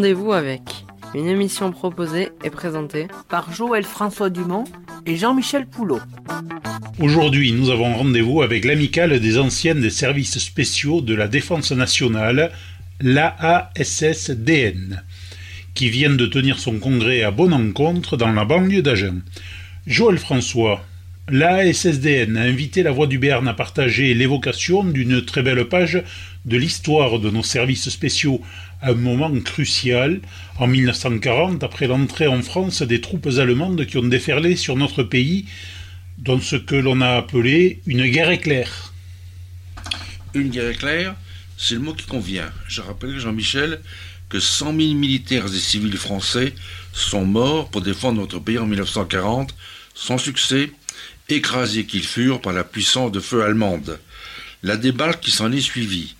Rendez-vous 0.00 0.32
avec 0.32 0.62
une 1.14 1.28
émission 1.28 1.72
proposée 1.72 2.30
et 2.42 2.48
présentée 2.48 3.08
par 3.28 3.52
Joël 3.52 3.84
François 3.84 4.30
Dumont 4.30 4.64
et 5.04 5.14
Jean-Michel 5.14 5.66
Poulot. 5.66 6.00
Aujourd'hui, 6.98 7.52
nous 7.52 7.68
avons 7.68 7.94
rendez-vous 7.94 8.40
avec 8.40 8.64
l'amicale 8.64 9.20
des 9.20 9.36
anciennes 9.36 9.82
des 9.82 9.90
services 9.90 10.38
spéciaux 10.38 11.02
de 11.02 11.14
la 11.14 11.28
Défense 11.28 11.72
nationale, 11.72 12.50
l'AASSDN, 13.02 15.02
qui 15.74 15.90
vient 15.90 16.14
de 16.14 16.24
tenir 16.24 16.60
son 16.60 16.78
congrès 16.78 17.22
à 17.22 17.30
Bonne 17.30 17.52
Encontre 17.52 18.16
dans 18.16 18.32
la 18.32 18.46
banlieue 18.46 18.80
d'Agen. 18.80 19.20
Joël 19.86 20.16
François, 20.16 20.82
l'ASSDN 21.30 22.36
a 22.36 22.42
invité 22.42 22.82
la 22.82 22.90
Voix 22.90 23.06
du 23.06 23.18
Béarn 23.18 23.46
à 23.46 23.54
partager 23.54 24.14
l'évocation 24.14 24.84
d'une 24.84 25.24
très 25.24 25.42
belle 25.42 25.64
page 25.66 26.02
de 26.44 26.56
l'histoire 26.56 27.18
de 27.18 27.30
nos 27.30 27.42
services 27.42 27.88
spéciaux 27.88 28.40
à 28.82 28.90
un 28.90 28.94
moment 28.94 29.30
crucial, 29.40 30.20
en 30.58 30.66
1940, 30.66 31.62
après 31.62 31.86
l'entrée 31.86 32.26
en 32.26 32.42
France 32.42 32.82
des 32.82 33.00
troupes 33.00 33.28
allemandes 33.38 33.86
qui 33.86 33.98
ont 33.98 34.02
déferlé 34.02 34.56
sur 34.56 34.76
notre 34.76 35.02
pays 35.02 35.46
dans 36.18 36.40
ce 36.40 36.56
que 36.56 36.74
l'on 36.74 37.00
a 37.00 37.10
appelé 37.10 37.80
une 37.86 38.06
guerre 38.06 38.30
éclair. 38.30 38.92
Une 40.34 40.48
guerre 40.48 40.70
éclair, 40.70 41.14
c'est 41.56 41.74
le 41.74 41.80
mot 41.80 41.94
qui 41.94 42.06
convient. 42.06 42.50
Je 42.68 42.80
rappelle, 42.80 43.18
Jean-Michel, 43.18 43.80
que 44.28 44.40
100 44.40 44.76
000 44.76 44.94
militaires 44.94 45.46
et 45.46 45.58
civils 45.58 45.96
français 45.96 46.54
sont 46.92 47.24
morts 47.24 47.70
pour 47.70 47.82
défendre 47.82 48.20
notre 48.20 48.38
pays 48.38 48.58
en 48.58 48.66
1940, 48.66 49.54
sans 49.94 50.18
succès, 50.18 50.72
écrasés 51.30 51.84
qu'ils 51.84 52.06
furent 52.06 52.40
par 52.40 52.52
la 52.52 52.64
puissance 52.64 53.12
de 53.12 53.20
feu 53.20 53.42
allemande. 53.42 53.98
La 54.62 54.76
débarque 54.76 55.20
qui 55.20 55.30
s'en 55.30 55.50
est 55.52 55.60
suivie 55.60 56.14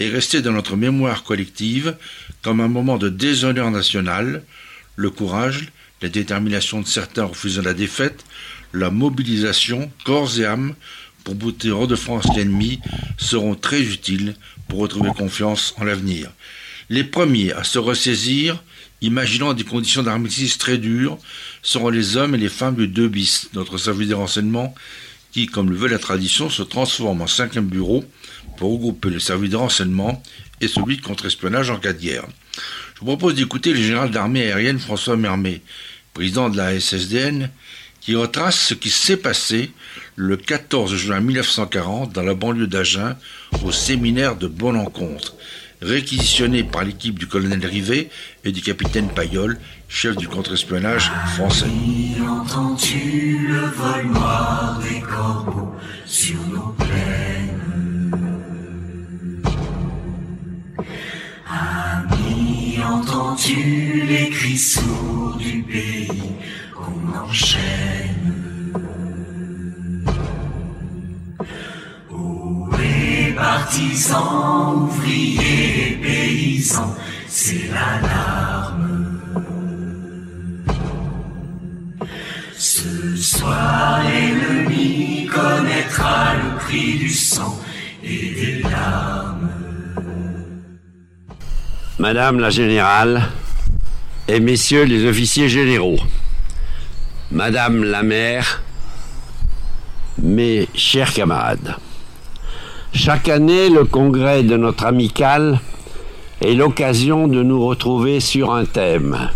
est 0.00 0.10
restée 0.10 0.42
dans 0.42 0.52
notre 0.52 0.76
mémoire 0.76 1.24
collective 1.24 1.96
comme 2.42 2.60
un 2.60 2.68
moment 2.68 2.98
de 2.98 3.08
déshonneur 3.08 3.70
national, 3.70 4.42
le 4.96 5.10
courage, 5.10 5.68
la 6.02 6.08
détermination 6.08 6.80
de 6.80 6.86
certains 6.86 7.24
refusant 7.24 7.62
la 7.62 7.74
défaite, 7.74 8.24
la 8.72 8.90
mobilisation, 8.90 9.90
corps 10.04 10.38
et 10.38 10.44
âme, 10.44 10.74
pour 11.24 11.34
bouter 11.34 11.70
hors 11.70 11.88
de 11.88 11.96
France 11.96 12.26
l'ennemi, 12.36 12.80
seront 13.16 13.54
très 13.54 13.80
utiles 13.80 14.34
pour 14.68 14.80
retrouver 14.80 15.10
confiance 15.10 15.74
en 15.78 15.84
l'avenir. 15.84 16.30
Les 16.88 17.02
premiers 17.02 17.52
à 17.52 17.64
se 17.64 17.78
ressaisir, 17.78 18.62
imaginant 19.00 19.52
des 19.52 19.64
conditions 19.64 20.02
d'armistice 20.02 20.58
très 20.58 20.78
dures, 20.78 21.18
seront 21.66 21.90
les 21.90 22.16
hommes 22.16 22.36
et 22.36 22.38
les 22.38 22.48
femmes 22.48 22.76
du 22.76 22.86
2 22.86 23.08
bis, 23.08 23.50
notre 23.52 23.76
service 23.76 24.06
des 24.06 24.14
renseignements, 24.14 24.72
qui, 25.32 25.48
comme 25.48 25.68
le 25.68 25.76
veut 25.76 25.88
la 25.88 25.98
tradition, 25.98 26.48
se 26.48 26.62
transforme 26.62 27.22
en 27.22 27.26
cinquième 27.26 27.66
bureau 27.66 28.04
pour 28.56 28.72
regrouper 28.72 29.10
le 29.10 29.18
service 29.18 29.50
de 29.50 29.56
renseignement 29.56 30.22
et 30.60 30.68
celui 30.68 30.96
de 30.96 31.02
contre-espionnage 31.02 31.70
en 31.70 31.78
cas 31.78 31.92
de 31.92 32.00
guerre. 32.00 32.24
Je 32.94 33.00
vous 33.00 33.06
propose 33.06 33.34
d'écouter 33.34 33.72
le 33.72 33.82
général 33.82 34.12
d'armée 34.12 34.44
aérienne 34.44 34.78
François 34.78 35.16
Mermet, 35.16 35.60
président 36.14 36.48
de 36.50 36.56
la 36.56 36.78
SSDN, 36.78 37.50
qui 38.00 38.14
retrace 38.14 38.68
ce 38.68 38.74
qui 38.74 38.88
s'est 38.88 39.16
passé 39.16 39.72
le 40.14 40.36
14 40.36 40.94
juin 40.94 41.20
1940 41.20 42.12
dans 42.12 42.22
la 42.22 42.34
banlieue 42.34 42.68
d'Agen 42.68 43.16
au 43.64 43.72
séminaire 43.72 44.36
de 44.36 44.46
Bonne 44.46 44.76
Encontre, 44.76 45.34
réquisitionné 45.86 46.64
par 46.64 46.84
l'équipe 46.84 47.18
du 47.18 47.26
colonel 47.26 47.64
Rivet 47.64 48.10
et 48.44 48.52
du 48.52 48.60
capitaine 48.60 49.08
Payol, 49.08 49.58
chef 49.88 50.16
du 50.16 50.28
contre-espionnage 50.28 51.10
français. 51.34 51.66
Entends-tu 52.20 53.48
le 53.48 53.60
vol 53.60 54.06
noir 54.12 54.80
des 54.82 55.00
corbeaux 55.00 55.74
sur 56.04 56.40
nos 56.48 56.74
plaines? 56.78 58.12
Ami, 61.48 62.78
entends-tu 62.84 64.04
les 64.08 64.30
cris 64.30 64.58
sourds 64.58 65.36
du 65.38 65.62
pays 65.62 66.32
qu'on 66.74 67.18
enchaîne 67.18 68.15
partisans, 73.36 74.88
ouvriers, 74.88 75.98
paysans, 76.02 76.94
c'est 77.28 77.68
l'alarme. 77.68 79.20
Ce 82.56 83.16
soir, 83.16 84.00
l'ennemi 84.02 85.26
connaîtra 85.26 86.34
le 86.34 86.58
prix 86.58 86.98
du 86.98 87.10
sang 87.10 87.58
et 88.02 88.34
des 88.34 88.62
larmes. 88.62 89.50
Madame 91.98 92.40
la 92.40 92.50
Générale 92.50 93.22
et 94.28 94.40
Messieurs 94.40 94.84
les 94.84 95.04
officiers 95.04 95.48
généraux, 95.48 95.98
Madame 97.30 97.84
la 97.84 98.02
Mère, 98.02 98.62
mes 100.18 100.68
chers 100.74 101.12
camarades, 101.12 101.76
chaque 102.96 103.28
année, 103.28 103.68
le 103.68 103.84
congrès 103.84 104.42
de 104.42 104.56
notre 104.56 104.86
amicale 104.86 105.60
est 106.40 106.54
l'occasion 106.54 107.28
de 107.28 107.42
nous 107.42 107.64
retrouver 107.64 108.20
sur 108.20 108.52
un 108.54 108.64
thème. 108.64 109.30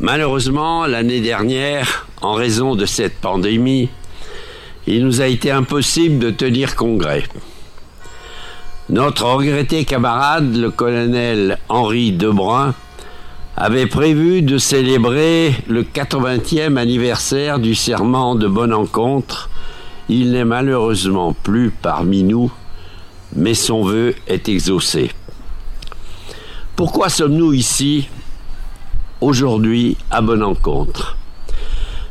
Malheureusement, 0.00 0.86
l'année 0.86 1.22
dernière, 1.22 2.06
en 2.20 2.34
raison 2.34 2.74
de 2.74 2.84
cette 2.84 3.18
pandémie, 3.18 3.88
il 4.86 5.04
nous 5.04 5.22
a 5.22 5.26
été 5.26 5.50
impossible 5.50 6.18
de 6.18 6.30
tenir 6.30 6.76
congrès. 6.76 7.24
Notre 8.90 9.24
regretté 9.24 9.86
camarade, 9.86 10.54
le 10.54 10.70
colonel 10.70 11.58
Henri 11.70 12.12
Debrun, 12.12 12.74
avait 13.56 13.86
prévu 13.86 14.42
de 14.42 14.58
célébrer 14.58 15.54
le 15.68 15.84
80e 15.84 16.76
anniversaire 16.76 17.58
du 17.58 17.74
serment 17.74 18.34
de 18.34 18.46
Bonne 18.46 18.74
Encontre. 18.74 19.48
Il 20.08 20.30
n'est 20.32 20.44
malheureusement 20.44 21.32
plus 21.32 21.70
parmi 21.70 22.22
nous, 22.22 22.52
mais 23.34 23.54
son 23.54 23.82
vœu 23.82 24.14
est 24.28 24.48
exaucé. 24.48 25.10
Pourquoi 26.76 27.08
sommes-nous 27.08 27.52
ici 27.52 28.08
aujourd'hui 29.20 29.96
à 30.10 30.20
Bonne 30.20 30.44
Encontre? 30.44 31.16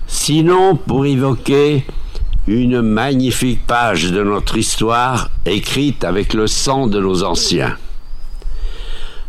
Sinon 0.08 0.76
pour 0.76 1.06
évoquer 1.06 1.86
une 2.48 2.82
magnifique 2.82 3.66
page 3.66 4.12
de 4.12 4.24
notre 4.24 4.58
histoire 4.58 5.30
écrite 5.46 6.04
avec 6.04 6.34
le 6.34 6.48
sang 6.48 6.88
de 6.88 7.00
nos 7.00 7.24
anciens. 7.24 7.78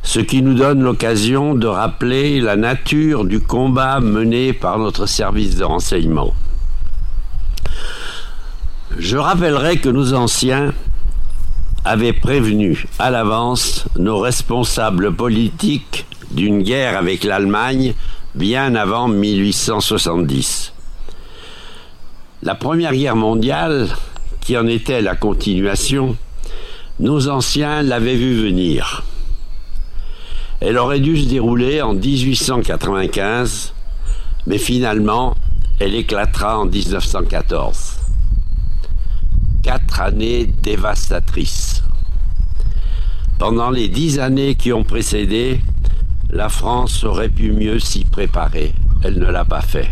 Ce 0.03 0.21
qui 0.21 0.43
nous 0.43 0.55
donne 0.55 0.83
l'occasion 0.83 1.55
de 1.55 1.67
rappeler 1.67 2.41
la 2.41 2.57
nature 2.57 3.25
du 3.25 3.41
combat 3.41 4.01
mené 4.01 4.53
par 4.53 4.79
notre 4.79 5.07
service 5.07 5.57
de 5.57 5.65
renseignement. 5.65 6.35
Je 8.99 9.19
rappellerai 9.19 9.77
que 9.77 9.91
nos 9.91 10.15
anciens 10.15 10.73
avaient 11.85 12.15
prévenu 12.15 12.87
à 12.99 13.11
l'avance 13.11 13.85
nos 13.99 14.19
responsables 14.19 15.15
politiques 15.15 16.07
d'une 16.31 16.63
guerre 16.63 16.97
avec 16.97 17.23
l'Allemagne 17.23 17.93
bien 18.35 18.75
avant 18.75 19.09
1870. 19.09 20.73
La 22.43 22.55
Première 22.55 22.95
Guerre 22.95 23.17
mondiale, 23.17 23.89
qui 24.41 24.57
en 24.57 24.67
était 24.67 25.03
la 25.03 25.15
continuation, 25.15 26.17
nos 26.99 27.29
anciens 27.29 27.83
l'avaient 27.83 28.17
vu 28.17 28.43
venir. 28.43 29.05
Elle 30.61 30.79
aurait 30.79 31.01
dû 31.01 31.19
se 31.19 31.29
dérouler 31.29 31.83
en 31.83 31.93
1895, 31.93 33.75
mais 34.47 34.59
finalement, 34.59 35.37
elle 35.81 35.95
éclatera 35.95 36.59
en 36.61 36.65
1914. 36.65 37.96
Quatre 39.67 40.01
années 40.01 40.47
dévastatrices. 40.63 41.83
Pendant 43.37 43.71
les 43.71 43.89
dix 43.89 44.21
années 44.21 44.55
qui 44.55 44.73
ont 44.73 44.85
précédé, 44.85 45.61
la 46.31 46.49
France 46.49 47.03
aurait 47.03 47.29
pu 47.29 47.51
mieux 47.51 47.81
s'y 47.81 48.05
préparer. 48.05 48.73
Elle 49.03 49.19
ne 49.19 49.27
l'a 49.27 49.45
pas 49.45 49.63
fait. 49.63 49.91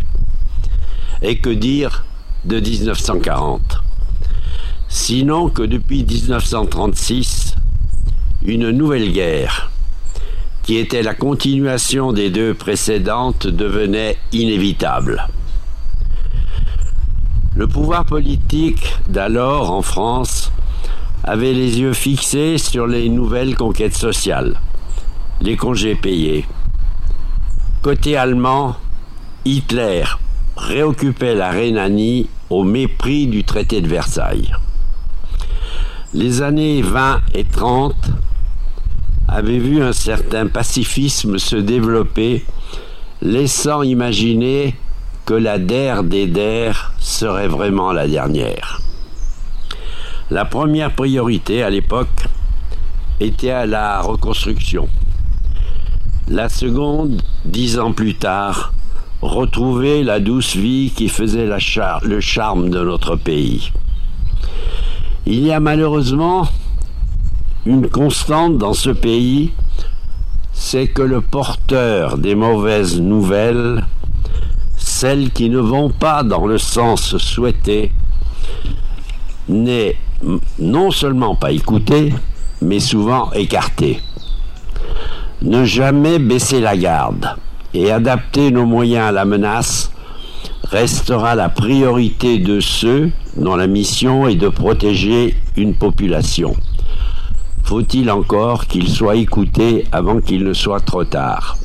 Et 1.21 1.39
que 1.39 1.49
dire 1.49 2.05
de 2.45 2.57
1940 2.57 3.83
Sinon 4.87 5.49
que 5.49 5.63
depuis 5.63 6.05
1936, 6.05 7.55
une 8.45 8.69
nouvelle 8.69 9.11
guerre, 9.11 9.71
qui 10.63 10.77
était 10.77 11.03
la 11.03 11.15
continuation 11.15 12.13
des 12.13 12.29
deux 12.29 12.53
précédentes, 12.53 13.47
devenait 13.47 14.15
inévitable. 14.31 15.27
Le 17.55 17.67
pouvoir 17.67 18.03
politique 18.03 18.97
d'alors 19.07 19.71
en 19.71 19.81
France 19.81 20.51
avait 21.23 21.53
les 21.53 21.79
yeux 21.79 21.93
fixés 21.93 22.57
sur 22.57 22.85
les 22.85 23.07
nouvelles 23.07 23.55
conquêtes 23.55 23.95
sociales, 23.95 24.59
les 25.39 25.55
congés 25.55 25.95
payés. 25.95 26.45
Côté 27.81 28.17
allemand, 28.17 28.75
Hitler 29.45 30.03
réoccupait 30.57 31.33
la 31.33 31.49
Rhénanie 31.49 32.27
au 32.49 32.65
mépris 32.65 33.27
du 33.27 33.45
traité 33.45 33.79
de 33.79 33.87
Versailles. 33.87 34.51
Les 36.13 36.41
années 36.41 36.81
20 36.81 37.21
et 37.35 37.45
30 37.45 37.95
avait 39.29 39.59
vu 39.59 39.81
un 39.81 39.93
certain 39.93 40.47
pacifisme 40.47 41.37
se 41.37 41.55
développer, 41.55 42.43
laissant 43.21 43.81
imaginer 43.81 44.75
que 45.25 45.33
la 45.33 45.57
der 45.57 46.03
des 46.03 46.27
der 46.27 46.91
serait 46.99 47.47
vraiment 47.47 47.91
la 47.91 48.07
dernière. 48.07 48.81
La 50.29 50.45
première 50.45 50.93
priorité 50.93 51.63
à 51.63 51.69
l'époque 51.69 52.27
était 53.19 53.51
à 53.51 53.65
la 53.65 54.01
reconstruction. 54.01 54.87
La 56.27 56.49
seconde, 56.49 57.21
dix 57.45 57.79
ans 57.79 57.91
plus 57.91 58.15
tard, 58.15 58.73
retrouver 59.21 60.03
la 60.03 60.19
douce 60.19 60.55
vie 60.55 60.91
qui 60.95 61.09
faisait 61.09 61.47
le 61.47 62.19
charme 62.19 62.69
de 62.69 62.83
notre 62.83 63.15
pays. 63.15 63.71
Il 65.25 65.45
y 65.45 65.51
a 65.51 65.59
malheureusement 65.59 66.47
une 67.65 67.89
constante 67.89 68.59
dans 68.59 68.73
ce 68.73 68.91
pays, 68.91 69.53
c'est 70.53 70.87
que 70.87 71.01
le 71.01 71.21
porteur 71.21 72.17
des 72.17 72.35
mauvaises 72.35 73.01
nouvelles, 73.01 73.83
celles 75.05 75.29
qui 75.29 75.51
ne 75.51 75.59
vont 75.59 75.91
pas 75.91 76.23
dans 76.23 76.47
le 76.47 76.57
sens 76.57 77.17
souhaité, 77.17 77.91
n'est 79.47 79.97
non 80.57 80.89
seulement 80.89 81.35
pas 81.35 81.51
écouté, 81.51 82.11
mais 82.63 82.79
souvent 82.79 83.31
écarté. 83.33 84.01
Ne 85.43 85.63
jamais 85.63 86.17
baisser 86.17 86.59
la 86.59 86.75
garde 86.75 87.35
et 87.75 87.91
adapter 87.91 88.49
nos 88.49 88.65
moyens 88.65 89.09
à 89.09 89.11
la 89.11 89.25
menace 89.25 89.91
restera 90.63 91.35
la 91.35 91.49
priorité 91.49 92.39
de 92.39 92.59
ceux 92.59 93.11
dont 93.37 93.55
la 93.55 93.67
mission 93.67 94.27
est 94.27 94.33
de 94.33 94.49
protéger 94.49 95.35
une 95.55 95.75
population. 95.75 96.55
Faut-il 97.63 98.09
encore 98.09 98.65
qu'il 98.65 98.89
soit 98.89 99.17
écouté 99.17 99.85
avant 99.91 100.19
qu'il 100.19 100.43
ne 100.45 100.53
soit 100.53 100.79
trop 100.79 101.03
tard? 101.03 101.57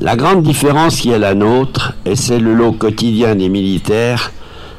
La 0.00 0.16
grande 0.16 0.42
différence 0.42 1.00
qui 1.00 1.10
est 1.10 1.20
la 1.20 1.34
nôtre, 1.34 1.94
et 2.04 2.16
c'est 2.16 2.40
le 2.40 2.52
lot 2.52 2.72
quotidien 2.72 3.36
des 3.36 3.48
militaires, 3.48 4.32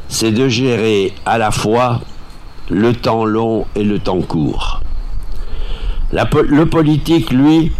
c'est 0.09 0.31
de 0.33 0.49
gérer 0.49 1.13
à 1.25 1.37
la 1.37 1.51
fois 1.51 2.01
le 2.69 2.91
temps 2.91 3.23
long 3.23 3.65
et 3.75 3.85
le 3.85 3.99
temps 3.99 4.19
court. 4.19 4.81
Le 6.11 6.65
politique, 6.65 7.31
lui, 7.31 7.71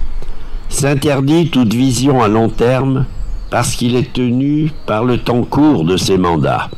s'interdit 0.70 1.50
toute 1.50 1.74
vision 1.74 2.24
à 2.24 2.30
long 2.30 2.48
terme 2.48 3.06
parce 3.50 3.76
qu'il 3.76 3.98
est 3.98 4.14
tenu 4.14 4.72
par 4.86 5.04
le 5.04 5.18
temps 5.18 5.44
court 5.44 5.84
de 5.84 5.98
ses 5.98 6.18
mandats. 6.18 6.70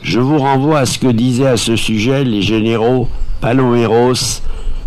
Je 0.00 0.20
vous 0.20 0.38
renvoie 0.38 0.80
à 0.80 0.86
ce 0.86 0.98
que 0.98 1.08
disaient 1.08 1.48
à 1.48 1.56
ce 1.58 1.76
sujet 1.76 2.24
les 2.24 2.40
généraux 2.40 3.08
Paloméros 3.42 4.40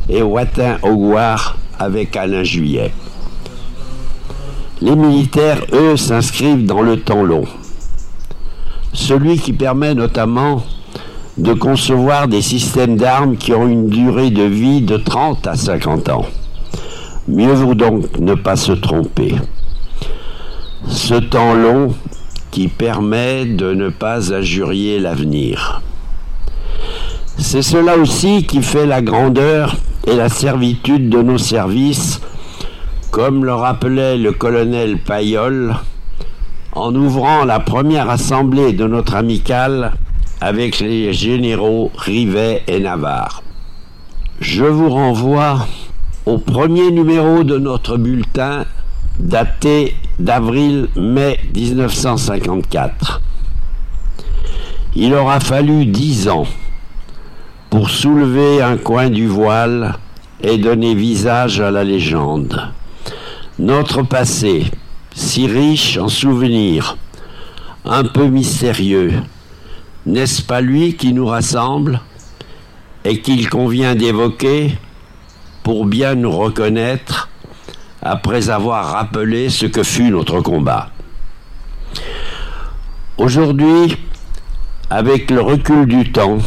et 0.09 0.24
Watin 0.24 0.77
Augoire 0.81 1.57
avec 1.77 2.15
Alain 2.15 2.44
Juillet. 2.44 2.92
Les 4.80 4.96
militaires, 4.96 5.62
eux, 5.74 5.98
s'inscrivent 5.98 6.66
dans 6.66 6.84
le 6.84 7.00
temps 7.00 7.24
long. 7.24 7.46
Celui 8.94 9.40
qui 9.40 9.54
permet 9.54 9.96
notamment 9.96 10.64
de 11.38 11.54
concevoir 11.54 12.28
des 12.28 12.44
systèmes 12.44 12.96
d'armes 12.96 13.38
qui 13.38 13.54
ont 13.54 13.68
une 13.68 13.90
durée 13.90 14.30
de 14.30 14.44
vie 14.44 14.82
de 14.82 14.98
30 14.98 15.48
à 15.48 15.56
50 15.56 16.10
ans. 16.10 16.26
Mieux 17.28 17.54
vaut 17.54 17.74
donc 17.74 18.20
ne 18.20 18.36
pas 18.36 18.56
se 18.56 18.72
tromper. 18.72 19.36
Ce 20.88 21.16
temps 21.16 21.54
long 21.54 21.94
qui 22.52 22.68
permet 22.68 23.46
de 23.46 23.74
ne 23.74 23.90
pas 23.90 24.32
injurier 24.32 25.00
l'avenir. 25.00 25.82
C'est 27.38 27.62
cela 27.62 27.98
aussi 27.98 28.46
qui 28.46 28.62
fait 28.62 28.86
la 28.86 29.02
grandeur 29.02 29.76
et 30.08 30.16
la 30.16 30.30
servitude 30.30 31.10
de 31.10 31.22
nos 31.22 31.38
services, 31.38 32.22
comme 33.12 33.45
le 33.45 33.54
rappelait 33.54 34.18
le 34.18 34.31
colonel 34.31 34.98
Payol 34.98 35.75
en 36.74 36.94
ouvrant 36.94 37.45
la 37.45 37.59
première 37.59 38.09
assemblée 38.09 38.74
de 38.74 38.86
notre 38.86 39.15
amicale 39.15 39.94
avec 40.42 40.80
les 40.80 41.13
généraux 41.13 41.92
Rivet 41.98 42.63
et 42.68 42.80
Navarre. 42.80 43.42
Je 44.39 44.65
vous 44.65 44.89
renvoie 44.89 45.68
au 46.25 46.38
premier 46.38 46.92
numéro 46.92 47.44
de 47.44 47.57
notre 47.57 47.98
bulletin 47.98 48.65
daté 49.19 49.95
d'avril-mai 50.19 51.39
1954. 51.56 53.21
Il 54.95 55.13
aura 55.13 55.39
fallu 55.39 55.86
dix 55.86 56.27
ans 56.27 56.45
pour 57.69 57.89
soulever 57.89 58.62
un 58.62 58.77
coin 58.77 59.09
du 59.09 59.27
voile 59.27 59.95
et 60.42 60.57
donner 60.57 60.94
visage 60.94 61.59
à 61.59 61.71
la 61.71 61.83
légende. 61.83 62.71
Notre 63.59 64.04
passé, 64.04 64.69
si 65.15 65.48
riche 65.48 65.98
en 65.98 66.09
souvenirs, 66.09 66.95
un 67.86 68.04
peu 68.04 68.27
mystérieux, 68.27 69.13
n'est-ce 70.06 70.44
pas 70.44 70.62
lui 70.62 70.95
qui 70.95 71.12
nous 71.12 71.25
rassemble 71.25 72.00
et 73.04 73.19
qu'il 73.19 73.50
convient 73.50 73.95
d'évoquer 73.95 74.77
pour 75.63 75.88
bien 75.88 76.13
nous 76.13 76.31
reconnaître 76.31 77.30
après 78.04 78.51
avoir 78.51 78.92
rappelé 78.92 79.50
ce 79.50 79.65
que 79.65 79.81
fut 79.81 80.12
notre 80.12 80.42
combat? 80.42 80.92
Aujourd'hui, 83.18 83.98
avec 84.92 85.31
le 85.31 85.42
recul 85.42 85.88
du 85.88 86.12
temps, 86.12 86.38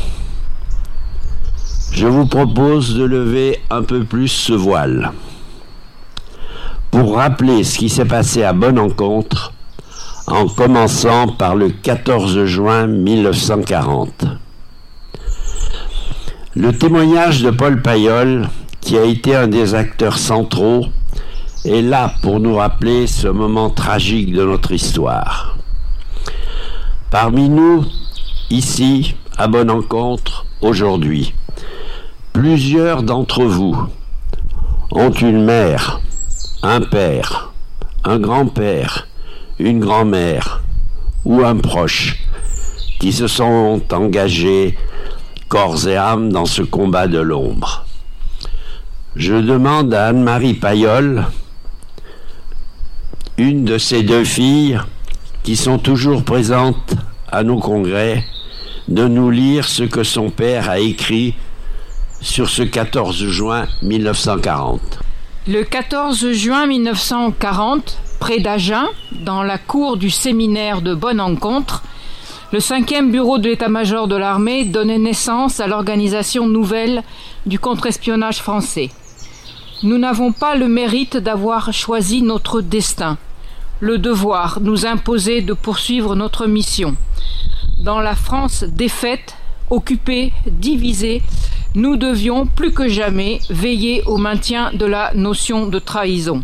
je 1.90 2.06
vous 2.06 2.26
propose 2.26 2.94
de 2.94 3.02
lever 3.02 3.58
un 3.68 3.82
peu 3.82 4.04
plus 4.04 4.28
ce 4.28 4.52
voile 4.52 5.10
pour 6.90 7.16
rappeler 7.16 7.64
ce 7.64 7.78
qui 7.78 7.88
s'est 7.88 8.04
passé 8.04 8.42
à 8.42 8.52
Bonne 8.52 8.78
Encontre 8.78 9.52
en 10.26 10.46
commençant 10.46 11.28
par 11.28 11.54
le 11.54 11.70
14 11.70 12.44
juin 12.44 12.86
1940. 12.86 14.24
Le 16.54 16.76
témoignage 16.76 17.42
de 17.42 17.50
Paul 17.50 17.80
Payol, 17.80 18.48
qui 18.80 18.98
a 18.98 19.04
été 19.04 19.36
un 19.36 19.46
des 19.48 19.74
acteurs 19.74 20.18
centraux, 20.18 20.86
est 21.64 21.82
là 21.82 22.12
pour 22.22 22.40
nous 22.40 22.56
rappeler 22.56 23.06
ce 23.06 23.28
moment 23.28 23.70
tragique 23.70 24.32
de 24.32 24.44
notre 24.44 24.72
histoire. 24.72 25.56
Parmi 27.10 27.48
nous, 27.48 27.84
ici, 28.50 29.14
à 29.36 29.46
Bonne 29.46 29.70
Encontre, 29.70 30.46
aujourd'hui, 30.60 31.34
plusieurs 32.32 33.02
d'entre 33.02 33.44
vous 33.44 33.76
ont 34.92 35.10
une 35.10 35.44
mère, 35.44 36.00
un 36.62 36.82
père, 36.82 37.52
un 38.04 38.18
grand-père, 38.18 39.08
une 39.58 39.80
grand-mère 39.80 40.62
ou 41.24 41.42
un 41.42 41.56
proche 41.56 42.18
qui 42.98 43.12
se 43.12 43.26
sont 43.26 43.80
engagés 43.92 44.76
corps 45.48 45.88
et 45.88 45.96
âme 45.96 46.30
dans 46.30 46.44
ce 46.44 46.60
combat 46.60 47.08
de 47.08 47.18
l'ombre. 47.18 47.86
Je 49.16 49.34
demande 49.34 49.94
à 49.94 50.08
Anne-Marie 50.08 50.54
Payol, 50.54 51.26
une 53.38 53.64
de 53.64 53.78
ces 53.78 54.02
deux 54.02 54.24
filles 54.24 54.78
qui 55.42 55.56
sont 55.56 55.78
toujours 55.78 56.24
présentes 56.24 56.94
à 57.32 57.42
nos 57.42 57.58
congrès, 57.58 58.22
de 58.88 59.08
nous 59.08 59.30
lire 59.30 59.66
ce 59.66 59.84
que 59.84 60.04
son 60.04 60.30
père 60.30 60.68
a 60.68 60.78
écrit 60.78 61.34
sur 62.20 62.50
ce 62.50 62.62
14 62.62 63.24
juin 63.28 63.66
1940. 63.82 65.00
Le 65.48 65.64
14 65.64 66.32
juin 66.32 66.66
1940, 66.66 67.96
près 68.20 68.40
d'Agen, 68.40 68.84
dans 69.10 69.42
la 69.42 69.56
cour 69.56 69.96
du 69.96 70.10
séminaire 70.10 70.82
de 70.82 70.94
Bonne 70.94 71.18
Encontre, 71.18 71.82
le 72.52 72.60
cinquième 72.60 73.10
bureau 73.10 73.38
de 73.38 73.48
l'état-major 73.48 74.06
de 74.06 74.16
l'armée 74.16 74.66
donnait 74.66 74.98
naissance 74.98 75.58
à 75.58 75.66
l'organisation 75.66 76.46
nouvelle 76.46 77.02
du 77.46 77.58
contre-espionnage 77.58 78.42
français. 78.42 78.90
Nous 79.82 79.96
n'avons 79.96 80.32
pas 80.32 80.56
le 80.56 80.68
mérite 80.68 81.16
d'avoir 81.16 81.72
choisi 81.72 82.20
notre 82.20 82.60
destin. 82.60 83.16
Le 83.80 83.96
devoir 83.96 84.58
nous 84.60 84.84
imposait 84.84 85.40
de 85.40 85.54
poursuivre 85.54 86.16
notre 86.16 86.46
mission. 86.46 86.96
Dans 87.78 88.00
la 88.00 88.14
France 88.14 88.62
défaite, 88.64 89.36
occupée, 89.70 90.34
divisée, 90.46 91.22
nous 91.74 91.96
devions 91.96 92.46
plus 92.46 92.72
que 92.72 92.88
jamais 92.88 93.38
veiller 93.48 94.02
au 94.06 94.16
maintien 94.16 94.72
de 94.72 94.86
la 94.86 95.12
notion 95.14 95.66
de 95.66 95.78
trahison. 95.78 96.42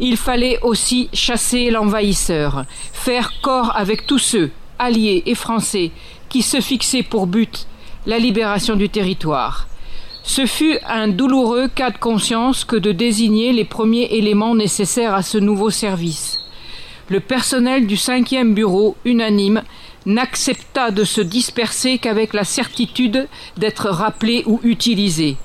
Il 0.00 0.16
fallait 0.16 0.58
aussi 0.62 1.08
chasser 1.12 1.70
l'envahisseur, 1.70 2.64
faire 2.92 3.32
corps 3.42 3.72
avec 3.76 4.06
tous 4.06 4.18
ceux, 4.18 4.50
alliés 4.78 5.22
et 5.26 5.34
français, 5.34 5.90
qui 6.28 6.42
se 6.42 6.60
fixaient 6.60 7.02
pour 7.02 7.26
but 7.26 7.66
la 8.06 8.18
libération 8.18 8.74
du 8.74 8.88
territoire. 8.88 9.68
Ce 10.22 10.46
fut 10.46 10.78
un 10.86 11.08
douloureux 11.08 11.68
cas 11.68 11.90
de 11.90 11.98
conscience 11.98 12.64
que 12.64 12.76
de 12.76 12.92
désigner 12.92 13.52
les 13.52 13.64
premiers 13.64 14.08
éléments 14.10 14.54
nécessaires 14.54 15.14
à 15.14 15.22
ce 15.22 15.36
nouveau 15.36 15.68
service. 15.68 16.38
Le 17.10 17.20
personnel 17.20 17.86
du 17.86 17.98
cinquième 17.98 18.54
bureau, 18.54 18.96
unanime, 19.04 19.62
n'accepta 20.06 20.90
de 20.90 21.04
se 21.04 21.20
disperser 21.20 21.98
qu'avec 21.98 22.34
la 22.34 22.44
certitude 22.44 23.28
d'être 23.56 23.88
rappelé 23.88 24.42
ou 24.46 24.60
utilisé. 24.62 25.36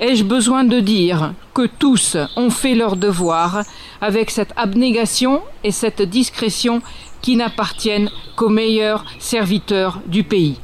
ai-je 0.00 0.24
besoin 0.24 0.64
de 0.64 0.80
dire 0.80 1.32
que 1.54 1.66
tous 1.66 2.16
ont 2.36 2.50
fait 2.50 2.74
leur 2.74 2.96
devoir 2.96 3.62
avec 4.00 4.30
cette 4.30 4.52
abnégation 4.56 5.40
et 5.64 5.70
cette 5.70 6.02
discrétion 6.02 6.82
qui 7.22 7.36
n'appartiennent 7.36 8.10
qu'aux 8.36 8.50
meilleurs 8.50 9.04
serviteurs 9.18 10.00
du 10.06 10.22
pays? 10.22 10.56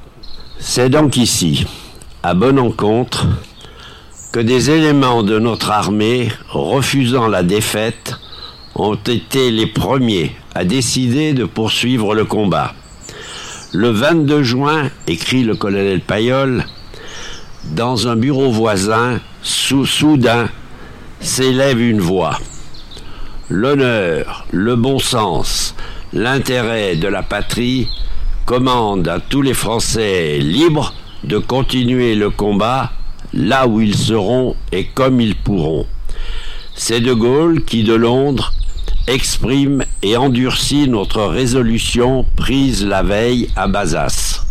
C'est 0.58 0.90
donc 0.90 1.16
ici, 1.16 1.66
à 2.22 2.34
bonne 2.34 2.58
encontre, 2.58 3.26
que 4.32 4.40
des 4.40 4.70
éléments 4.70 5.22
de 5.22 5.38
notre 5.38 5.70
armée, 5.70 6.28
refusant 6.50 7.26
la 7.26 7.42
défaite, 7.42 8.14
ont 8.74 8.94
été 8.94 9.50
les 9.50 9.66
premiers 9.66 10.34
à 10.54 10.64
décider 10.64 11.32
de 11.32 11.44
poursuivre 11.44 12.14
le 12.14 12.24
combat. 12.24 12.74
Le 13.74 13.88
22 13.88 14.42
juin, 14.42 14.90
écrit 15.06 15.44
le 15.44 15.56
colonel 15.56 16.02
Payol, 16.02 16.66
dans 17.64 18.06
un 18.06 18.16
bureau 18.16 18.50
voisin, 18.50 19.18
soudain, 19.42 20.50
s'élève 21.20 21.80
une 21.80 22.00
voix. 22.00 22.38
L'honneur, 23.48 24.46
le 24.50 24.76
bon 24.76 24.98
sens, 24.98 25.74
l'intérêt 26.12 26.96
de 26.96 27.08
la 27.08 27.22
patrie 27.22 27.88
commandent 28.44 29.08
à 29.08 29.20
tous 29.20 29.40
les 29.40 29.54
Français 29.54 30.36
libres 30.38 30.92
de 31.24 31.38
continuer 31.38 32.14
le 32.14 32.28
combat 32.28 32.92
là 33.32 33.66
où 33.66 33.80
ils 33.80 33.96
seront 33.96 34.54
et 34.70 34.84
comme 34.84 35.18
ils 35.18 35.34
pourront. 35.34 35.86
C'est 36.74 37.00
De 37.00 37.14
Gaulle 37.14 37.64
qui, 37.64 37.84
de 37.84 37.94
Londres, 37.94 38.52
exprime 39.08 39.84
et 40.02 40.16
endurcit 40.16 40.88
notre 40.88 41.22
résolution 41.22 42.24
prise 42.36 42.84
la 42.84 43.02
veille 43.02 43.48
à 43.56 43.68
Bazas. 43.68 44.44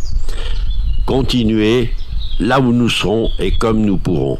Continuer 1.06 1.92
là 2.38 2.60
où 2.60 2.72
nous 2.72 2.88
serons 2.88 3.30
et 3.38 3.52
comme 3.52 3.80
nous 3.80 3.96
pourrons. 3.96 4.38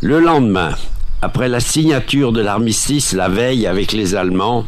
Le 0.00 0.20
lendemain, 0.20 0.74
après 1.22 1.48
la 1.48 1.60
signature 1.60 2.32
de 2.32 2.40
l'armistice 2.40 3.12
la 3.12 3.28
veille 3.28 3.66
avec 3.66 3.92
les 3.92 4.14
Allemands, 4.14 4.66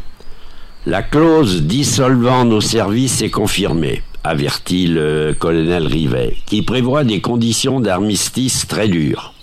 la 0.85 1.03
clause 1.03 1.63
dissolvant 1.63 2.45
nos 2.45 2.61
services 2.61 3.21
est 3.21 3.29
confirmée, 3.29 4.01
avertit 4.23 4.87
le 4.87 5.35
colonel 5.37 5.85
Rivet, 5.85 6.37
qui 6.45 6.61
prévoit 6.61 7.03
des 7.03 7.19
conditions 7.19 7.81
d'armistice 7.81 8.67
très 8.67 8.87
dures. 8.87 9.33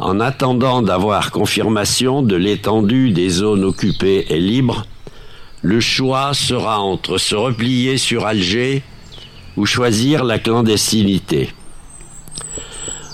En 0.00 0.18
attendant 0.18 0.80
d'avoir 0.80 1.30
confirmation 1.30 2.22
de 2.22 2.34
l'étendue 2.34 3.10
des 3.10 3.28
zones 3.28 3.64
occupées 3.64 4.24
et 4.30 4.40
libres, 4.40 4.86
le 5.60 5.78
choix 5.78 6.32
sera 6.32 6.80
entre 6.80 7.18
se 7.18 7.34
replier 7.34 7.98
sur 7.98 8.24
Alger 8.24 8.82
ou 9.58 9.66
choisir 9.66 10.24
la 10.24 10.38
clandestinité. 10.38 11.50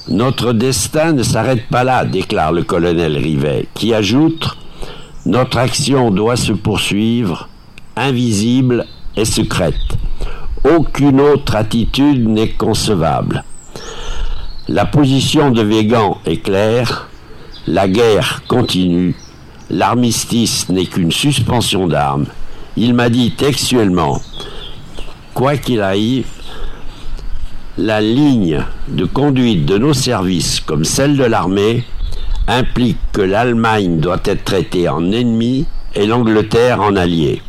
Notre 0.09 0.53
destin 0.53 1.13
ne 1.13 1.25
s'arrête 1.25 1.67
pas 1.69 1.83
là, 1.83 2.05
déclare 2.05 2.53
le 2.53 2.63
colonel 2.63 3.17
Rivet, 3.17 3.67
qui 3.75 3.93
ajoute 3.93 4.57
Notre 5.25 5.59
action 5.59 6.13
doit 6.13 6.37
se 6.37 6.53
poursuivre, 6.53 7.49
invisible 7.97 8.87
et 9.17 9.25
secrète. 9.25 9.75
Aucune 10.63 11.21
autre 11.21 11.57
attitude 11.57 12.29
n'est 12.29 12.53
concevable. 12.53 13.43
La 14.69 14.85
position 14.85 15.53
de 15.53 15.63
Végan 15.63 16.19
est 16.27 16.39
claire, 16.39 17.09
la 17.69 17.87
guerre 17.87 18.43
continue, 18.49 19.15
l'armistice 19.71 20.69
n'est 20.71 20.87
qu'une 20.87 21.13
suspension 21.13 21.87
d'armes. 21.87 22.27
Il 22.77 22.93
m'a 22.93 23.09
dit 23.09 23.31
textuellement 23.31 24.21
Quoi 25.35 25.57
qu'il 25.57 25.81
arrive, 25.83 26.27
la 27.79 28.01
ligne 28.01 28.65
de 28.89 29.05
conduite 29.05 29.67
de 29.67 29.79
nos 29.79 29.95
services 29.95 30.59
comme 30.59 30.85
celle 30.85 31.17
de 31.17 31.25
l'armée 31.25 31.85
implique 32.49 32.99
que 33.13 33.23
l'Allemagne 33.23 34.01
doit 34.01 34.21
être 34.25 34.45
traitée 34.45 34.89
en 34.89 35.13
ennemi 35.13 35.67
et 35.95 36.07
l'Angleterre 36.07 36.81
en 36.81 36.97
allié. 36.97 37.41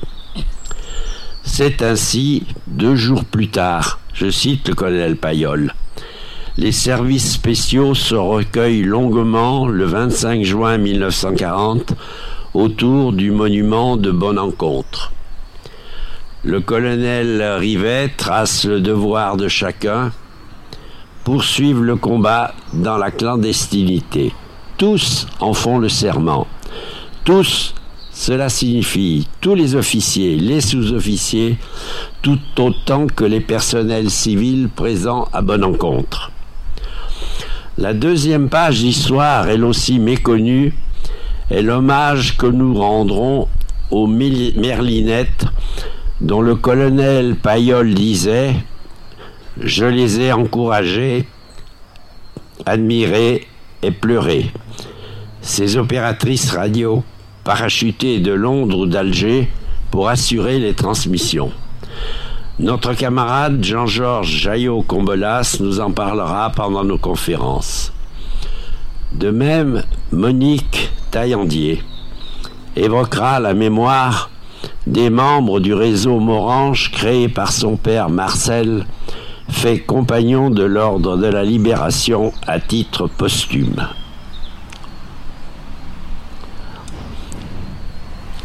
C'est 1.44 1.82
ainsi, 1.82 2.44
deux 2.68 2.96
jours 2.96 3.26
plus 3.26 3.48
tard, 3.48 4.00
je 4.14 4.30
cite 4.30 4.68
le 4.68 4.76
colonel 4.76 5.18
Payol, 5.18 5.74
les 6.58 6.72
services 6.72 7.34
spéciaux 7.34 7.94
se 7.94 8.16
recueillent 8.16 8.82
longuement 8.82 9.68
le 9.68 9.86
25 9.86 10.44
juin 10.44 10.80
1940 10.80 11.94
autour 12.56 13.14
du 13.14 13.30
monument 13.30 13.96
de 13.96 14.10
Bonne 14.10 14.40
Encontre. 14.40 15.12
Le 16.44 16.60
colonel 16.60 17.44
Rivet 17.60 18.10
trace 18.18 18.66
le 18.66 18.82
devoir 18.82 19.38
de 19.38 19.48
chacun, 19.48 20.12
poursuivre 21.24 21.84
le 21.84 21.96
combat 21.96 22.56
dans 22.74 22.98
la 22.98 23.12
clandestinité. 23.12 24.34
Tous 24.78 25.28
en 25.40 25.54
font 25.54 25.78
le 25.78 25.90
serment. 25.90 26.48
Tous, 27.24 27.76
cela 28.12 28.50
signifie 28.50 29.28
tous 29.42 29.54
les 29.54 29.76
officiers, 29.76 30.38
les 30.38 30.62
sous-officiers, 30.62 31.58
tout 32.24 32.40
autant 32.58 33.06
que 33.06 33.26
les 33.26 33.42
personnels 33.42 34.10
civils 34.10 34.70
présents 34.70 35.28
à 35.34 35.44
Bonne 35.44 35.64
Encontre. 35.64 36.32
La 37.80 37.94
deuxième 37.94 38.50
page 38.50 38.80
d'histoire, 38.80 39.50
elle 39.50 39.64
aussi 39.64 40.00
méconnue, 40.00 40.74
est 41.52 41.62
l'hommage 41.62 42.36
que 42.36 42.48
nous 42.48 42.74
rendrons 42.74 43.48
aux 43.92 44.08
Merlinettes 44.08 45.46
dont 46.20 46.42
le 46.42 46.56
colonel 46.56 47.36
Payol 47.36 47.94
disait 47.94 48.56
Je 49.62 49.86
les 49.86 50.22
ai 50.22 50.34
encouragés, 50.34 51.28
admirés 52.66 53.46
et 53.84 53.92
pleurés. 53.92 54.50
Ces 55.42 55.78
opératrices 55.78 56.50
radio, 56.50 57.04
parachutées 57.44 58.20
de 58.20 58.32
Londres 58.32 58.80
ou 58.80 58.86
d'Alger 58.88 59.50
pour 59.92 60.10
assurer 60.10 60.58
les 60.58 60.74
transmissions. 60.74 61.52
Notre 62.60 62.96
camarade 62.96 63.64
Jean-Georges 63.64 64.32
Jaillot-Combelas 64.32 65.58
nous 65.60 65.80
en 65.80 65.92
parlera 65.92 66.50
pendant 66.50 66.84
nos 66.84 66.98
conférences. 66.98 67.94
De 69.12 69.30
même, 69.30 69.84
Monique 70.12 70.90
Taillandier 71.12 71.84
évoquera 72.76 73.40
la 73.40 73.54
mémoire 73.54 74.32
des 74.88 75.12
membres 75.12 75.60
du 75.60 75.76
réseau 75.76 76.20
Morange 76.20 76.92
créé 76.92 77.30
par 77.30 77.52
son 77.52 77.78
père 77.78 78.10
Marcel, 78.10 78.88
fait 79.50 79.80
compagnon 79.80 80.50
de 80.50 80.64
l'ordre 80.64 81.16
de 81.16 81.28
la 81.28 81.44
libération 81.44 82.34
à 82.48 82.60
titre 82.60 83.06
posthume. 83.08 83.88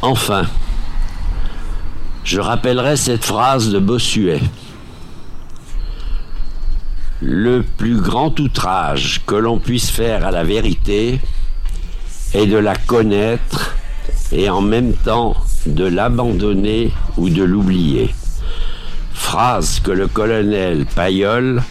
Enfin, 0.02 0.44
je 2.24 2.40
rappellerai 2.40 2.96
cette 2.96 3.24
phrase 3.24 3.70
de 3.70 3.78
Bossuet. 3.78 4.40
Le 7.20 7.62
plus 7.62 8.00
grand 8.00 8.38
outrage 8.40 9.22
que 9.26 9.34
l'on 9.34 9.58
puisse 9.58 9.90
faire 9.90 10.26
à 10.26 10.30
la 10.30 10.44
vérité 10.44 11.20
est 12.34 12.46
de 12.46 12.56
la 12.56 12.76
connaître 12.76 13.76
et 14.32 14.48
en 14.50 14.60
même 14.60 14.94
temps 14.94 15.36
de 15.66 15.84
l'abandonner 15.84 16.92
ou 17.16 17.28
de 17.28 17.42
l'oublier. 17.42 18.14
Phrase 19.12 19.80
que 19.80 19.92
le 19.92 20.08
colonel 20.08 20.86
Payol 20.86 21.62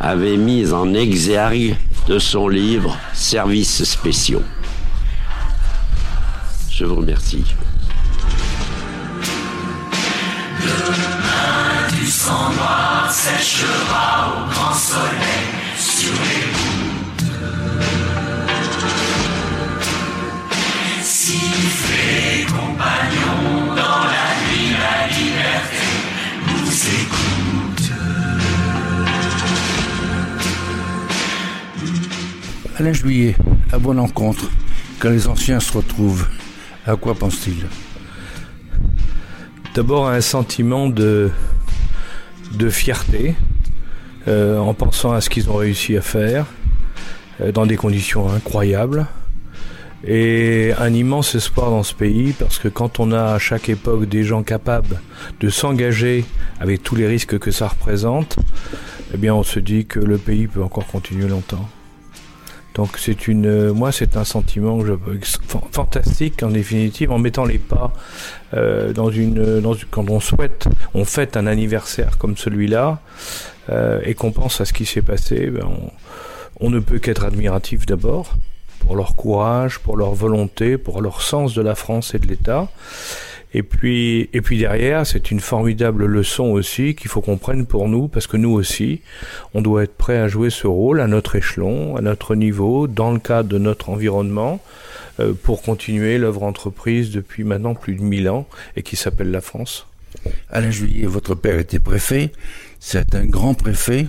avait 0.00 0.36
mise 0.36 0.72
en 0.72 0.94
exergue 0.94 1.76
de 2.08 2.18
son 2.18 2.48
livre 2.48 2.96
Services 3.12 3.84
spéciaux. 3.84 4.42
Je 6.70 6.84
vous 6.84 6.96
remercie. 6.96 7.44
Demain, 10.60 11.88
du 11.96 12.06
sang 12.06 12.50
noir 12.52 13.10
séchera 13.10 14.28
au 14.28 14.50
grand 14.50 14.74
soleil 14.74 15.46
sur 15.78 16.12
les 16.12 16.44
routes. 16.56 17.32
Sifflez, 21.02 22.44
compagnons, 22.46 23.74
dans 23.74 24.04
la 24.04 24.28
nuit, 24.44 24.70
la 24.72 25.06
liberté 25.06 25.88
nous 26.46 26.72
écoute. 27.02 27.92
Alain 32.78 32.92
Juillet, 32.92 33.36
à 33.72 33.78
bonne 33.78 33.98
encontre, 33.98 34.50
quand 34.98 35.10
les 35.10 35.26
anciens 35.28 35.60
se 35.60 35.72
retrouvent, 35.72 36.26
à 36.86 36.96
quoi 36.96 37.14
pense-t-il? 37.14 37.66
D'abord 39.78 40.08
un 40.08 40.20
sentiment 40.20 40.88
de, 40.88 41.30
fierté 42.68 43.36
euh, 44.26 44.58
en 44.58 44.74
pensant 44.74 45.12
à 45.12 45.20
ce 45.20 45.30
qu'ils 45.30 45.50
ont 45.50 45.54
réussi 45.54 45.96
à 45.96 46.00
faire 46.00 46.46
euh, 47.40 47.52
dans 47.52 47.64
des 47.64 47.76
conditions 47.76 48.28
incroyables 48.28 49.06
et 50.04 50.72
un 50.80 50.92
immense 50.92 51.36
espoir 51.36 51.70
dans 51.70 51.84
ce 51.84 51.94
pays 51.94 52.32
parce 52.36 52.58
que 52.58 52.66
quand 52.66 52.98
on 52.98 53.12
a 53.12 53.34
à 53.34 53.38
chaque 53.38 53.68
époque 53.68 54.06
des 54.06 54.24
gens 54.24 54.42
capables 54.42 55.00
de 55.38 55.48
s'engager 55.48 56.24
avec 56.58 56.82
tous 56.82 56.96
les 56.96 57.06
risques 57.06 57.38
que 57.38 57.52
ça 57.52 57.68
représente, 57.68 58.36
eh 59.14 59.30
on 59.30 59.44
se 59.44 59.60
dit 59.60 59.86
que 59.86 60.00
le 60.00 60.18
pays 60.18 60.48
peut 60.48 60.64
encore 60.64 60.88
continuer 60.88 61.28
longtemps. 61.28 61.68
Donc 62.78 62.96
c'est 62.96 63.26
une, 63.26 63.72
moi 63.72 63.90
c'est 63.90 64.16
un 64.16 64.22
sentiment 64.22 64.78
fantastique 65.72 66.44
en 66.44 66.50
définitive 66.50 67.10
en 67.10 67.18
mettant 67.18 67.44
les 67.44 67.58
pas 67.58 67.92
euh, 68.54 68.92
dans, 68.92 69.10
une, 69.10 69.60
dans 69.60 69.74
quand 69.90 70.08
on 70.08 70.20
souhaite, 70.20 70.68
on 70.94 71.04
fête 71.04 71.36
un 71.36 71.48
anniversaire 71.48 72.18
comme 72.18 72.36
celui-là 72.36 73.00
euh, 73.68 74.00
et 74.04 74.14
qu'on 74.14 74.30
pense 74.30 74.60
à 74.60 74.64
ce 74.64 74.72
qui 74.72 74.86
s'est 74.86 75.02
passé, 75.02 75.46
ben 75.46 75.66
on 76.60 76.70
ne 76.70 76.78
peut 76.78 77.00
qu'être 77.00 77.24
admiratif 77.24 77.84
d'abord 77.84 78.36
pour 78.78 78.94
leur 78.94 79.16
courage, 79.16 79.80
pour 79.80 79.96
leur 79.96 80.14
volonté, 80.14 80.78
pour 80.78 81.02
leur 81.02 81.20
sens 81.20 81.54
de 81.54 81.62
la 81.62 81.74
France 81.74 82.14
et 82.14 82.20
de 82.20 82.28
l'État. 82.28 82.68
Et 83.54 83.62
puis, 83.62 84.28
et 84.32 84.40
puis 84.42 84.58
derrière, 84.58 85.06
c'est 85.06 85.30
une 85.30 85.40
formidable 85.40 86.04
leçon 86.04 86.44
aussi 86.44 86.94
qu'il 86.94 87.10
faut 87.10 87.22
qu'on 87.22 87.38
prenne 87.38 87.64
pour 87.64 87.88
nous, 87.88 88.08
parce 88.08 88.26
que 88.26 88.36
nous 88.36 88.50
aussi, 88.50 89.00
on 89.54 89.62
doit 89.62 89.84
être 89.84 89.94
prêt 89.94 90.18
à 90.18 90.28
jouer 90.28 90.50
ce 90.50 90.66
rôle 90.66 91.00
à 91.00 91.06
notre 91.06 91.36
échelon, 91.36 91.96
à 91.96 92.02
notre 92.02 92.34
niveau, 92.34 92.86
dans 92.86 93.10
le 93.10 93.18
cadre 93.18 93.48
de 93.48 93.58
notre 93.58 93.88
environnement, 93.88 94.60
euh, 95.20 95.32
pour 95.32 95.62
continuer 95.62 96.18
l'œuvre 96.18 96.42
entreprise 96.42 97.10
depuis 97.10 97.44
maintenant 97.44 97.74
plus 97.74 97.94
de 97.94 98.02
mille 98.02 98.28
ans 98.28 98.46
et 98.76 98.82
qui 98.82 98.96
s'appelle 98.96 99.30
la 99.30 99.40
France. 99.40 99.86
Alain 100.50 100.70
Juillet, 100.70 101.06
votre 101.06 101.34
père 101.34 101.58
était 101.58 101.78
préfet, 101.78 102.32
c'est 102.80 103.14
un 103.14 103.24
grand 103.24 103.54
préfet 103.54 104.08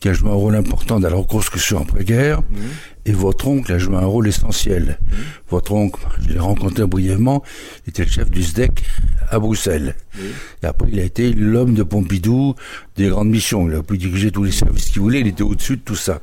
qui 0.00 0.08
a 0.08 0.12
joué 0.12 0.30
un 0.30 0.34
rôle 0.34 0.56
important 0.56 0.98
dans 0.98 1.08
la 1.08 1.14
reconstruction 1.14 1.80
après-guerre, 1.80 2.40
mmh. 2.40 2.56
Et 3.04 3.12
votre 3.12 3.48
oncle 3.48 3.72
a 3.72 3.78
joué 3.78 3.96
un 3.96 4.06
rôle 4.06 4.28
essentiel. 4.28 4.98
Mmh. 5.00 5.14
Votre 5.50 5.72
oncle, 5.72 6.00
je 6.20 6.28
l'ai 6.28 6.38
rencontré 6.38 6.86
brièvement, 6.86 7.42
était 7.86 8.04
le 8.04 8.10
chef 8.10 8.30
du 8.30 8.42
SDEC 8.42 8.82
à 9.28 9.38
Bruxelles. 9.38 9.96
Mmh. 10.14 10.20
Et 10.62 10.66
après, 10.66 10.88
il 10.92 11.00
a 11.00 11.04
été 11.04 11.32
l'homme 11.32 11.74
de 11.74 11.82
Pompidou 11.82 12.54
des 12.96 13.08
grandes 13.08 13.30
missions. 13.30 13.68
Il 13.68 13.74
a 13.74 13.82
pu 13.82 13.98
diriger 13.98 14.30
tous 14.30 14.44
les 14.44 14.52
services 14.52 14.90
qu'il 14.90 15.02
voulait, 15.02 15.20
il 15.20 15.26
était 15.26 15.42
au-dessus 15.42 15.76
de 15.76 15.82
tout 15.82 15.96
ça. 15.96 16.20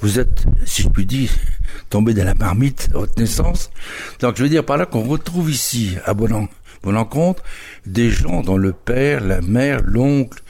Vous 0.00 0.18
êtes, 0.18 0.44
si 0.64 0.82
je 0.82 0.88
puis 0.88 1.04
dire, 1.04 1.30
tombé 1.90 2.14
dans 2.14 2.24
la 2.24 2.34
marmite 2.34 2.88
à 2.94 2.98
votre 2.98 3.20
naissance. 3.20 3.70
Donc 4.20 4.36
je 4.36 4.42
veux 4.42 4.48
dire 4.48 4.64
par 4.64 4.78
là 4.78 4.86
qu'on 4.86 5.02
retrouve 5.02 5.50
ici, 5.50 5.96
à 6.06 6.14
Bonan, 6.14 6.48
Bonencontre, 6.82 7.42
des 7.84 8.10
gens 8.10 8.42
dont 8.42 8.56
le 8.56 8.72
père, 8.72 9.22
la 9.22 9.42
mère, 9.42 9.82
l'oncle 9.84 10.42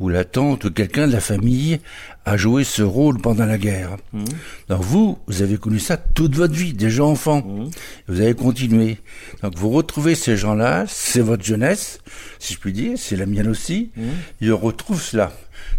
ou 0.00 0.08
la 0.08 0.24
tante 0.24 0.64
ou 0.64 0.70
quelqu'un 0.70 1.06
de 1.06 1.12
la 1.12 1.20
famille 1.20 1.80
a 2.24 2.36
joué 2.36 2.64
ce 2.64 2.82
rôle 2.82 3.20
pendant 3.20 3.44
la 3.44 3.58
guerre. 3.58 3.96
Mmh. 4.12 4.24
Donc 4.68 4.82
vous, 4.82 5.18
vous 5.26 5.42
avez 5.42 5.58
connu 5.58 5.78
ça 5.78 5.96
toute 5.96 6.34
votre 6.34 6.54
vie, 6.54 6.72
déjà 6.72 7.04
enfant. 7.04 7.42
Mmh. 7.42 7.70
Vous 8.08 8.20
avez 8.20 8.34
continué. 8.34 8.98
Donc 9.42 9.56
vous 9.56 9.70
retrouvez 9.70 10.14
ces 10.14 10.36
gens-là, 10.36 10.84
c'est 10.88 11.20
votre 11.20 11.44
jeunesse, 11.44 12.00
si 12.38 12.54
je 12.54 12.58
puis 12.58 12.72
dire, 12.72 12.94
c'est 12.96 13.16
la 13.16 13.26
mienne 13.26 13.48
aussi. 13.48 13.90
Mmh. 13.96 14.02
Et 14.40 14.50
on 14.50 14.58
retrouve 14.58 15.02
cela. 15.02 15.32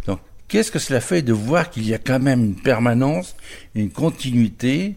Donc 0.06 0.20
qu'est-ce 0.48 0.72
que 0.72 0.80
cela 0.80 1.02
fait 1.02 1.24
de 1.24 1.34
voir 1.34 1.72
qu'il 1.72 1.88
y 1.88 1.94
a 1.94 1.98
quand 1.98 2.20
même 2.20 2.44
une 2.44 2.56
permanence, 2.56 3.36
une 3.74 3.90
continuité, 3.90 4.96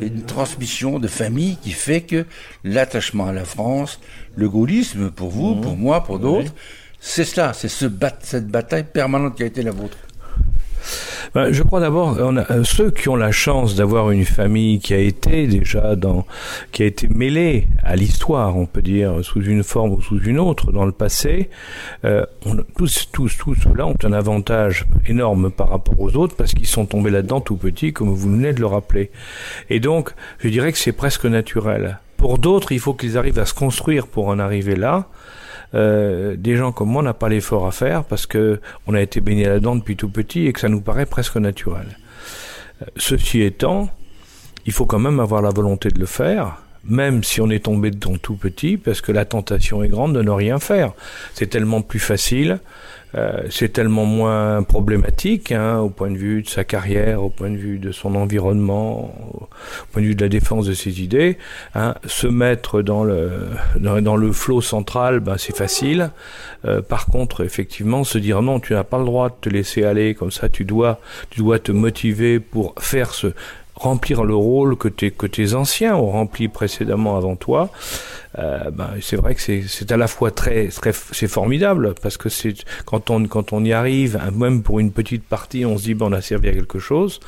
une 0.00 0.22
transmission 0.22 0.98
de 0.98 1.08
famille 1.08 1.58
qui 1.62 1.72
fait 1.72 2.00
que 2.00 2.24
l'attachement 2.64 3.26
à 3.26 3.32
la 3.32 3.44
France, 3.44 4.00
le 4.34 4.48
gaullisme 4.48 5.10
pour 5.10 5.30
vous, 5.30 5.56
pour 5.56 5.76
moi, 5.76 6.04
pour 6.04 6.18
d'autres, 6.18 6.54
c'est 7.00 7.24
cela, 7.24 7.52
c'est 7.52 7.68
ce 7.68 7.86
cette 8.22 8.48
bataille 8.48 8.84
permanente 8.84 9.36
qui 9.36 9.42
a 9.42 9.46
été 9.46 9.62
la 9.62 9.70
vôtre. 9.70 9.98
Ben, 11.34 11.52
je 11.52 11.62
crois 11.62 11.80
d'abord, 11.80 12.16
euh, 12.18 12.64
ceux 12.64 12.90
qui 12.90 13.08
ont 13.08 13.16
la 13.16 13.32
chance 13.32 13.74
d'avoir 13.74 14.10
une 14.10 14.24
famille 14.24 14.78
qui 14.78 14.94
a 14.94 14.98
été 14.98 15.46
déjà 15.46 15.96
dans, 15.96 16.26
qui 16.72 16.82
a 16.82 16.86
été 16.86 17.08
mêlée 17.08 17.66
à 17.82 17.96
l'histoire, 17.96 18.56
on 18.56 18.66
peut 18.66 18.82
dire, 18.82 19.22
sous 19.22 19.42
une 19.42 19.62
forme 19.62 19.92
ou 19.92 20.00
sous 20.00 20.20
une 20.20 20.38
autre 20.38 20.72
dans 20.72 20.84
le 20.84 20.92
passé, 20.92 21.50
euh, 22.04 22.24
tous, 22.76 23.08
tous, 23.12 23.36
tous 23.36 23.54
ceux-là 23.54 23.86
ont 23.86 23.96
un 24.02 24.12
avantage 24.12 24.86
énorme 25.06 25.50
par 25.50 25.70
rapport 25.70 26.00
aux 26.00 26.16
autres 26.16 26.36
parce 26.36 26.54
qu'ils 26.54 26.66
sont 26.66 26.86
tombés 26.86 27.10
là-dedans 27.10 27.40
tout 27.40 27.56
petits, 27.56 27.92
comme 27.92 28.08
vous 28.08 28.30
venez 28.30 28.52
de 28.52 28.60
le 28.60 28.66
rappeler. 28.66 29.10
Et 29.70 29.80
donc, 29.80 30.12
je 30.38 30.48
dirais 30.48 30.72
que 30.72 30.78
c'est 30.78 30.92
presque 30.92 31.24
naturel. 31.24 31.98
Pour 32.16 32.38
d'autres, 32.38 32.72
il 32.72 32.80
faut 32.80 32.94
qu'ils 32.94 33.18
arrivent 33.18 33.38
à 33.38 33.46
se 33.46 33.54
construire 33.54 34.06
pour 34.06 34.28
en 34.28 34.38
arriver 34.38 34.76
là. 34.76 35.06
Euh, 35.76 36.36
des 36.36 36.56
gens 36.56 36.72
comme 36.72 36.88
moi, 36.88 37.02
n'a 37.02 37.14
pas 37.14 37.28
l'effort 37.28 37.66
à 37.66 37.70
faire 37.70 38.04
parce 38.04 38.26
que 38.26 38.60
on 38.86 38.94
a 38.94 39.00
été 39.00 39.20
baigné 39.20 39.44
là-dedans 39.44 39.76
depuis 39.76 39.96
tout 39.96 40.08
petit 40.08 40.46
et 40.46 40.52
que 40.52 40.60
ça 40.60 40.68
nous 40.68 40.80
paraît 40.80 41.06
presque 41.06 41.36
naturel. 41.36 41.98
Euh, 42.82 42.86
ceci 42.96 43.42
étant, 43.42 43.90
il 44.64 44.72
faut 44.72 44.86
quand 44.86 44.98
même 44.98 45.20
avoir 45.20 45.42
la 45.42 45.50
volonté 45.50 45.90
de 45.90 46.00
le 46.00 46.06
faire, 46.06 46.62
même 46.88 47.22
si 47.24 47.40
on 47.40 47.50
est 47.50 47.64
tombé 47.64 47.90
dedans 47.90 48.16
tout 48.20 48.36
petit, 48.36 48.76
parce 48.76 49.00
que 49.00 49.12
la 49.12 49.24
tentation 49.24 49.82
est 49.82 49.88
grande 49.88 50.14
de 50.14 50.22
ne 50.22 50.30
rien 50.30 50.58
faire. 50.58 50.92
C'est 51.34 51.48
tellement 51.48 51.82
plus 51.82 51.98
facile 51.98 52.60
euh, 53.16 53.42
c'est 53.48 53.72
tellement 53.72 54.04
moins 54.04 54.62
problématique 54.62 55.52
hein, 55.52 55.78
au 55.78 55.88
point 55.88 56.10
de 56.10 56.18
vue 56.18 56.42
de 56.42 56.48
sa 56.48 56.64
carrière, 56.64 57.22
au 57.22 57.30
point 57.30 57.50
de 57.50 57.56
vue 57.56 57.78
de 57.78 57.90
son 57.90 58.14
environnement, 58.14 59.14
au 59.32 59.48
point 59.92 60.02
de 60.02 60.08
vue 60.08 60.14
de 60.14 60.22
la 60.22 60.28
défense 60.28 60.66
de 60.66 60.74
ses 60.74 61.00
idées. 61.00 61.38
Hein. 61.74 61.94
Se 62.04 62.26
mettre 62.26 62.82
dans 62.82 63.04
le 63.04 63.30
dans, 63.76 64.16
le 64.16 64.32
flot 64.32 64.60
central, 64.60 65.20
ben, 65.20 65.36
c'est 65.38 65.56
facile. 65.56 66.10
Euh, 66.66 66.82
par 66.82 67.06
contre, 67.06 67.42
effectivement, 67.42 68.04
se 68.04 68.18
dire 68.18 68.42
non, 68.42 68.60
tu 68.60 68.74
n'as 68.74 68.84
pas 68.84 68.98
le 68.98 69.06
droit 69.06 69.30
de 69.30 69.34
te 69.40 69.48
laisser 69.48 69.84
aller 69.84 70.14
comme 70.14 70.32
ça, 70.32 70.48
tu 70.48 70.64
dois 70.64 71.00
tu 71.30 71.40
dois 71.40 71.58
te 71.58 71.72
motiver 71.72 72.38
pour 72.38 72.74
faire 72.78 73.14
ce 73.14 73.28
remplir 73.76 74.24
le 74.24 74.34
rôle 74.34 74.76
que 74.76 74.88
tes, 74.88 75.10
que 75.10 75.26
tes 75.26 75.54
anciens 75.54 75.94
ont 75.96 76.10
rempli 76.10 76.48
précédemment 76.48 77.16
avant 77.16 77.36
toi, 77.36 77.70
euh, 78.38 78.70
ben, 78.70 78.90
c'est 79.00 79.16
vrai 79.16 79.34
que 79.34 79.40
c'est 79.40 79.92
à 79.92 79.96
la 79.96 80.08
fois 80.08 80.30
très, 80.30 80.68
très 80.68 80.92
c'est 81.12 81.28
formidable 81.28 81.94
parce 82.02 82.16
que 82.16 82.28
c'est 82.28 82.54
quand 82.84 83.10
on 83.10 83.26
quand 83.26 83.52
on 83.52 83.64
y 83.64 83.72
arrive, 83.72 84.20
même 84.34 84.62
pour 84.62 84.80
une 84.80 84.92
petite 84.92 85.24
partie, 85.24 85.64
on 85.64 85.78
se 85.78 85.84
dit 85.84 85.94
bon 85.94 86.10
on 86.10 86.12
a 86.12 86.20
servi 86.20 86.48
à 86.48 86.52
quelque 86.52 86.78
chose, 86.78 87.20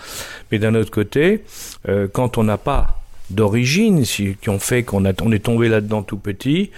mais 0.51 0.59
d'un 0.59 0.75
autre 0.75 0.91
côté, 0.91 1.45
euh, 1.89 2.09
quand 2.13 2.39
on 2.39 2.45
n'a 2.45 2.59
pas 2.59 2.98
d'origine 3.31 4.03
qui 4.05 4.49
ont 4.49 4.59
fait 4.59 4.83
qu'on 4.83 5.05
est 5.05 5.43
tombé 5.43 5.69
là-dedans 5.69 6.03
tout 6.03 6.17
petit, 6.17 6.71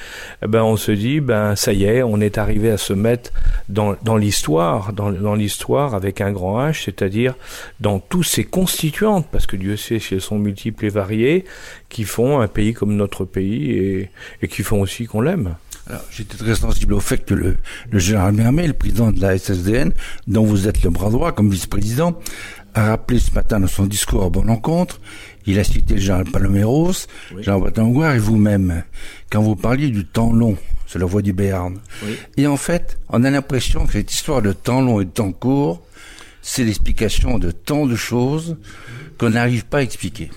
eh 0.42 0.46
ben 0.46 0.62
on 0.62 0.76
se 0.76 0.92
dit 0.92 1.20
ben 1.20 1.56
ça 1.56 1.72
y 1.72 1.84
est, 1.84 2.02
on 2.02 2.20
est 2.20 2.38
arrivé 2.38 2.70
à 2.70 2.76
se 2.76 2.92
mettre 2.92 3.32
dans, 3.68 4.16
l'histoire, 4.16 4.92
dans, 4.92 5.34
l'histoire 5.34 5.94
avec 5.94 6.20
un 6.20 6.32
grand 6.32 6.60
H, 6.60 6.84
c'est-à-dire 6.84 7.34
dans 7.80 7.98
tous 7.98 8.22
ces 8.22 8.44
constituantes, 8.44 9.26
parce 9.30 9.46
que 9.46 9.56
Dieu 9.56 9.76
sait 9.76 9.98
si 9.98 10.14
elles 10.14 10.20
sont 10.20 10.38
multiples 10.38 10.86
et 10.86 10.88
variées, 10.88 11.44
qui 11.88 12.04
font 12.04 12.40
un 12.40 12.48
pays 12.48 12.74
comme 12.74 12.96
notre 12.96 13.24
pays 13.24 14.08
et, 14.42 14.48
qui 14.48 14.62
font 14.62 14.80
aussi 14.80 15.06
qu'on 15.06 15.20
l'aime. 15.20 15.54
J'étais 16.12 16.36
très 16.36 16.54
sensible 16.54 16.94
au 16.94 17.00
fait 17.00 17.24
que 17.24 17.34
le, 17.34 17.56
général 17.92 18.32
Mermet, 18.34 18.68
le 18.68 18.74
président 18.74 19.10
de 19.10 19.20
la 19.20 19.36
SSDN, 19.36 19.92
dont 20.28 20.44
vous 20.44 20.68
êtes 20.68 20.84
le 20.84 20.90
bras 20.90 21.10
droit 21.10 21.32
comme 21.32 21.50
vice-président, 21.50 22.16
a 22.74 22.90
rappelé 22.90 23.18
ce 23.18 23.32
matin 23.32 23.58
dans 23.58 23.66
son 23.66 23.86
discours 23.86 24.22
à 24.22 24.30
bonne 24.30 24.50
encontre 24.50 25.00
il 25.46 25.58
a 25.58 25.64
cité 25.64 25.98
Jean 25.98 26.24
Paloméros, 26.24 27.06
Jean 27.40 27.60
Batangoire 27.60 28.14
et 28.14 28.18
vous-même, 28.18 28.84
quand 29.30 29.42
vous 29.42 29.56
parliez 29.56 29.88
du 29.88 30.04
temps 30.04 30.32
long 30.32 30.56
c'est 30.90 30.98
la 30.98 31.06
voix 31.06 31.22
du 31.22 31.32
Béarn. 31.32 31.78
Et 32.36 32.48
en 32.48 32.56
fait, 32.56 32.98
on 33.08 33.22
a 33.22 33.30
l'impression 33.30 33.86
que 33.86 33.92
cette 33.92 34.12
histoire 34.12 34.42
de 34.42 34.52
temps 34.52 34.80
long 34.80 35.00
et 35.00 35.04
de 35.04 35.10
temps 35.10 35.30
court, 35.30 35.82
c'est 36.42 36.64
l'explication 36.64 37.38
de 37.38 37.52
tant 37.52 37.86
de 37.86 37.94
choses 37.94 38.56
qu'on 39.16 39.30
n'arrive 39.30 39.66
pas 39.66 39.78
à 39.78 39.82
expliquer. 39.82 40.30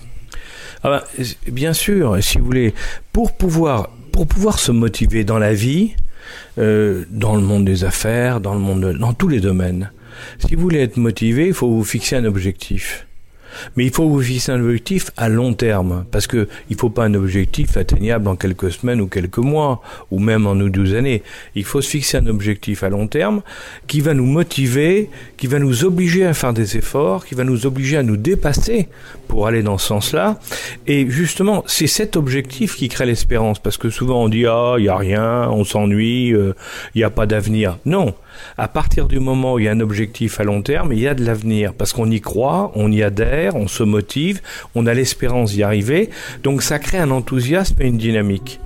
Ah 0.84 1.02
ben, 1.18 1.24
bien 1.50 1.72
sûr, 1.72 2.22
si 2.22 2.38
vous 2.38 2.44
voulez, 2.44 2.72
pour 3.12 3.36
pouvoir, 3.36 3.90
pour 4.12 4.28
pouvoir 4.28 4.60
se 4.60 4.70
motiver 4.70 5.24
dans 5.24 5.40
la 5.40 5.54
vie, 5.54 5.96
euh, 6.58 7.04
dans 7.10 7.34
le 7.34 7.42
monde 7.42 7.64
des 7.64 7.82
affaires, 7.82 8.40
dans 8.40 8.54
le 8.54 8.60
monde, 8.60 8.96
dans 8.96 9.12
tous 9.12 9.28
les 9.28 9.40
domaines, 9.40 9.90
si 10.38 10.54
vous 10.54 10.62
voulez 10.62 10.82
être 10.82 10.98
motivé, 10.98 11.48
il 11.48 11.54
faut 11.54 11.68
vous 11.68 11.82
fixer 11.82 12.14
un 12.14 12.26
objectif. 12.26 13.08
Mais 13.76 13.84
il 13.84 13.90
faut 13.90 14.08
vous 14.08 14.22
fixer 14.22 14.52
un 14.52 14.60
objectif 14.60 15.10
à 15.16 15.28
long 15.28 15.54
terme, 15.54 16.04
parce 16.10 16.26
que 16.26 16.48
il 16.70 16.76
faut 16.76 16.90
pas 16.90 17.04
un 17.04 17.14
objectif 17.14 17.76
atteignable 17.76 18.28
en 18.28 18.36
quelques 18.36 18.72
semaines 18.72 19.00
ou 19.00 19.06
quelques 19.06 19.38
mois, 19.38 19.82
ou 20.10 20.18
même 20.18 20.46
en 20.46 20.54
une 20.54 20.70
douze 20.70 20.94
années. 20.94 21.22
Il 21.54 21.64
faut 21.64 21.80
se 21.80 21.90
fixer 21.90 22.18
un 22.18 22.26
objectif 22.26 22.82
à 22.82 22.88
long 22.88 23.06
terme 23.06 23.42
qui 23.86 24.00
va 24.00 24.14
nous 24.14 24.26
motiver, 24.26 25.10
qui 25.36 25.46
va 25.46 25.58
nous 25.58 25.84
obliger 25.84 26.24
à 26.26 26.34
faire 26.34 26.52
des 26.52 26.76
efforts, 26.76 27.26
qui 27.26 27.34
va 27.34 27.44
nous 27.44 27.66
obliger 27.66 27.96
à 27.96 28.02
nous 28.02 28.16
dépasser 28.16 28.88
pour 29.28 29.46
aller 29.46 29.62
dans 29.62 29.78
ce 29.78 29.88
sens-là. 29.88 30.38
Et 30.86 31.08
justement, 31.08 31.64
c'est 31.66 31.86
cet 31.86 32.16
objectif 32.16 32.76
qui 32.76 32.88
crée 32.88 33.06
l'espérance, 33.06 33.58
parce 33.58 33.76
que 33.76 33.90
souvent 33.90 34.24
on 34.24 34.28
dit 34.28 34.46
ah 34.46 34.76
il 34.78 34.84
y 34.84 34.88
a 34.88 34.96
rien, 34.96 35.48
on 35.50 35.64
s'ennuie, 35.64 36.32
euh, 36.32 36.54
il 36.94 36.98
n'y 36.98 37.04
a 37.04 37.10
pas 37.10 37.26
d'avenir. 37.26 37.78
Non, 37.84 38.14
à 38.56 38.68
partir 38.68 39.06
du 39.06 39.20
moment 39.20 39.54
où 39.54 39.58
il 39.58 39.64
y 39.64 39.68
a 39.68 39.72
un 39.72 39.80
objectif 39.80 40.40
à 40.40 40.44
long 40.44 40.62
terme, 40.62 40.92
il 40.92 41.00
y 41.00 41.08
a 41.08 41.14
de 41.14 41.24
l'avenir 41.24 41.74
parce 41.74 41.92
qu'on 41.92 42.10
y 42.10 42.20
croit, 42.20 42.72
on 42.74 42.90
y 42.90 43.02
adhère, 43.02 43.56
on 43.56 43.68
se 43.68 43.82
motive, 43.82 44.40
on 44.74 44.86
a 44.86 44.94
l'espérance 44.94 45.52
d'y 45.52 45.62
arriver. 45.62 46.10
Donc 46.42 46.62
ça 46.62 46.78
crée 46.78 46.98
un 46.98 47.10
enthousiasme 47.10 47.76
et 47.80 47.86
une 47.86 47.98
dynamique. 47.98 48.60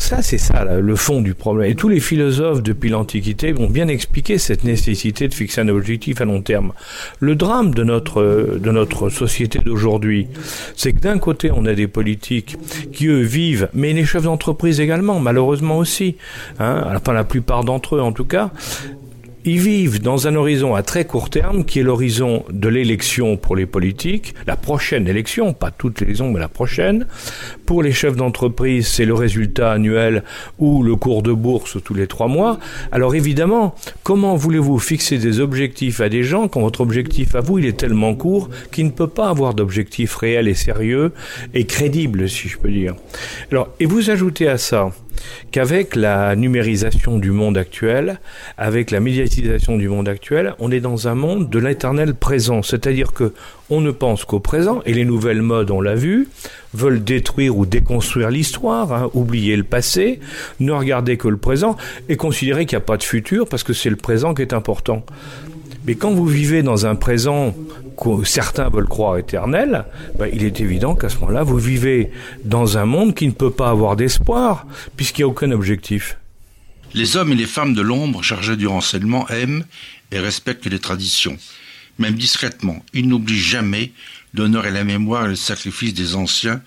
Ça, 0.00 0.22
c'est 0.22 0.38
ça 0.38 0.64
le 0.64 0.96
fond 0.96 1.20
du 1.20 1.34
problème. 1.34 1.70
Et 1.70 1.74
tous 1.74 1.90
les 1.90 2.00
philosophes 2.00 2.62
depuis 2.62 2.88
l'Antiquité 2.88 3.54
ont 3.58 3.68
bien 3.68 3.86
expliqué 3.86 4.38
cette 4.38 4.64
nécessité 4.64 5.28
de 5.28 5.34
fixer 5.34 5.60
un 5.60 5.68
objectif 5.68 6.22
à 6.22 6.24
long 6.24 6.40
terme. 6.40 6.72
Le 7.20 7.36
drame 7.36 7.74
de 7.74 7.84
notre, 7.84 8.22
de 8.58 8.70
notre 8.70 9.10
société 9.10 9.58
d'aujourd'hui, 9.58 10.26
c'est 10.74 10.94
que 10.94 11.00
d'un 11.00 11.18
côté, 11.18 11.50
on 11.54 11.66
a 11.66 11.74
des 11.74 11.86
politiques 11.86 12.56
qui, 12.92 13.08
eux, 13.08 13.20
vivent, 13.20 13.68
mais 13.74 13.92
les 13.92 14.06
chefs 14.06 14.22
d'entreprise 14.22 14.80
également, 14.80 15.20
malheureusement 15.20 15.76
aussi, 15.76 16.16
hein, 16.58 16.82
enfin 16.96 17.12
la 17.12 17.24
plupart 17.24 17.62
d'entre 17.64 17.96
eux 17.96 18.00
en 18.00 18.12
tout 18.12 18.24
cas, 18.24 18.50
ils 19.44 19.58
vivent 19.58 20.02
dans 20.02 20.28
un 20.28 20.34
horizon 20.34 20.74
à 20.74 20.82
très 20.82 21.04
court 21.04 21.30
terme 21.30 21.64
qui 21.64 21.80
est 21.80 21.82
l'horizon 21.82 22.44
de 22.50 22.68
l'élection 22.68 23.36
pour 23.36 23.56
les 23.56 23.66
politiques, 23.66 24.34
la 24.46 24.56
prochaine 24.56 25.08
élection, 25.08 25.52
pas 25.52 25.70
toutes 25.70 26.00
les 26.00 26.20
ans, 26.20 26.28
mais 26.28 26.40
la 26.40 26.48
prochaine. 26.48 27.06
Pour 27.66 27.82
les 27.82 27.92
chefs 27.92 28.16
d'entreprise, 28.16 28.86
c'est 28.86 29.04
le 29.04 29.14
résultat 29.14 29.72
annuel 29.72 30.24
ou 30.58 30.82
le 30.82 30.96
cours 30.96 31.22
de 31.22 31.32
bourse 31.32 31.78
tous 31.82 31.94
les 31.94 32.06
trois 32.06 32.28
mois. 32.28 32.58
Alors 32.92 33.14
évidemment, 33.14 33.74
comment 34.02 34.36
voulez-vous 34.36 34.78
fixer 34.78 35.18
des 35.18 35.40
objectifs 35.40 36.00
à 36.00 36.08
des 36.08 36.22
gens 36.22 36.48
quand 36.48 36.60
votre 36.60 36.80
objectif 36.80 37.34
à 37.34 37.40
vous, 37.40 37.58
il 37.58 37.66
est 37.66 37.76
tellement 37.76 38.14
court 38.14 38.50
qu'il 38.72 38.86
ne 38.86 38.90
peut 38.90 39.08
pas 39.08 39.28
avoir 39.28 39.54
d'objectif 39.54 40.16
réel 40.16 40.48
et 40.48 40.54
sérieux 40.54 41.12
et 41.54 41.64
crédible, 41.64 42.28
si 42.28 42.48
je 42.48 42.58
peux 42.58 42.70
dire? 42.70 42.94
Alors, 43.50 43.68
et 43.80 43.86
vous 43.86 44.10
ajoutez 44.10 44.48
à 44.48 44.58
ça 44.58 44.90
qu'avec 45.50 45.96
la 45.96 46.36
numérisation 46.36 47.18
du 47.18 47.30
monde 47.30 47.58
actuel, 47.58 48.20
avec 48.56 48.90
la 48.90 49.00
médiatisation 49.00 49.76
du 49.76 49.88
monde 49.88 50.08
actuel, 50.08 50.54
on 50.58 50.70
est 50.70 50.80
dans 50.80 51.08
un 51.08 51.14
monde 51.14 51.50
de 51.50 51.58
l'éternel 51.58 52.14
présent. 52.14 52.62
C'est-à-dire 52.62 53.12
que 53.12 53.32
on 53.70 53.80
ne 53.80 53.92
pense 53.92 54.24
qu'au 54.24 54.40
présent, 54.40 54.80
et 54.84 54.92
les 54.92 55.04
nouvelles 55.04 55.42
modes, 55.42 55.70
on 55.70 55.80
l'a 55.80 55.94
vu, 55.94 56.28
veulent 56.74 57.02
détruire 57.02 57.56
ou 57.56 57.66
déconstruire 57.66 58.30
l'histoire, 58.30 58.92
hein, 58.92 59.10
oublier 59.14 59.56
le 59.56 59.62
passé, 59.62 60.18
ne 60.58 60.72
regarder 60.72 61.16
que 61.16 61.28
le 61.28 61.36
présent, 61.36 61.76
et 62.08 62.16
considérer 62.16 62.66
qu'il 62.66 62.76
n'y 62.76 62.82
a 62.82 62.86
pas 62.86 62.96
de 62.96 63.04
futur 63.04 63.48
parce 63.48 63.62
que 63.62 63.72
c'est 63.72 63.90
le 63.90 63.96
présent 63.96 64.34
qui 64.34 64.42
est 64.42 64.52
important. 64.52 65.04
Mais 65.86 65.94
quand 65.94 66.10
vous 66.10 66.26
vivez 66.26 66.62
dans 66.62 66.86
un 66.86 66.94
présent 66.94 67.54
certains 68.24 68.68
veulent 68.68 68.88
croire 68.88 69.18
éternel, 69.18 69.84
ben, 70.18 70.28
il 70.32 70.44
est 70.44 70.60
évident 70.60 70.94
qu'à 70.94 71.08
ce 71.08 71.16
moment-là, 71.18 71.42
vous 71.42 71.58
vivez 71.58 72.10
dans 72.44 72.78
un 72.78 72.86
monde 72.86 73.14
qui 73.14 73.26
ne 73.26 73.32
peut 73.32 73.50
pas 73.50 73.70
avoir 73.70 73.96
d'espoir, 73.96 74.66
puisqu'il 74.96 75.22
n'y 75.22 75.24
a 75.24 75.28
aucun 75.28 75.50
objectif. 75.50 76.16
Les 76.94 77.16
hommes 77.16 77.32
et 77.32 77.36
les 77.36 77.46
femmes 77.46 77.74
de 77.74 77.82
l'ombre 77.82 78.22
chargés 78.22 78.56
du 78.56 78.66
renseignement 78.66 79.28
aiment 79.28 79.64
et 80.10 80.18
respectent 80.18 80.66
les 80.66 80.78
traditions, 80.78 81.36
même 81.98 82.14
discrètement. 82.14 82.84
Ils 82.94 83.06
n'oublient 83.06 83.38
jamais 83.38 83.92
d'honorer 84.34 84.70
la 84.70 84.84
mémoire 84.84 85.26
et 85.26 85.28
le 85.28 85.36
sacrifice 85.36 85.94
des 85.94 86.14
anciens 86.14 86.62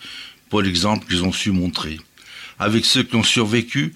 pour 0.49 0.61
l'exemple 0.61 1.07
qu'ils 1.07 1.23
ont 1.23 1.31
su 1.31 1.51
montrer. 1.51 1.99
Avec 2.59 2.85
ceux 2.85 3.03
qui 3.03 3.15
ont 3.15 3.23
survécu, 3.23 3.93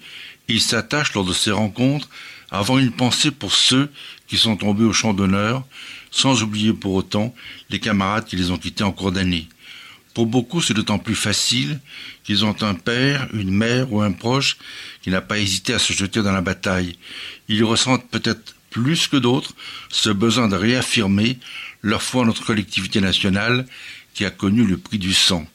ils 0.48 0.60
s'attachent 0.60 1.14
lors 1.14 1.24
de 1.24 1.32
ces 1.32 1.50
rencontres 1.50 2.08
avoir 2.50 2.78
une 2.78 2.92
pensée 2.92 3.30
pour 3.30 3.52
ceux 3.52 3.90
qui 4.26 4.36
sont 4.36 4.56
tombés 4.56 4.84
au 4.84 4.92
champ 4.92 5.14
d'honneur, 5.14 5.64
sans 6.10 6.42
oublier 6.42 6.72
pour 6.72 6.94
autant 6.94 7.34
les 7.70 7.80
camarades 7.80 8.24
qui 8.24 8.36
les 8.36 8.50
ont 8.50 8.58
quittés 8.58 8.84
en 8.84 8.92
cours 8.92 9.12
d'année. 9.12 9.48
Pour 10.14 10.26
beaucoup, 10.26 10.60
c'est 10.60 10.74
d'autant 10.74 10.98
plus 10.98 11.14
facile 11.14 11.78
qu'ils 12.24 12.44
ont 12.44 12.56
un 12.62 12.74
père, 12.74 13.28
une 13.32 13.52
mère 13.52 13.92
ou 13.92 14.00
un 14.00 14.12
proche 14.12 14.56
qui 15.02 15.10
n'a 15.10 15.20
pas 15.20 15.38
hésité 15.38 15.74
à 15.74 15.78
se 15.78 15.92
jeter 15.92 16.22
dans 16.22 16.32
la 16.32 16.40
bataille. 16.40 16.96
Ils 17.48 17.62
ressentent 17.62 18.08
peut-être 18.10 18.54
plus 18.70 19.06
que 19.06 19.16
d'autres 19.16 19.54
ce 19.90 20.10
besoin 20.10 20.48
de 20.48 20.56
réaffirmer 20.56 21.38
leur 21.82 22.02
foi 22.02 22.22
en 22.22 22.26
notre 22.26 22.44
collectivité 22.44 23.00
nationale 23.00 23.66
qui 24.14 24.24
a 24.24 24.30
connu 24.30 24.64
le 24.64 24.76
prix 24.76 24.98
du 24.98 25.14
sang. 25.14 25.46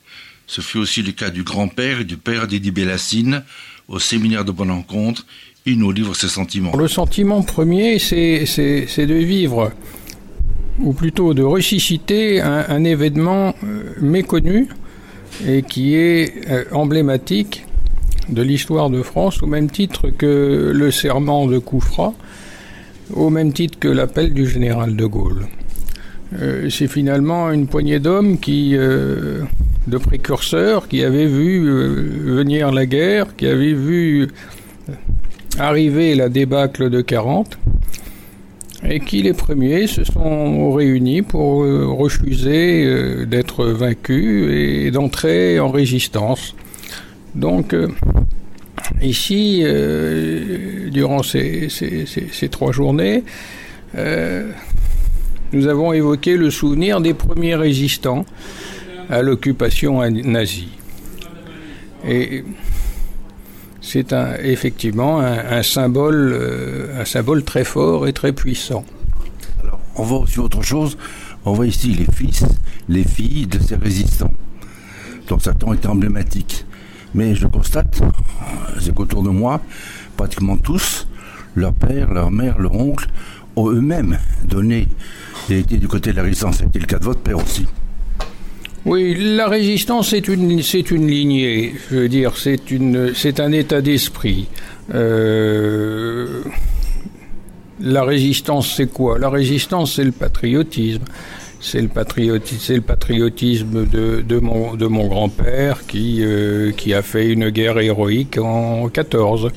Ce 0.48 0.62
fut 0.62 0.78
aussi 0.78 1.02
le 1.02 1.12
cas 1.12 1.30
du 1.30 1.44
grand-père 1.44 2.02
et 2.02 2.06
du 2.06 2.18
père 2.18 2.48
d'Eddie 2.48 2.72
Bélassine 2.72 3.44
au 3.88 4.00
séminaire 4.00 4.46
de 4.46 4.52
Bonne 4.52 4.72
Rencontre. 4.72 5.26
Il 5.66 5.80
nous 5.80 5.92
livre 5.92 6.14
ses 6.14 6.28
sentiments. 6.28 6.76
Le 6.76 6.88
sentiment 6.88 7.42
premier, 7.42 8.00
c'est 8.00 9.06
de 9.06 9.14
vivre, 9.14 9.72
ou 10.84 10.94
plutôt 10.94 11.34
de 11.34 11.42
ressusciter 11.42 12.42
un, 12.42 12.84
événement 12.84 13.56
euh, 13.64 13.94
méconnu 14.02 14.68
et 15.48 15.64
qui 15.64 15.96
est 15.96 16.50
euh, 16.50 16.66
emblématique 16.72 17.66
de 18.30 18.42
l'histoire 18.42 18.90
de 18.90 19.02
France, 19.02 19.42
au 19.42 19.48
même 19.48 19.70
titre 19.70 20.10
que 20.10 20.72
le 20.74 20.92
serment 20.92 21.48
de 21.48 21.58
Koufra, 21.58 22.14
au 23.14 23.30
même 23.30 23.54
titre 23.54 23.80
que 23.80 23.88
l'appel 23.88 24.34
du 24.34 24.48
général 24.48 24.96
de 24.96 25.06
Gaulle. 25.06 25.48
Euh, 26.40 26.70
c'est 26.70 26.88
finalement 26.88 27.52
une 27.52 27.68
poignée 27.68 28.00
d'hommes 28.00 28.38
qui, 28.40 28.72
de 28.76 29.98
précurseurs, 29.98 30.88
qui 30.88 31.04
avaient 31.04 31.28
vu 31.28 31.60
venir 32.26 32.72
la 32.72 32.86
guerre, 32.86 33.36
qui 33.36 33.48
avaient 33.48 33.74
vu 33.74 34.30
arriver 35.60 36.16
la 36.16 36.30
débâcle 36.30 36.90
de 36.90 37.02
40, 37.02 37.58
et 38.90 39.00
qui 39.00 39.22
les 39.22 39.34
premiers 39.34 39.88
se 39.88 40.04
sont 40.04 40.72
réunis 40.72 41.22
pour 41.22 41.60
refuser 41.98 43.26
d'être 43.26 43.66
vaincus 43.66 44.50
et 44.52 44.92
d'entrer 44.92 45.60
en 45.60 45.70
résistance. 45.70 46.56
Donc, 47.36 47.76
ici, 49.02 49.64
durant 50.92 51.24
ces, 51.24 51.70
trois 52.52 52.72
journées, 52.72 53.24
nous 55.54 55.68
avons 55.68 55.94
évoqué 55.94 56.36
le 56.36 56.50
souvenir 56.52 57.00
des 57.00 57.14
premiers 57.14 57.56
résistants 57.56 58.26
à 59.10 59.22
l'occupation 59.22 60.02
nazie. 60.10 60.70
Et 62.08 62.44
c'est 63.84 64.16
effectivement 64.42 65.20
un, 65.20 65.38
un 65.58 65.62
symbole, 65.62 66.32
euh, 66.34 67.02
un 67.02 67.06
symbole 67.06 67.44
très 67.44 67.66
fort 67.66 68.08
et 68.08 68.14
très 68.14 68.32
puissant. 68.32 68.86
Alors, 69.62 69.80
on 69.98 70.04
voit 70.04 70.20
aussi 70.20 70.40
autre 70.40 70.64
chose. 70.64 70.98
On 71.46 71.52
voit 71.52 71.68
ici 71.68 71.94
les 71.94 72.08
fils, 72.12 72.46
les 72.88 73.04
filles 73.04 73.46
de 73.46 73.60
ces 73.60 73.76
résistants. 73.76 74.34
Donc 75.28 75.42
ça 75.42 75.52
a 75.52 75.74
été 75.74 75.88
emblématique. 75.88 76.66
Mais 77.14 77.36
je 77.36 77.46
constate, 77.46 78.02
c'est 78.80 78.96
qu'autour 78.96 79.22
de 79.22 79.30
moi, 79.30 79.60
pratiquement 80.16 80.58
tous, 80.58 81.06
leur 81.54 81.74
père, 81.74 82.12
leur 82.14 82.32
mère, 82.32 82.58
leur 82.60 82.74
oncle, 82.74 83.08
ont 83.58 83.70
eux-mêmes 83.70 84.18
donné 84.46 84.88
et 85.50 85.60
été 85.60 85.78
du 85.78 85.90
côté 85.90 86.12
de 86.12 86.16
la 86.16 86.24
résistance. 86.24 86.60
C'était 86.60 86.80
le 86.80 86.86
cas 86.86 87.00
de 87.00 87.04
votre 87.04 87.20
père 87.20 87.38
aussi. 87.38 87.68
Oui, 88.86 89.16
la 89.18 89.48
résistance 89.48 90.10
c'est 90.10 90.28
une 90.28 90.62
c'est 90.62 90.92
une 90.92 91.08
lignée. 91.08 91.74
Je 91.90 91.96
veux 91.96 92.10
dire, 92.10 92.36
c'est 92.36 92.70
une 92.70 93.14
c'est 93.16 93.40
un 93.40 93.54
état 93.54 93.80
d'esprit. 93.82 94.48
Euh, 94.94 96.42
la 97.80 98.04
résistance 98.04 98.74
c'est 98.76 98.92
quoi? 98.92 99.18
La 99.20 99.30
résistance 99.30 99.96
c'est 99.96 100.04
le 100.04 100.12
patriotisme. 100.12 101.06
C'est 101.62 101.82
le 101.82 101.88
patriotisme, 101.88 102.60
c'est 102.60 102.76
le 102.76 102.82
patriotisme 102.82 103.86
de, 103.86 104.40
mon 104.40 105.08
grand-père 105.08 105.86
qui 105.88 106.18
euh, 106.22 106.74
qui 106.74 106.94
a 106.94 107.02
fait 107.02 107.30
une 107.30 107.52
guerre 107.52 107.80
héroïque 107.80 108.38
en 108.38 108.90
14. 108.90 109.50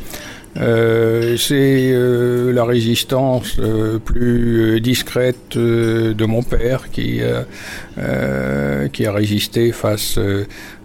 Euh, 0.59 1.37
c'est 1.37 1.90
euh, 1.92 2.53
la 2.53 2.64
résistance 2.64 3.57
euh, 3.59 3.99
plus 3.99 4.81
discrète 4.81 5.57
de 5.57 6.25
mon 6.25 6.42
père 6.42 6.90
qui 6.90 7.21
qui 8.92 9.07
a 9.07 9.12
résisté 9.12 9.73
face 9.73 10.19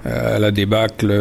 à 0.06 0.40
la 0.40 0.52
débâcle 0.52 1.12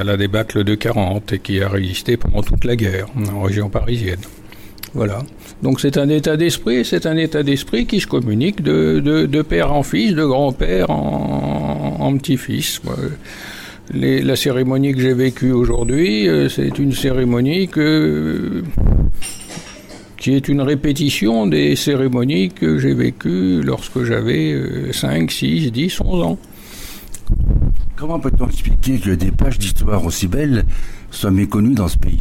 à 0.00 0.04
la 0.04 0.16
débâcle 0.16 0.64
de 0.64 0.74
40 0.74 1.32
et 1.32 1.38
qui 1.38 1.62
a 1.62 1.68
résisté 1.68 2.16
pendant 2.16 2.42
toute 2.42 2.64
la 2.64 2.76
guerre 2.76 3.06
en 3.32 3.42
région 3.42 3.68
parisienne. 3.68 4.20
Voilà. 4.94 5.22
Donc 5.62 5.80
c'est 5.80 5.96
un 5.96 6.08
état 6.08 6.36
d'esprit, 6.36 6.84
c'est 6.84 7.06
un 7.06 7.16
état 7.16 7.42
d'esprit 7.42 7.86
qui 7.86 8.00
se 8.00 8.06
communique 8.06 8.62
de, 8.62 9.00
de, 9.00 9.26
de, 9.26 9.42
père 9.42 9.72
en 9.72 9.82
fils, 9.82 10.14
de 10.14 10.24
grand-père 10.24 10.90
en, 10.90 11.96
en 12.00 12.16
petit-fils. 12.16 12.80
Les, 13.92 14.22
la 14.22 14.34
cérémonie 14.34 14.94
que 14.94 15.00
j'ai 15.00 15.12
vécue 15.12 15.52
aujourd'hui, 15.52 16.26
euh, 16.26 16.48
c'est 16.48 16.78
une 16.78 16.92
cérémonie 16.92 17.68
que, 17.68 18.64
qui 20.16 20.32
est 20.32 20.48
une 20.48 20.62
répétition 20.62 21.46
des 21.46 21.76
cérémonies 21.76 22.48
que 22.48 22.78
j'ai 22.78 22.94
vécues 22.94 23.60
lorsque 23.62 24.02
j'avais 24.04 24.90
5, 24.90 25.30
6, 25.30 25.70
10, 25.70 26.00
11 26.00 26.22
ans. 26.22 26.38
Comment 27.96 28.18
peut-on 28.18 28.46
expliquer 28.46 28.98
que 28.98 29.10
des 29.10 29.30
pages 29.30 29.58
d'histoire 29.58 30.04
aussi 30.04 30.26
belles 30.28 30.64
soient 31.10 31.30
méconnues 31.30 31.74
dans 31.74 31.88
ce 31.88 31.98
pays? 31.98 32.20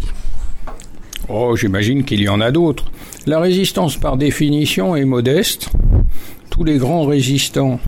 Oh, 1.30 1.56
j'imagine 1.56 2.04
qu'il 2.04 2.22
y 2.22 2.30
en 2.30 2.42
a 2.42 2.52
d'autres. 2.52 2.92
La 3.26 3.40
résistance, 3.40 3.96
par 3.98 4.18
définition, 4.18 4.96
est 4.96 5.06
modeste. 5.06 5.70
Tous 6.50 6.64
les 6.64 6.78
grands 6.78 7.06
résistants 7.06 7.80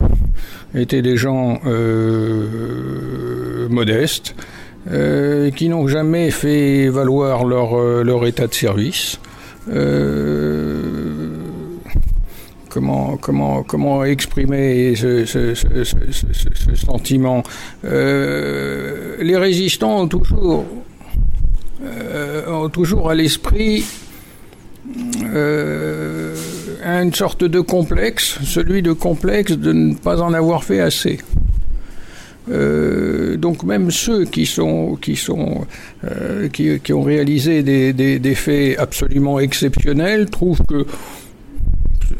étaient 0.74 1.02
des 1.02 1.16
gens 1.16 1.60
euh, 1.66 3.68
modestes, 3.68 4.34
euh, 4.90 5.50
qui 5.50 5.68
n'ont 5.68 5.88
jamais 5.88 6.30
fait 6.30 6.88
valoir 6.88 7.44
leur, 7.44 7.78
euh, 7.78 8.04
leur 8.04 8.26
état 8.26 8.46
de 8.46 8.54
service. 8.54 9.18
Comment, 12.68 13.16
comment, 13.16 13.62
comment 13.62 14.04
exprimer 14.04 14.94
ce, 14.94 15.24
sentiment? 16.74 17.42
Les 17.82 19.36
résistants 19.36 20.02
ont 20.02 20.08
toujours, 20.08 20.66
ont 22.46 22.68
toujours 22.68 23.10
à 23.10 23.14
l'esprit 23.14 23.84
une 26.86 27.12
sorte 27.12 27.44
de 27.44 27.60
complexe, 27.60 28.38
celui 28.44 28.80
de 28.80 28.92
complexe 28.92 29.52
de 29.52 29.72
ne 29.72 29.94
pas 29.94 30.22
en 30.22 30.32
avoir 30.32 30.62
fait 30.62 30.80
assez. 30.80 31.18
Euh, 32.48 33.36
donc 33.36 33.64
même 33.64 33.90
ceux 33.90 34.24
qui 34.24 34.46
sont 34.46 34.96
qui 35.02 35.16
sont 35.16 35.66
euh, 36.04 36.48
qui, 36.48 36.92
ont 36.92 37.02
réalisé 37.02 37.64
des, 37.64 38.34
faits 38.36 38.78
absolument 38.78 39.40
exceptionnels 39.40 40.30
trouvent 40.30 40.62
que 40.64 40.86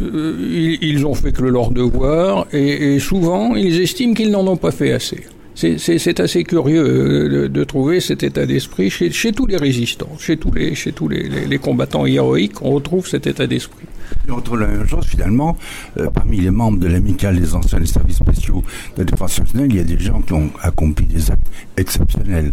euh, 0.00 0.78
ils, 0.82 1.06
ont 1.06 1.14
fait 1.14 1.30
que 1.30 1.44
leur 1.44 1.70
devoir 1.70 2.48
et 2.52 2.98
souvent 2.98 3.54
ils 3.54 3.80
estiment 3.80 4.14
qu'ils 4.14 4.32
n'en 4.32 4.44
ont 4.48 4.56
pas 4.56 4.72
fait 4.72 4.90
assez. 4.90 5.22
C'est 5.56 6.20
assez 6.20 6.44
curieux 6.44 7.30
de, 7.30 7.46
de, 7.46 7.64
trouver 7.64 8.00
cet 8.00 8.22
état 8.22 8.44
d'esprit 8.44 8.90
chez, 8.90 9.32
tous 9.32 9.46
les 9.46 9.56
résistants, 9.56 10.10
chez 10.18 10.36
tous 10.36 10.52
les, 10.52 11.58
combattants 11.58 12.04
héroïques, 12.04 12.60
on 12.60 12.72
retrouve 12.72 13.08
cet 13.08 13.26
état 13.26 13.46
d'esprit. 13.46 13.86
On 14.28 14.36
retrouve 14.36 14.60
la 14.60 14.66
même 14.66 14.86
chose 14.86 15.06
finalement. 15.06 15.56
Euh, 15.96 16.10
parmi 16.10 16.42
les 16.42 16.50
membres 16.50 16.78
de 16.78 16.86
l'amicale 16.86 17.40
des 17.40 17.54
anciens 17.54 17.80
des 17.80 17.86
services 17.86 18.18
spéciaux 18.18 18.62
de 18.96 18.98
la 18.98 19.04
défense 19.04 19.40
nationale, 19.40 19.68
il 19.70 19.76
y 19.76 19.80
a 19.80 19.84
des 19.84 19.98
gens 19.98 20.20
qui 20.20 20.34
ont 20.34 20.50
accompli 20.60 21.06
des 21.06 21.30
actes 21.30 21.46
exceptionnels. 21.78 22.52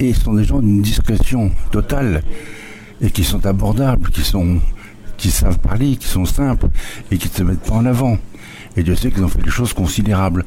Et 0.00 0.14
ce 0.14 0.22
sont 0.22 0.32
des 0.32 0.44
gens 0.44 0.60
d'une 0.60 0.80
discrétion 0.80 1.50
totale 1.70 2.22
et 3.02 3.10
qui 3.10 3.24
sont 3.24 3.44
abordables, 3.44 4.08
qui 4.10 4.22
qui 5.18 5.30
savent 5.30 5.58
parler, 5.58 5.96
qui 5.96 6.08
sont 6.08 6.24
simples 6.24 6.68
et 7.10 7.18
qui 7.18 7.28
ne 7.28 7.34
se 7.34 7.42
mettent 7.42 7.60
pas 7.60 7.74
en 7.74 7.84
avant. 7.84 8.16
Et 8.76 8.82
Dieu 8.82 8.96
sait 8.96 9.10
qu'ils 9.10 9.22
ont 9.22 9.28
fait 9.28 9.42
des 9.42 9.50
choses 9.50 9.72
considérables 9.74 10.44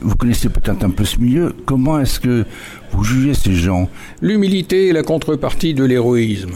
vous 0.00 0.16
connaissez 0.16 0.48
peut-être 0.48 0.84
un 0.84 0.90
peu 0.90 1.04
ce 1.04 1.18
milieu. 1.18 1.54
Comment 1.64 2.00
est-ce 2.00 2.20
que 2.20 2.44
vous 2.92 3.04
jugez 3.04 3.34
ces 3.34 3.54
gens? 3.54 3.88
L'humilité 4.20 4.88
est 4.88 4.92
la 4.92 5.02
contrepartie 5.02 5.74
de 5.74 5.84
l'héroïsme. 5.84 6.54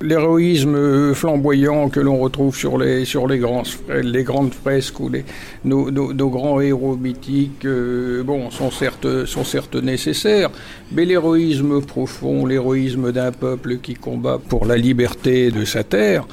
L'héroïsme 0.00 1.14
flamboyant 1.14 1.88
que 1.88 2.00
l'on 2.00 2.18
retrouve 2.18 2.56
sur 2.56 2.76
les, 2.76 3.04
sur 3.04 3.28
les, 3.28 3.38
grands, 3.38 3.62
grandes 3.88 4.52
fresques 4.52 4.98
ou 4.98 5.08
les, 5.08 5.24
nos, 5.64 5.92
nos, 5.92 6.12
nos 6.12 6.28
grands 6.28 6.60
héros 6.60 6.96
mythiques 6.96 7.64
euh, 7.64 8.24
bon, 8.24 8.50
sont, 8.50 8.72
certes, 8.72 9.26
sont 9.26 9.44
certes 9.44 9.76
nécessaires, 9.76 10.50
mais 10.90 11.04
l'héroïsme 11.04 11.80
profond, 11.82 12.46
l'héroïsme 12.46 13.12
d'un 13.12 13.30
peuple 13.30 13.76
qui 13.76 13.94
combat 13.94 14.40
pour 14.48 14.66
la 14.66 14.76
liberté 14.76 15.52
de 15.52 15.64
sa 15.64 15.84
terre, 15.84 16.26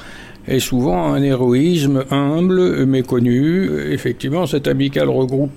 est 0.48 0.58
souvent 0.58 1.12
un 1.12 1.22
héroïsme 1.22 2.04
humble, 2.10 2.84
méconnu. 2.86 3.70
Effectivement, 3.92 4.46
cette 4.46 4.66
amicale 4.66 5.08
regroupe 5.08 5.52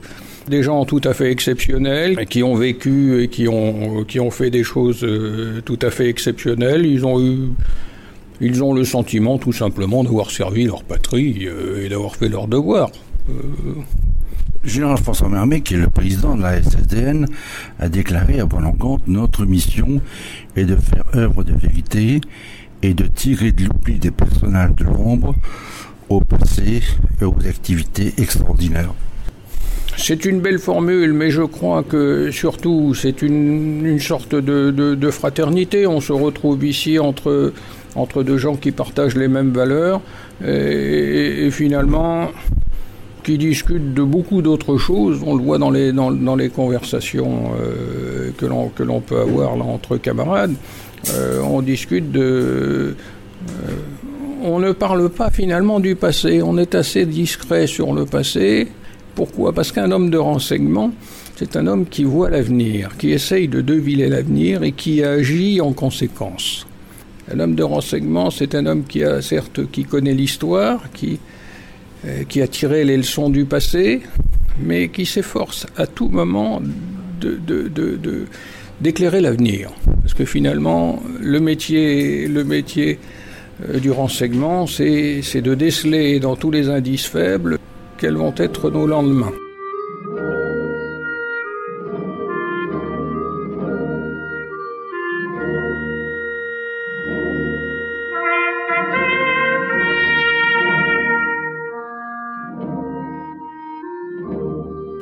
des 0.48 0.64
gens 0.64 0.86
tout 0.86 1.02
à 1.04 1.14
fait 1.14 1.32
exceptionnels 1.32 2.26
qui 2.28 2.44
ont 2.44 2.56
vécu 2.56 3.24
et 3.24 3.28
qui 3.28 3.48
ont, 3.48 4.32
fait 4.32 4.50
des 4.50 4.64
choses 4.64 5.04
euh, 5.04 5.62
tout 5.62 5.80
à 5.82 5.90
fait 5.90 6.10
exceptionnelles. 6.10 6.86
Ils 6.86 7.06
ont 7.06 7.22
eu 7.22 7.50
ils 8.42 8.64
ont 8.64 8.74
le 8.74 8.84
sentiment 8.84 9.38
tout 9.38 9.54
simplement 9.54 10.04
d'avoir 10.04 10.32
servi 10.32 10.66
leur 10.66 10.84
patrie 10.84 11.46
euh, 11.46 11.86
et 11.86 11.90
d'avoir 11.90 12.16
fait 12.16 12.30
leur 12.30 12.48
devoir. 12.48 12.90
Euh... 13.30 13.34
Général 14.64 14.98
François 14.98 15.28
Mermet, 15.28 15.62
qui 15.62 15.74
est 15.74 15.78
le 15.78 15.90
président 15.90 16.38
de 16.38 16.42
la 16.42 16.62
SSDN, 16.62 17.28
a 17.80 17.90
déclaré 17.90 18.40
à 18.40 18.46
bon 18.46 18.62
notre 19.08 19.46
mission 19.46 20.00
est 20.56 20.64
de 20.64 20.78
faire 20.78 21.04
œuvre 21.16 21.44
de 21.44 21.54
vérité 21.54 22.22
et 22.82 22.94
de 22.94 23.06
tirer 23.06 23.52
de 23.52 23.66
l'oubli 23.66 24.00
des 24.00 24.12
personnages 24.12 24.74
de 24.76 24.86
l'ombre 24.86 25.36
au 26.08 26.22
passé 26.22 26.82
et 27.22 27.26
aux 27.26 27.46
activités 27.46 28.14
extraordinaires. 28.18 28.94
C'est 29.98 30.26
une 30.26 30.42
belle 30.42 30.60
formule, 30.60 31.14
mais 31.14 31.30
je 31.30 31.44
crois 31.44 31.84
que 31.84 32.32
surtout 32.32 32.94
c'est 32.94 33.22
une, 33.22 34.00
sorte 34.00 34.36
de, 34.36 35.12
fraternité. 35.12 35.88
On 35.88 36.02
se 36.02 36.12
retrouve 36.14 36.66
ici 36.66 37.00
entre, 37.00 37.54
deux 38.24 38.38
gens 38.38 38.56
qui 38.56 38.72
partagent 38.72 39.16
les 39.16 39.28
mêmes 39.28 39.52
valeurs 39.52 40.02
et, 40.46 41.50
finalement 41.52 42.30
qui 43.24 43.38
discutent 43.38 43.94
de 43.94 44.04
beaucoup 44.04 44.42
d'autres 44.42 44.78
choses. 44.78 45.22
On 45.26 45.36
le 45.36 45.44
voit 45.44 45.58
dans 45.58 45.72
les, 45.72 46.50
conversations 46.50 47.52
euh, 47.58 48.32
que 48.38 48.84
l'on 48.84 49.00
peut 49.00 49.20
avoir 49.20 49.54
entre 49.54 49.98
camarades. 49.98 50.56
Euh, 51.10 51.42
on 51.42 51.62
discute 51.62 52.12
de... 52.12 52.96
Euh, 53.50 53.72
on 54.44 54.60
ne 54.60 54.72
parle 54.74 55.10
pas 55.10 55.30
finalement 55.30 55.80
du 55.80 55.96
passé, 55.96 56.42
on 56.44 56.58
est 56.58 56.76
assez 56.76 57.06
discret 57.06 57.66
sur 57.66 57.94
le 57.94 58.06
passé, 58.06 58.68
pourquoi? 59.16 59.54
Parce 59.54 59.72
qu'un 59.72 59.92
homme 59.92 60.10
de 60.10 60.18
renseignement, 60.18 60.92
c'est 61.36 61.56
un 61.56 61.68
homme 61.68 61.86
qui 61.86 62.04
voit 62.04 62.30
l'avenir, 62.30 62.92
qui 62.98 63.12
essaye 63.12 63.48
de 63.48 63.62
deviner 63.62 64.08
l'avenir 64.08 64.64
et 64.64 64.72
qui 64.72 65.04
agit 65.04 65.62
en 65.62 65.74
conséquence. 65.74 66.66
Un 67.32 67.40
homme 67.40 67.56
de 67.56 67.64
renseignement, 67.64 68.32
c'est 68.32 68.56
un 68.56 68.66
homme 68.66 68.84
qui 68.84 69.02
certes 69.22 69.70
qui 69.72 69.84
connaît 69.84 70.14
l'histoire, 70.14 70.92
qui, 70.94 71.20
euh, 72.06 72.24
qui 72.28 72.42
a 72.42 72.48
tiré 72.48 72.84
les 72.84 72.98
leçons 72.98 73.30
du 73.30 73.46
passé, 73.46 74.02
mais 74.60 74.90
qui 74.90 75.06
s'efforce 75.06 75.66
à 75.78 75.88
tout 75.88 76.10
moment 76.10 76.62
de, 77.22 77.40
d'éclairer 78.82 79.22
l'avenir. 79.22 79.72
Parce 80.02 80.14
que 80.14 80.26
finalement, 80.26 81.02
le 81.20 81.40
métier, 81.40 82.28
euh, 82.28 83.80
du 83.80 83.92
renseignement, 83.92 84.68
c'est 84.68 85.42
de 85.42 85.56
déceler 85.56 86.20
dans 86.20 86.36
tous 86.36 86.52
les 86.52 86.70
indices 86.70 87.06
faibles 87.06 87.58
quels 88.04 88.18
vont 88.18 88.36
être 88.36 88.70
nos 88.70 88.86
lendemains. 88.86 89.32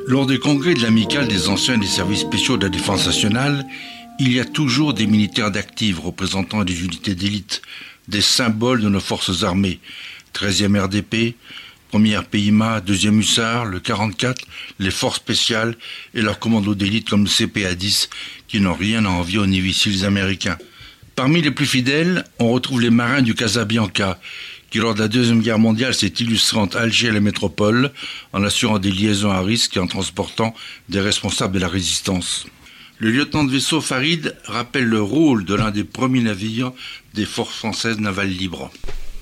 Lors 0.06 0.26
des 0.26 0.38
congrès 0.38 0.74
de 0.74 0.82
l'amicale 0.82 1.26
des 1.26 1.48
anciens 1.48 1.78
des 1.78 1.86
services 1.86 2.20
spéciaux 2.20 2.56
de 2.56 2.62
la 2.62 2.68
défense 2.68 3.04
nationale, 3.04 3.66
il 4.20 4.32
y 4.32 4.38
a 4.38 4.44
toujours 4.44 4.94
des 4.94 5.08
militaires 5.08 5.50
d'actifs 5.50 5.98
représentant 5.98 6.62
des 6.62 6.84
unités 6.84 7.16
d'élite, 7.16 7.62
des 8.06 8.20
symboles 8.20 8.80
de 8.80 8.88
nos 8.88 9.00
forces 9.00 9.42
armées, 9.42 9.80
13e 10.34 10.78
RDP, 10.78 11.34
1er 11.92 12.24
PIMA, 12.24 12.80
2e 12.80 13.18
Hussard, 13.18 13.66
le 13.66 13.78
44, 13.78 14.46
les 14.78 14.90
forces 14.90 15.18
spéciales 15.18 15.76
et 16.14 16.22
leurs 16.22 16.38
commandos 16.38 16.74
d'élite 16.74 17.08
comme 17.08 17.24
le 17.24 17.28
CPA-10 17.28 18.08
qui 18.48 18.60
n'ont 18.60 18.74
rien 18.74 19.04
à 19.04 19.10
envier 19.10 19.38
aux 19.38 19.46
Navy 19.46 20.04
américains. 20.04 20.58
Parmi 21.14 21.42
les 21.42 21.50
plus 21.50 21.66
fidèles, 21.66 22.24
on 22.38 22.50
retrouve 22.50 22.80
les 22.80 22.90
marins 22.90 23.22
du 23.22 23.34
Casabianca 23.34 24.18
qui 24.70 24.78
lors 24.78 24.94
de 24.94 25.00
la 25.00 25.08
Deuxième 25.08 25.42
Guerre 25.42 25.58
mondiale 25.58 25.94
s'est 25.94 26.14
illustré 26.18 26.58
entre 26.58 26.78
Alger 26.78 27.08
et 27.08 27.12
la 27.12 27.20
métropole 27.20 27.92
en 28.32 28.42
assurant 28.42 28.78
des 28.78 28.90
liaisons 28.90 29.30
à 29.30 29.42
risque 29.42 29.76
et 29.76 29.80
en 29.80 29.86
transportant 29.86 30.54
des 30.88 31.00
responsables 31.00 31.52
de 31.52 31.58
la 31.58 31.68
résistance. 31.68 32.46
Le 32.98 33.10
lieutenant 33.10 33.44
de 33.44 33.52
vaisseau 33.52 33.82
Farid 33.82 34.34
rappelle 34.46 34.86
le 34.86 35.02
rôle 35.02 35.44
de 35.44 35.54
l'un 35.54 35.70
des 35.70 35.84
premiers 35.84 36.22
navires 36.22 36.72
des 37.12 37.26
forces 37.26 37.56
françaises 37.56 37.98
navales 37.98 38.30
libres. 38.30 38.70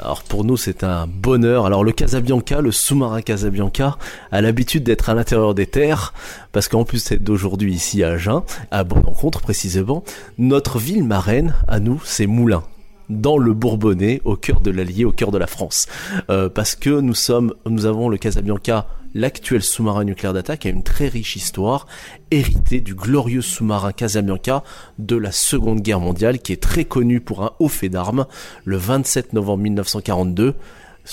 Alors 0.02 0.22
pour 0.22 0.44
nous 0.44 0.56
c'est 0.56 0.82
un 0.82 1.06
bonheur. 1.06 1.66
Alors 1.66 1.84
le 1.84 1.92
Casabianca, 1.92 2.62
le 2.62 2.72
sous-marin 2.72 3.20
Casabianca, 3.20 3.98
a 4.32 4.40
l'habitude 4.40 4.82
d'être 4.82 5.10
à 5.10 5.14
l'intérieur 5.14 5.54
des 5.54 5.66
terres, 5.66 6.14
parce 6.52 6.68
qu'en 6.68 6.84
plus 6.84 7.00
c'est 7.00 7.22
d'aujourd'hui 7.22 7.74
ici 7.74 8.02
à 8.02 8.12
Agen, 8.12 8.42
à 8.70 8.82
Bon-Encontre 8.82 9.42
précisément, 9.42 10.02
notre 10.38 10.78
ville 10.78 11.04
marraine, 11.04 11.54
à 11.68 11.80
nous, 11.80 12.00
c'est 12.04 12.26
Moulins 12.26 12.64
dans 13.11 13.37
le 13.37 13.53
Bourbonnais, 13.53 14.23
au 14.25 14.37
cœur 14.37 14.61
de 14.61 14.70
l'Allier, 14.70 15.05
au 15.05 15.12
cœur 15.12 15.31
de 15.31 15.38
la 15.38 15.46
France. 15.46 15.87
Euh, 16.31 16.49
parce 16.49 16.77
que 16.77 17.01
nous 17.01 17.14
sommes, 17.14 17.53
nous 17.66 17.85
avons 17.85 18.09
le 18.09 18.16
Casabianca, 18.16 18.87
l'actuel 19.14 19.62
sous-marin 19.62 20.05
nucléaire 20.05 20.33
d'attaque, 20.33 20.64
a 20.64 20.70
une 20.70 20.83
très 20.83 21.09
riche 21.09 21.37
histoire, 21.37 21.87
hérité 22.31 22.81
du 22.81 22.94
glorieux 22.94 23.42
sous-marin 23.42 23.92
Casabianca 23.92 24.62
de 24.99 25.16
la 25.16 25.33
Seconde 25.33 25.81
Guerre 25.81 26.01
mondiale, 26.01 26.38
qui 26.38 26.53
est 26.53 26.62
très 26.62 26.85
connu 26.85 27.20
pour 27.20 27.42
un 27.42 27.53
haut 27.59 27.68
fait 27.68 27.88
d'armes, 27.88 28.27
le 28.64 28.77
27 28.77 29.33
novembre 29.33 29.64
1942. 29.64 30.55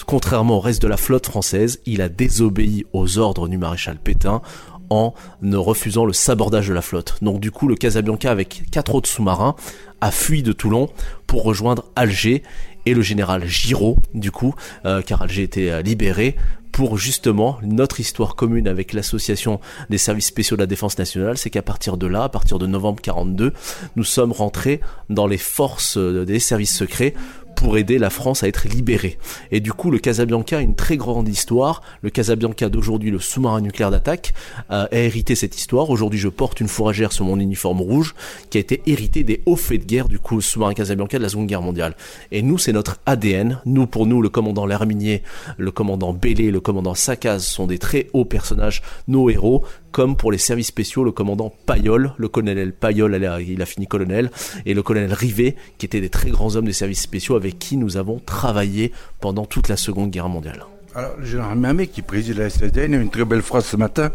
Contrairement 0.05 0.57
au 0.57 0.59
reste 0.59 0.81
de 0.81 0.87
la 0.87 0.97
flotte 0.97 1.25
française, 1.25 1.79
il 1.85 2.01
a 2.01 2.09
désobéi 2.09 2.85
aux 2.93 3.17
ordres 3.17 3.47
du 3.47 3.57
maréchal 3.57 3.97
Pétain 3.97 4.41
en 4.89 5.13
ne 5.41 5.57
refusant 5.57 6.05
le 6.05 6.13
sabordage 6.13 6.67
de 6.67 6.73
la 6.73 6.81
flotte. 6.81 7.17
Donc 7.21 7.39
du 7.39 7.51
coup, 7.51 7.67
le 7.67 7.75
Casabianca 7.75 8.31
avec 8.31 8.63
quatre 8.71 8.95
autres 8.95 9.09
sous-marins 9.09 9.55
a 10.01 10.11
fui 10.11 10.43
de 10.43 10.51
Toulon 10.51 10.89
pour 11.25 11.43
rejoindre 11.43 11.85
Alger 11.95 12.43
et 12.85 12.93
le 12.93 13.01
général 13.01 13.45
Giraud, 13.45 13.97
du 14.13 14.31
coup, 14.31 14.55
euh, 14.85 15.01
car 15.01 15.21
Alger 15.21 15.43
était 15.43 15.69
euh, 15.69 15.81
libéré, 15.81 16.35
pour 16.71 16.97
justement 16.97 17.57
notre 17.63 17.99
histoire 17.99 18.35
commune 18.35 18.67
avec 18.67 18.93
l'association 18.93 19.59
des 19.89 19.97
services 19.97 20.27
spéciaux 20.27 20.55
de 20.55 20.61
la 20.61 20.67
défense 20.67 20.97
nationale, 20.99 21.37
c'est 21.37 21.49
qu'à 21.49 21.63
partir 21.63 21.97
de 21.97 22.05
là, 22.05 22.23
à 22.23 22.29
partir 22.29 22.59
de 22.59 22.67
novembre 22.67 23.01
42, 23.01 23.51
nous 23.95 24.03
sommes 24.03 24.31
rentrés 24.31 24.79
dans 25.09 25.25
les 25.25 25.39
forces 25.39 25.97
euh, 25.97 26.23
des 26.23 26.39
services 26.39 26.75
secrets 26.75 27.13
pour 27.57 27.77
aider 27.77 27.97
la 27.97 28.09
France 28.09 28.43
à 28.43 28.47
être 28.47 28.67
libérée. 28.67 29.17
Et 29.51 29.59
du 29.59 29.73
coup, 29.73 29.89
le 29.89 29.97
Casabianca 29.97 30.59
a 30.59 30.61
une 30.61 30.75
très 30.75 30.95
grande 30.95 31.27
histoire. 31.27 31.81
Le 32.03 32.11
Casabianca 32.11 32.69
d'aujourd'hui, 32.69 33.09
le 33.09 33.19
sous-marin 33.19 33.61
nucléaire 33.61 33.91
d'attaque, 33.91 34.33
a 34.69 34.87
hérité 34.91 35.35
cette 35.35 35.57
histoire. 35.57 35.89
Aujourd'hui, 35.89 36.19
je 36.19 36.29
porte 36.29 36.61
une 36.61 36.67
fourragère 36.67 37.11
sur 37.11 37.25
mon 37.25 37.39
uniforme 37.39 37.81
rouge 37.81 38.13
qui 38.51 38.59
a 38.59 38.61
été 38.61 38.83
hérité 38.85 39.23
des 39.23 39.41
hauts 39.45 39.55
faits 39.55 39.81
de 39.81 39.85
guerre 39.85 40.07
du 40.07 40.19
coup 40.19 40.39
sous-marin 40.39 40.75
Casabianca 40.75 41.17
de 41.17 41.23
la 41.23 41.29
Seconde 41.29 41.47
Guerre 41.47 41.63
mondiale. 41.63 41.95
Et 42.31 42.43
nous, 42.43 42.59
c'est 42.59 42.73
notre 42.73 42.99
ADN. 43.07 43.59
Nous, 43.65 43.87
pour 43.87 44.05
nous, 44.05 44.21
le 44.21 44.29
commandant 44.29 44.67
L'Herminier, 44.67 45.23
le 45.57 45.71
commandant 45.71 46.13
Bellé, 46.13 46.51
le 46.51 46.59
commandant 46.59 46.93
Sakaz 46.93 47.39
sont 47.39 47.65
des 47.65 47.79
très 47.79 48.07
hauts 48.13 48.25
personnages, 48.25 48.83
nos 49.07 49.31
héros, 49.31 49.63
comme 49.91 50.15
pour 50.15 50.31
les 50.31 50.37
services 50.37 50.67
spéciaux, 50.67 51.03
le 51.03 51.11
commandant 51.11 51.51
Payol, 51.65 52.13
le 52.17 52.27
colonel 52.27 52.71
Payol, 52.71 53.15
il 53.47 53.61
a 53.61 53.65
fini 53.65 53.87
colonel, 53.87 54.29
et 54.65 54.75
le 54.75 54.83
colonel 54.83 55.11
Rivet, 55.11 55.55
qui 55.79 55.87
étaient 55.87 56.01
des 56.01 56.09
très 56.09 56.29
grands 56.29 56.55
hommes 56.55 56.65
des 56.65 56.73
services 56.73 57.01
spéciaux 57.01 57.35
avec 57.35 57.46
qui 57.51 57.77
nous 57.77 57.97
avons 57.97 58.19
travaillé 58.19 58.91
pendant 59.19 59.45
toute 59.45 59.69
la 59.69 59.77
Seconde 59.77 60.11
Guerre 60.11 60.29
mondiale. 60.29 60.65
Alors, 60.95 61.17
le 61.19 61.25
général 61.25 61.57
Mamé, 61.57 61.87
qui 61.87 62.01
préside 62.01 62.37
la 62.37 62.49
SSDN, 62.49 62.95
a 62.95 62.97
une 62.97 63.11
très 63.11 63.25
belle 63.25 63.41
phrase 63.41 63.65
ce 63.65 63.77
matin, 63.77 64.11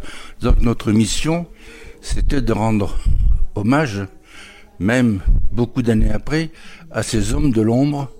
notre 0.60 0.90
mission, 0.90 1.46
c'était 2.00 2.40
de 2.40 2.52
rendre 2.52 2.98
hommage, 3.54 4.02
même 4.80 5.20
beaucoup 5.52 5.82
d'années 5.82 6.10
après, 6.10 6.50
à 6.90 7.02
ces 7.02 7.34
hommes 7.34 7.52
de 7.52 7.62
l'ombre 7.62 8.10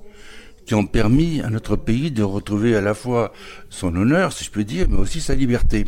qui 0.64 0.74
ont 0.74 0.86
permis 0.86 1.40
à 1.40 1.50
notre 1.50 1.74
pays 1.76 2.10
de 2.10 2.22
retrouver 2.22 2.76
à 2.76 2.80
la 2.80 2.94
fois 2.94 3.32
son 3.68 3.96
honneur, 3.96 4.32
si 4.32 4.44
je 4.44 4.50
peux 4.50 4.64
dire, 4.64 4.86
mais 4.88 4.98
aussi 4.98 5.20
sa 5.20 5.34
liberté. 5.34 5.86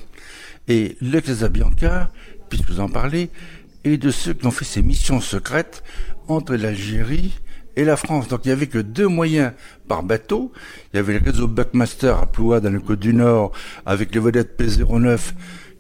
Et 0.67 0.97
le 1.01 1.21
Casabianca, 1.21 2.11
puisque 2.49 2.71
vous 2.71 2.81
en 2.81 2.89
parlez, 2.89 3.31
est 3.85 3.99
de 3.99 4.11
ceux 4.11 4.35
qui 4.35 4.47
ont 4.47 4.51
fait 4.51 4.65
ces 4.65 4.83
missions 4.83 5.21
secrètes 5.21 5.85
entre 6.27 6.57
l'Algérie 6.57 7.35
et 7.77 7.85
la 7.85 7.97
France. 7.97 8.29
Donc 8.29 8.41
il 8.45 8.49
n'y 8.49 8.53
avait 8.53 8.67
que 8.67 8.79
deux 8.79 9.09
moyens 9.09 9.53
par 9.89 10.03
bateau. 10.03 10.53
Il 10.93 10.97
y 10.97 11.01
avait 11.01 11.19
le 11.19 11.25
réseau 11.25 11.49
Buckmaster 11.49 12.19
à 12.19 12.27
Ploua 12.27 12.61
dans 12.61 12.71
le 12.71 12.81
Côte 12.81 13.01
du 13.01 13.15
Nord 13.15 13.53
avec 13.87 14.15
les 14.15 14.21
vedettes 14.21 14.59
P09 14.59 15.33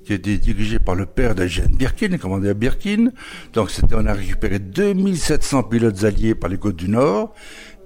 qui 0.05 0.13
était 0.13 0.37
dirigé 0.37 0.79
par 0.79 0.95
le 0.95 1.07
père 1.07 1.35
d'Eugène 1.35 1.75
Birkin, 1.77 2.19
commandé 2.19 2.51
à 2.51 2.55
Birkin. 2.55 3.11
Donc 3.55 3.71
c'était, 3.71 3.95
on 3.95 4.07
a 4.07 4.13
récupéré 4.13 4.59
2700 4.59 5.65
pilotes 5.65 6.05
alliés 6.05 6.35
par 6.35 6.51
les 6.51 6.59
côtes 6.59 6.77
du 6.77 6.89
Nord, 6.89 7.35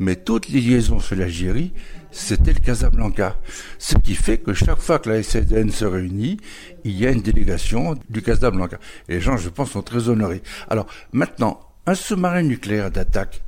mais 0.00 0.16
toutes 0.16 0.48
les 0.48 0.60
liaisons 0.60 1.00
sur 1.00 1.16
l'Algérie, 1.16 1.72
c'était 2.10 2.52
le 2.52 2.60
Casablanca. 2.60 3.36
Ce 3.78 3.96
qui 3.96 4.14
fait 4.14 4.38
que 4.38 4.52
chaque 4.52 4.80
fois 4.80 4.98
que 4.98 5.10
la 5.10 5.18
SDN 5.18 5.70
se 5.70 5.84
réunit, 5.84 6.38
il 6.84 6.98
y 6.98 7.06
a 7.06 7.10
une 7.10 7.22
délégation 7.22 7.94
du 8.08 8.22
Casablanca. 8.22 8.78
Et 9.08 9.14
les 9.14 9.20
gens, 9.20 9.36
je 9.36 9.48
pense, 9.48 9.70
sont 9.70 9.82
très 9.82 10.08
honorés. 10.08 10.42
Alors 10.68 10.86
maintenant, 11.12 11.60
un 11.88 11.94
sous-marin 11.94 12.42
nucléaire 12.42 12.90
d'attaque 12.90 13.42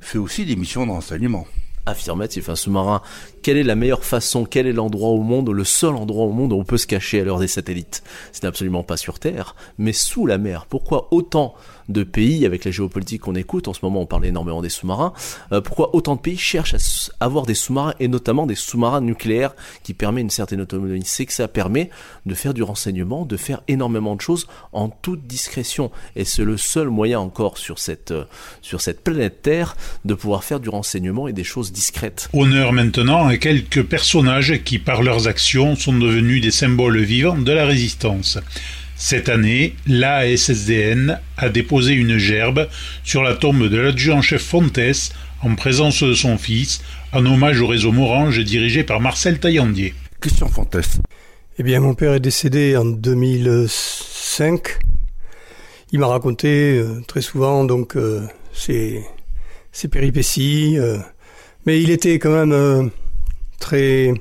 fait 0.00 0.18
aussi 0.18 0.44
des 0.44 0.56
missions 0.56 0.86
de 0.86 0.90
renseignement 0.90 1.46
affirmatif, 1.86 2.50
un 2.50 2.54
sous-marin. 2.54 3.00
Quelle 3.42 3.56
est 3.56 3.62
la 3.62 3.74
meilleure 3.74 4.04
façon, 4.04 4.44
quel 4.44 4.66
est 4.66 4.72
l'endroit 4.72 5.10
au 5.10 5.22
monde, 5.22 5.50
le 5.50 5.64
seul 5.64 5.94
endroit 5.94 6.24
au 6.24 6.32
monde 6.32 6.52
où 6.52 6.56
on 6.56 6.64
peut 6.64 6.78
se 6.78 6.86
cacher 6.86 7.20
à 7.20 7.24
l'heure 7.24 7.38
des 7.38 7.48
satellites 7.48 8.02
C'est 8.32 8.44
absolument 8.44 8.82
pas 8.82 8.96
sur 8.96 9.18
Terre, 9.18 9.54
mais 9.78 9.92
sous 9.92 10.26
la 10.26 10.38
mer. 10.38 10.66
Pourquoi 10.66 11.08
autant 11.10 11.54
de 11.88 12.02
pays, 12.02 12.44
avec 12.44 12.64
la 12.64 12.70
géopolitique 12.70 13.22
qu'on 13.22 13.34
écoute, 13.34 13.68
en 13.68 13.72
ce 13.72 13.80
moment 13.82 14.02
on 14.02 14.06
parle 14.06 14.26
énormément 14.26 14.60
des 14.60 14.68
sous-marins, 14.68 15.12
euh, 15.52 15.60
pourquoi 15.60 15.94
autant 15.94 16.16
de 16.16 16.20
pays 16.20 16.36
cherchent 16.36 16.74
à 16.74 17.24
avoir 17.24 17.46
des 17.46 17.54
sous-marins, 17.54 17.94
et 17.98 18.08
notamment 18.08 18.46
des 18.46 18.54
sous-marins 18.54 19.00
nucléaires 19.00 19.54
qui 19.82 19.94
permettent 19.94 20.24
une 20.24 20.30
certaine 20.30 20.60
autonomie? 20.60 21.02
C'est 21.04 21.26
que 21.26 21.32
ça 21.32 21.48
permet 21.48 21.90
de 22.26 22.34
faire 22.34 22.54
du 22.54 22.62
renseignement, 22.62 23.24
de 23.24 23.36
faire 23.36 23.62
énormément 23.68 24.16
de 24.16 24.20
choses 24.20 24.46
en 24.72 24.88
toute 24.88 25.26
discrétion. 25.26 25.90
Et 26.16 26.24
c'est 26.24 26.44
le 26.44 26.56
seul 26.56 26.88
moyen 26.88 27.20
encore 27.20 27.58
sur 27.58 27.78
cette, 27.78 28.10
euh, 28.10 28.24
sur 28.60 28.80
cette 28.80 29.02
planète 29.02 29.42
Terre 29.42 29.76
de 30.04 30.14
pouvoir 30.14 30.44
faire 30.44 30.60
du 30.60 30.68
renseignement 30.68 31.28
et 31.28 31.32
des 31.32 31.44
choses 31.44 31.72
discrètes. 31.72 32.28
Honneur 32.32 32.72
maintenant 32.72 33.27
à 33.28 33.36
quelques 33.36 33.82
personnages 33.82 34.62
qui 34.64 34.78
par 34.78 35.02
leurs 35.02 35.28
actions 35.28 35.76
sont 35.76 35.92
devenus 35.92 36.42
des 36.42 36.50
symboles 36.50 37.00
vivants 37.00 37.38
de 37.38 37.52
la 37.52 37.66
résistance. 37.66 38.38
Cette 38.96 39.28
année, 39.28 39.74
l'ASSDN 39.86 41.20
a 41.36 41.48
déposé 41.48 41.92
une 41.92 42.18
gerbe 42.18 42.68
sur 43.04 43.22
la 43.22 43.34
tombe 43.34 43.68
de 43.68 43.78
l'adjudant-chef 43.78 44.42
Fontes 44.42 44.80
en 45.42 45.54
présence 45.54 46.02
de 46.02 46.14
son 46.14 46.36
fils, 46.36 46.80
en 47.12 47.24
hommage 47.24 47.60
au 47.60 47.66
réseau 47.68 47.92
Morange 47.92 48.40
dirigé 48.40 48.82
par 48.82 49.00
Marcel 49.00 49.38
Taillandier. 49.38 49.94
Question 50.20 50.48
Fontes. 50.48 50.98
Eh 51.58 51.62
bien, 51.62 51.80
mon 51.80 51.94
père 51.94 52.14
est 52.14 52.20
décédé 52.20 52.76
en 52.76 52.84
2005. 52.84 54.78
Il 55.92 56.00
m'a 56.00 56.08
raconté 56.08 56.78
euh, 56.78 57.00
très 57.06 57.20
souvent 57.20 57.64
donc 57.64 57.96
euh, 57.96 58.22
ses, 58.52 59.04
péripéties, 59.90 60.76
euh, 60.76 60.98
mais 61.66 61.80
il 61.80 61.90
était 61.90 62.18
quand 62.18 62.32
même 62.32 62.90
très 63.58 64.12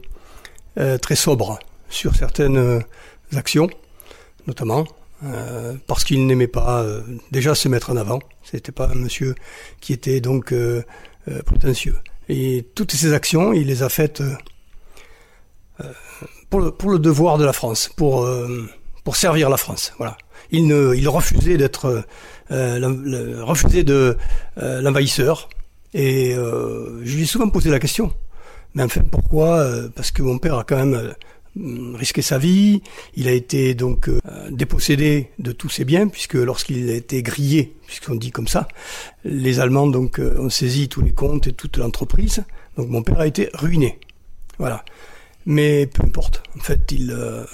très 1.01 1.15
sobre 1.15 1.59
sur 1.89 2.15
certaines 2.15 2.83
actions 3.35 3.69
notamment, 4.47 4.85
euh, 5.23 5.75
parce 5.85 6.03
qu'il 6.03 6.25
n'aimait 6.25 6.47
pas 6.47 6.81
euh, 6.81 7.01
déjà 7.31 7.53
se 7.53 7.67
mettre 7.67 7.91
en 7.91 7.97
avant. 7.97 8.19
C'était 8.43 8.71
pas 8.71 8.87
un 8.87 8.95
monsieur 8.95 9.35
qui 9.81 9.93
était 9.93 10.21
donc 10.21 10.53
euh, 10.53 10.83
prétentieux. 11.45 11.97
Et 12.29 12.65
toutes 12.75 12.93
ces 12.93 13.13
actions, 13.13 13.53
il 13.53 13.67
les 13.67 13.83
a 13.83 13.89
faites 13.89 14.23
pour 16.49 16.61
le, 16.61 16.71
pour, 16.71 16.89
le, 16.89 16.99
devoir 16.99 17.37
de 17.37 17.45
la 17.45 17.53
France, 17.53 17.89
pour, 17.95 18.27
pour 19.03 19.15
servir 19.15 19.49
la 19.49 19.57
France. 19.57 19.93
Voilà. 19.97 20.17
Il, 20.51 20.67
ne, 20.67 20.93
il 20.93 21.07
refusait 21.07 21.57
d'être, 21.57 22.03
refusait 22.49 23.83
de 23.83 24.17
l'envahisseur. 24.57 25.47
Et 25.93 26.33
je 26.33 27.15
lui 27.15 27.23
ai 27.23 27.25
souvent 27.25 27.49
posé 27.49 27.69
la 27.69 27.79
question. 27.79 28.13
Mais 28.73 28.83
enfin, 28.83 29.01
pourquoi? 29.09 29.67
Parce 29.95 30.11
que 30.11 30.21
mon 30.21 30.37
père 30.37 30.57
a 30.57 30.63
quand 30.63 30.77
même 30.77 31.13
Mm, 31.57 31.95
risqué 31.95 32.21
sa 32.21 32.37
vie. 32.37 32.81
Il 33.15 33.27
a 33.27 33.31
été 33.31 33.73
donc 33.73 34.09
euh, 34.09 34.19
dépossédé 34.51 35.31
de 35.39 35.51
tous 35.51 35.69
ses 35.69 35.85
biens 35.85 36.07
puisque 36.07 36.35
lorsqu'il 36.35 36.89
a 36.89 36.93
été 36.93 37.23
grillé, 37.23 37.75
puisqu'on 37.87 38.15
dit 38.15 38.31
comme 38.31 38.47
ça, 38.47 38.67
les 39.23 39.59
Allemands 39.59 39.91
euh, 39.91 40.39
ont 40.39 40.49
saisi 40.49 40.87
tous 40.87 41.01
les 41.01 41.13
comptes 41.13 41.47
et 41.47 41.53
toute 41.53 41.77
l'entreprise. 41.77 42.43
Donc 42.77 42.89
mon 42.89 43.01
père 43.01 43.19
a 43.19 43.27
été 43.27 43.49
ruiné. 43.53 43.99
Voilà. 44.59 44.85
Mais 45.45 45.87
peu 45.87 46.03
importe. 46.03 46.43
En 46.57 46.61
fait, 46.61 46.91
il 46.91 47.11
euh, 47.11 47.45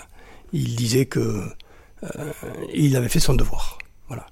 disait 0.52 1.06
que 1.06 1.44
il 2.74 2.98
avait 2.98 3.08
fait 3.08 3.22
son 3.22 3.34
devoir. 3.34 3.78
Voilà. 4.10 4.28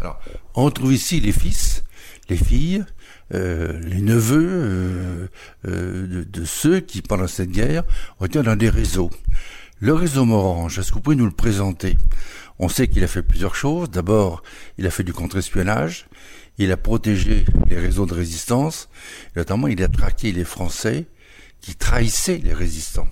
Alors, 0.00 0.20
on 0.54 0.64
retrouve 0.66 0.92
ici 0.94 1.20
les 1.20 1.32
fils, 1.32 1.82
les 2.28 2.36
filles, 2.36 2.84
euh, 2.84 2.84
les 3.30 4.00
neveux 4.00 4.48
euh, 4.48 5.28
euh, 5.68 6.24
de, 6.24 6.44
ceux 6.44 6.80
qui, 6.80 7.02
pendant 7.02 7.26
cette 7.26 7.50
guerre, 7.50 7.84
ont 8.18 8.26
été 8.26 8.42
dans 8.42 8.56
des 8.56 8.68
réseaux. 8.68 9.10
Le 9.80 9.94
réseau 9.94 10.24
Morange, 10.24 10.78
est-ce 10.78 10.90
que 10.90 10.94
vous 10.94 11.00
pouvez 11.00 11.16
nous 11.16 11.26
le 11.26 11.30
présenter? 11.30 11.96
On 12.58 12.68
sait 12.68 12.88
qu'il 12.88 13.02
a 13.04 13.06
fait 13.06 13.22
plusieurs 13.22 13.54
choses. 13.54 13.90
D'abord, 13.90 14.42
il 14.78 14.86
a 14.86 14.90
fait 14.90 15.04
du 15.04 15.12
contre-espionnage, 15.12 16.06
il 16.58 16.70
a 16.72 16.76
protégé 16.76 17.44
les 17.68 17.78
réseaux 17.78 18.04
de 18.04 18.14
résistance, 18.14 18.88
notamment 19.36 19.68
il 19.68 19.82
a 19.82 19.88
traqué 19.88 20.32
les 20.32 20.44
Français 20.44 21.06
qui 21.60 21.74
trahissaient 21.74 22.40
les 22.42 22.52
résistants. 22.52 23.08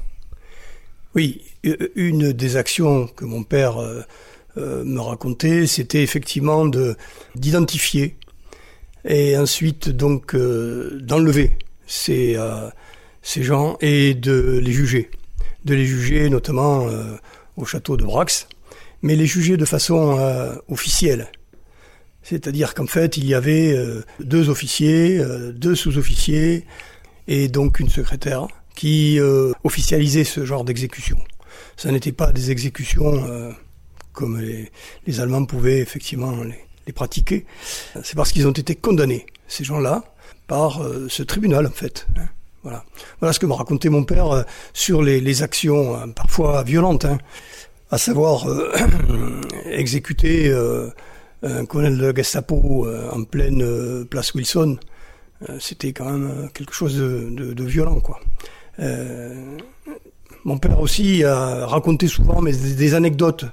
Oui, 1.14 1.42
une 1.94 2.32
des 2.32 2.56
actions 2.56 3.06
que 3.06 3.24
mon 3.24 3.42
père 3.42 3.78
me 4.56 5.00
racontait, 5.00 5.66
c'était 5.66 6.02
effectivement 6.02 6.66
de 6.66 6.96
d'identifier 7.34 8.18
et 9.04 9.36
ensuite 9.36 9.88
donc 9.88 10.34
euh, 10.34 10.98
d'enlever 11.02 11.58
ces, 11.86 12.36
euh, 12.36 12.68
ces 13.22 13.42
gens 13.42 13.76
et 13.80 14.14
de 14.14 14.60
les 14.62 14.72
juger. 14.72 15.10
De 15.64 15.74
les 15.74 15.86
juger 15.86 16.30
notamment 16.30 16.88
euh, 16.88 17.16
au 17.56 17.64
château 17.64 17.96
de 17.96 18.04
Brax, 18.04 18.48
mais 19.02 19.16
les 19.16 19.26
juger 19.26 19.56
de 19.56 19.64
façon 19.64 20.18
officielle. 20.68 21.28
C'est-à-dire 22.22 22.74
qu'en 22.74 22.86
fait, 22.86 23.16
il 23.16 23.26
y 23.26 23.34
avait 23.34 23.76
deux 24.20 24.48
officiers, 24.48 25.20
deux 25.52 25.74
sous-officiers 25.74 26.66
et 27.26 27.48
donc 27.48 27.80
une 27.80 27.88
secrétaire 27.88 28.46
qui 28.74 29.18
officialisait 29.64 30.24
ce 30.24 30.44
genre 30.44 30.64
d'exécution. 30.64 31.18
Ça 31.76 31.90
n'était 31.90 32.12
pas 32.12 32.32
des 32.32 32.50
exécutions 32.50 33.54
comme 34.12 34.40
les, 34.40 34.70
les 35.06 35.20
Allemands 35.20 35.44
pouvaient 35.44 35.78
effectivement 35.78 36.42
les, 36.42 36.67
les 36.88 37.46
c'est 38.02 38.16
parce 38.16 38.32
qu'ils 38.32 38.46
ont 38.46 38.52
été 38.52 38.74
condamnés, 38.74 39.26
ces 39.46 39.64
gens-là, 39.64 40.04
par 40.46 40.82
euh, 40.82 41.06
ce 41.08 41.22
tribunal, 41.22 41.66
en 41.66 41.70
fait. 41.70 42.06
Hein. 42.16 42.28
Voilà. 42.64 42.84
voilà 43.20 43.32
ce 43.32 43.38
que 43.38 43.46
m'a 43.46 43.54
raconté 43.54 43.88
mon 43.88 44.02
père 44.04 44.30
euh, 44.32 44.42
sur 44.72 45.02
les, 45.02 45.42
actions 45.42 45.94
euh, 45.94 46.06
parfois 46.08 46.64
violentes, 46.64 47.04
hein. 47.04 47.18
à 47.90 47.98
savoir 47.98 48.46
exécuter 49.66 50.52
un 51.42 51.66
colonel 51.66 51.98
de 51.98 52.16
Gestapo 52.16 52.88
en 53.12 53.24
pleine 53.24 54.04
place 54.06 54.34
Wilson. 54.34 54.78
C'était 55.60 55.92
quand 55.92 56.06
même 56.06 56.50
quelque 56.52 56.74
chose 56.74 56.96
de, 56.96 57.64
violent, 57.64 58.02
mon 60.44 60.58
père 60.58 60.80
aussi 60.80 61.24
a 61.24 61.66
raconté 61.66 62.08
souvent 62.08 62.42
des 62.42 62.94
anecdotes 62.94 63.44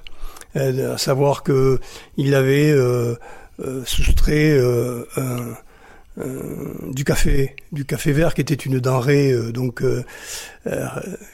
à 0.56 0.98
savoir 0.98 1.42
que 1.42 1.78
il 2.16 2.34
avait 2.34 2.70
euh, 2.70 3.14
euh, 3.60 3.82
soustrait 3.84 4.58
du 6.92 7.04
café, 7.04 7.54
du 7.72 7.84
café 7.84 8.12
vert 8.12 8.34
qui 8.34 8.40
était 8.40 8.54
une 8.54 8.78
denrée 8.78 9.34
donc 9.52 9.82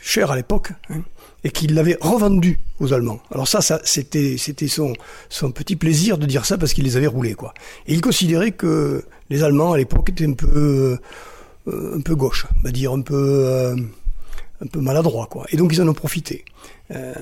chère 0.01 0.31
à 0.31 0.37
l'époque. 0.37 0.73
Hein, 0.91 1.03
et 1.45 1.51
qu'il 1.51 1.75
l'avait 1.75 1.99
revendu 2.01 2.61
aux 2.79 2.93
Allemands. 2.93 3.21
Alors 3.33 3.49
ça, 3.49 3.61
ça 3.61 3.81
c'était 3.83 4.37
c'était 4.39 4.69
son 4.69 4.93
son 5.29 5.51
petit 5.51 5.75
plaisir 5.75 6.17
de 6.17 6.25
dire 6.25 6.45
ça 6.45 6.57
parce 6.57 6.73
qu'il 6.73 6.85
les 6.85 6.97
avait 6.97 7.09
roulés 7.09 7.35
quoi. 7.35 7.53
Et 7.89 7.95
il 7.95 8.01
considérait 8.01 8.53
que 8.53 9.05
les 9.29 9.43
Allemands 9.43 9.73
à 9.73 9.77
l'époque 9.77 10.11
étaient 10.11 10.25
un 10.25 10.35
peu 10.35 10.99
euh, 11.69 11.97
un 11.97 12.01
peu 12.01 12.17
gauche, 12.17 12.47
on 12.59 12.63
va 12.65 12.73
dire 12.73 12.93
un 12.93 13.03
peu 13.03 13.15
euh, 13.47 13.77
un 14.63 14.67
peu 14.67 14.81
maladroit 14.81 15.27
quoi. 15.27 15.47
Et 15.51 15.57
donc 15.57 15.73
ils 15.73 15.83
en 15.83 15.89
ont 15.89 15.95
profité. 15.95 16.45
Euh, 16.91 17.13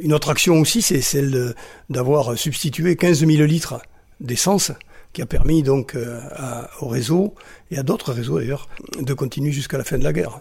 une 0.00 0.12
autre 0.12 0.30
action 0.30 0.60
aussi, 0.60 0.82
c'est 0.82 1.00
celle 1.00 1.54
d'avoir 1.90 2.36
substitué 2.36 2.96
15 2.96 3.26
000 3.26 3.30
litres 3.44 3.80
d'essence 4.20 4.72
qui 5.12 5.22
a 5.22 5.26
permis 5.26 5.62
donc 5.62 5.96
à, 6.36 6.68
au 6.80 6.88
réseau 6.88 7.34
et 7.70 7.78
à 7.78 7.82
d'autres 7.82 8.12
réseaux 8.12 8.40
d'ailleurs 8.40 8.68
de 8.98 9.14
continuer 9.14 9.52
jusqu'à 9.52 9.78
la 9.78 9.84
fin 9.84 9.98
de 9.98 10.04
la 10.04 10.12
guerre. 10.12 10.40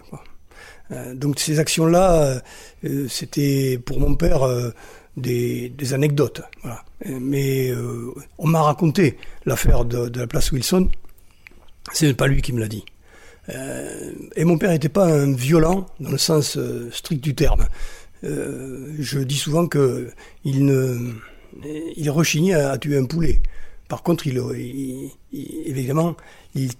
Euh, 0.92 1.14
donc 1.16 1.40
ces 1.40 1.60
actions-là, 1.60 2.24
euh, 2.24 2.40
euh, 2.86 3.08
c'était 3.08 3.80
pour 3.84 4.00
mon 4.00 4.16
père 4.16 4.42
des, 5.18 5.70
des, 5.70 5.94
anecdotes. 5.94 6.42
Voilà. 6.62 6.84
Mais 7.06 7.72
on 8.38 8.48
m'a 8.48 8.62
raconté 8.62 9.18
l'affaire 9.46 9.86
de, 9.86 10.10
de, 10.10 10.20
la 10.20 10.28
place 10.28 10.52
Wilson. 10.52 10.90
Ce 11.92 12.06
n'est 12.06 12.14
pas 12.14 12.28
lui 12.28 12.42
qui 12.42 12.54
me 12.54 12.60
l'a 12.60 12.68
dit. 12.68 12.86
Et 13.50 14.46
mon 14.46 14.58
père 14.58 14.72
n'était 14.72 14.90
pas 14.90 15.06
un 15.06 15.34
violent 15.34 15.86
dans 16.00 16.12
le 16.12 16.18
sens 16.18 16.58
strict 16.92 17.24
du 17.24 17.36
terme. 17.36 17.68
je 18.24 19.20
dis 19.20 19.38
souvent 19.38 19.68
que 19.68 20.10
il 20.46 20.66
ne, 20.66 21.12
il 21.98 22.10
rechignait 22.10 22.54
à, 22.54 22.78
tuer 22.78 22.98
un 22.98 23.06
poulet. 23.06 23.42
Par 23.90 24.02
contre, 24.02 24.28
il, 24.28 24.42
évidemment, 25.34 26.16
il, 26.56 26.72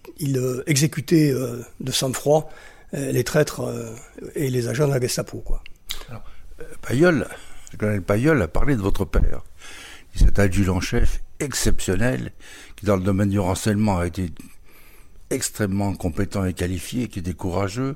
exécutait 0.66 1.34
de 1.82 1.92
sang-froid 1.92 2.50
euh, 2.94 3.12
les 3.12 3.24
traîtres 3.24 3.62
euh, 3.62 3.90
et 4.36 4.52
les 4.52 4.68
agents 4.68 4.88
de 4.88 4.94
la 4.94 5.02
Gestapo. 5.02 5.44
Alors, 6.10 6.24
euh, 6.60 6.64
Payol, 6.88 7.28
le 7.72 7.78
colonel 7.78 8.02
Payol 8.04 8.42
a 8.42 8.48
parlé 8.48 8.76
de 8.76 8.82
votre 8.82 9.04
père. 9.04 9.42
C'est 10.14 10.38
un 10.38 10.44
adjudant-chef 10.44 11.24
exceptionnel 11.40 12.34
qui, 12.76 12.86
dans 12.86 12.96
le 12.96 13.02
domaine 13.02 13.30
du 13.30 13.40
renseignement, 13.40 13.98
a 13.98 14.06
été 14.06 14.30
extrêmement 15.34 15.94
compétent 15.94 16.46
et 16.46 16.54
qualifié, 16.54 17.08
qui 17.08 17.20
était 17.20 17.34
courageux. 17.34 17.96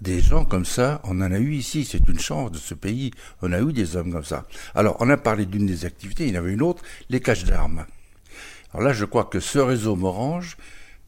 des 0.00 0.20
gens 0.20 0.44
comme 0.44 0.64
ça, 0.64 1.00
on 1.04 1.20
en 1.20 1.32
a 1.32 1.38
eu 1.38 1.54
ici. 1.54 1.84
C'est 1.84 2.08
une 2.08 2.18
chance 2.18 2.50
de 2.52 2.58
ce 2.58 2.74
pays. 2.74 3.10
On 3.42 3.52
a 3.52 3.60
eu 3.60 3.72
des 3.72 3.96
hommes 3.96 4.12
comme 4.12 4.24
ça. 4.24 4.44
Alors, 4.74 4.96
on 5.00 5.08
a 5.10 5.16
parlé 5.16 5.46
d'une 5.46 5.66
des 5.66 5.84
activités. 5.84 6.26
Il 6.26 6.34
y 6.34 6.38
en 6.38 6.40
avait 6.40 6.52
une 6.52 6.62
autre, 6.62 6.82
les 7.10 7.20
caches 7.20 7.44
d'armes. 7.44 7.86
Alors 8.72 8.88
là, 8.88 8.92
je 8.92 9.04
crois 9.04 9.24
que 9.24 9.38
ce 9.38 9.58
réseau 9.60 9.94
Morange 9.94 10.56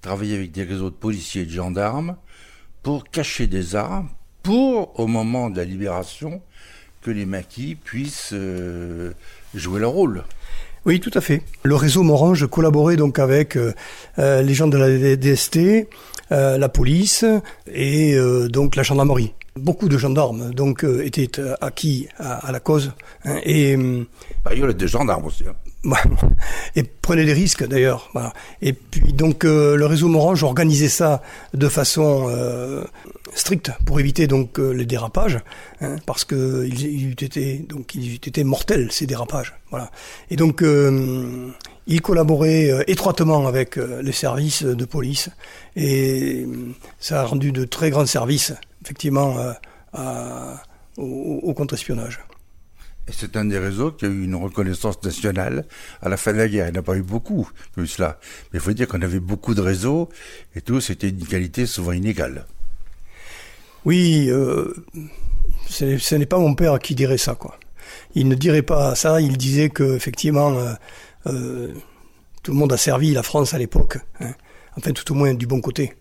travaillait 0.01 0.37
avec 0.37 0.53
des 0.53 0.63
réseaux 0.63 0.91
de 0.91 0.95
policiers 0.95 1.43
et 1.43 1.47
de 1.47 1.51
gendarmes 1.51 2.17
pour 2.85 3.11
cacher 3.11 3.49
des 3.49 3.75
armes, 3.75 4.09
pour, 4.45 5.01
au 5.01 5.09
moment 5.09 5.51
de 5.51 5.57
la 5.57 5.65
libération, 5.65 6.41
que 7.03 7.11
les 7.11 7.27
maquis 7.27 7.75
puissent 7.75 8.31
euh, 8.33 9.13
jouer 9.55 9.81
leur 9.81 9.91
rôle. 9.91 10.23
Oui, 10.87 11.01
tout 11.01 11.11
à 11.14 11.20
fait. 11.20 11.43
Le 11.64 11.74
réseau 11.74 12.03
Morange 12.05 12.47
collaborait 12.47 12.97
donc 12.97 13.18
avec 13.18 13.57
euh, 13.57 13.74
euh, 14.20 14.41
les 14.41 14.55
gens 14.55 14.68
de 14.68 14.78
la 14.78 15.16
DST, 15.16 15.89
la 16.30 16.68
police 16.68 17.24
et 17.72 18.16
donc 18.49 18.74
la 18.74 18.82
gendarmerie. 18.82 19.32
Beaucoup 19.57 19.89
de 19.89 19.97
gendarmes 19.97 20.53
donc 20.53 20.84
étaient 20.84 21.30
acquis 21.61 22.09
à, 22.18 22.51
la 22.51 22.61
cause. 22.61 22.93
Hein, 23.24 23.39
et 23.45 23.76
bah, 24.45 24.51
il 24.53 24.61
y 24.61 24.64
a 24.64 24.72
des 24.72 24.89
gendarmes 24.89 25.26
aussi. 25.26 25.45
Hein 25.49 25.55
et 26.77 26.83
prenez 26.83 27.24
des 27.24 27.33
risques 27.33 27.66
d'ailleurs. 27.66 28.11
Et 28.62 28.72
puis 28.72 29.12
donc 29.12 29.45
euh, 29.45 29.77
le 29.77 29.87
réseau 29.87 30.09
Morange 30.09 30.43
organisait 30.43 30.89
ça 30.89 31.22
de 31.55 31.68
façon 31.68 32.27
euh, 32.29 32.85
stricte 33.35 33.72
pour 33.85 34.01
éviter 34.01 34.27
donc 34.27 34.59
euh, 34.59 34.72
les 34.72 34.87
dérapages, 34.87 35.39
hein, 35.81 35.97
parce 36.07 36.24
que 36.24 36.66
ils, 36.66 37.12
étaient 37.12 37.64
donc 37.68 37.95
ils 37.95 38.14
étaient 38.14 38.45
mortels 38.45 38.91
ces 38.91 39.07
dérapages. 39.07 39.55
Voilà. 39.70 39.91
Et 40.31 40.37
donc 40.37 40.64
il 41.89 42.03
collaborait 42.03 42.85
étroitement 42.87 43.47
avec 43.47 43.77
les 43.77 44.12
services 44.12 44.62
de 44.62 44.85
police 44.85 45.31
et 45.77 46.47
ça 46.99 47.22
a 47.22 47.24
rendu 47.24 47.53
de 47.53 47.64
très 47.64 47.91
grands 47.91 48.07
services 48.07 48.53
effectivement 48.83 49.37
au, 50.97 51.41
au 51.43 51.55
contre-espionnage. 51.55 52.20
C'est 53.09 53.37
un 53.37 53.45
des 53.45 53.59
réseaux 53.59 53.93
qui 53.93 54.05
a 54.05 54.09
eu 54.09 54.25
une 54.25 54.35
reconnaissance 54.35 55.03
nationale 55.03 55.65
à 56.03 56.09
la 56.09 56.17
fin 56.17 56.33
de 56.33 56.39
la 56.39 56.49
guerre. 56.49 56.67
Il 56.69 56.73
n'y 56.73 56.79
en 56.79 56.81
a 56.81 56.85
pas 56.85 56.97
eu 56.97 57.03
beaucoup, 57.03 57.49
plus 57.73 57.87
cela. 57.87 58.19
Mais 58.53 58.59
il 58.59 58.61
faut 58.61 58.73
dire 58.73 58.89
qu'on 58.89 59.01
avait 59.03 59.21
beaucoup 59.21 59.55
de 59.55 59.61
réseaux 59.61 60.09
et 60.57 60.61
tous 60.61 60.81
c'était 60.81 61.11
une 61.11 61.25
qualité 61.25 61.67
souvent 61.67 61.93
inégale. 61.93 62.47
Oui, 63.85 64.27
euh, 64.29 64.75
ce 65.69 66.15
n'est 66.17 66.27
pas 66.27 66.39
mon 66.39 66.55
père 66.57 66.81
qui 66.81 66.97
dirait 66.97 67.19
ça, 67.19 67.37
quoi. 67.37 67.59
Il 68.17 68.27
ne 68.27 68.35
dirait 68.35 68.63
pas 68.63 68.97
ça. 68.97 69.21
Il 69.21 69.37
disait 69.37 69.71
que 69.71 69.95
effectivement, 69.95 70.59
euh, 70.59 70.73
euh, 71.29 71.73
tout 72.43 72.51
le 72.51 72.59
monde 72.59 72.73
a 72.73 72.77
servi 72.77 73.13
la 73.13 73.23
France 73.23 73.55
à 73.55 73.59
l'époque, 73.59 73.99
hein. 74.19 74.35
enfin 74.77 74.91
tout 74.91 75.13
au 75.13 75.15
moins 75.15 75.35
du 75.35 75.47
bon 75.47 75.61
côté, 75.61 75.93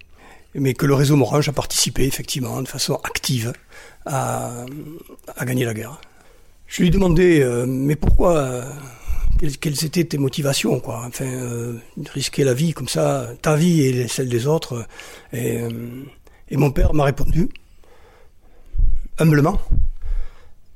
mais 0.55 0.73
que 0.73 0.87
le 0.87 0.95
réseau 0.95 1.15
Morange 1.15 1.47
a 1.49 1.53
participé 1.53 2.05
effectivement 2.05 2.59
de 2.63 2.67
façon 2.67 2.95
active 3.03 3.53
à 4.07 4.65
gagner 5.45 5.65
la 5.65 5.73
guerre. 5.75 5.99
Je 6.67 6.81
lui 6.81 6.89
ai 6.89 7.43
euh, 7.43 7.65
mais 7.67 7.95
pourquoi 7.95 8.37
euh, 8.37 8.63
quelles, 9.39 9.85
étaient 9.85 10.03
tes 10.03 10.17
motivations, 10.17 10.79
quoi? 10.79 11.03
Enfin, 11.07 11.25
euh, 11.25 11.77
risquer 12.13 12.43
la 12.43 12.53
vie 12.53 12.73
comme 12.73 12.87
ça, 12.87 13.29
ta 13.41 13.55
vie 13.55 13.81
et 13.81 14.07
celle 14.07 14.29
des 14.29 14.47
autres. 14.47 14.85
Et, 15.33 15.61
mon 16.51 16.71
père 16.71 16.93
m'a 16.93 17.03
répondu, 17.03 17.49
humblement, 19.19 19.59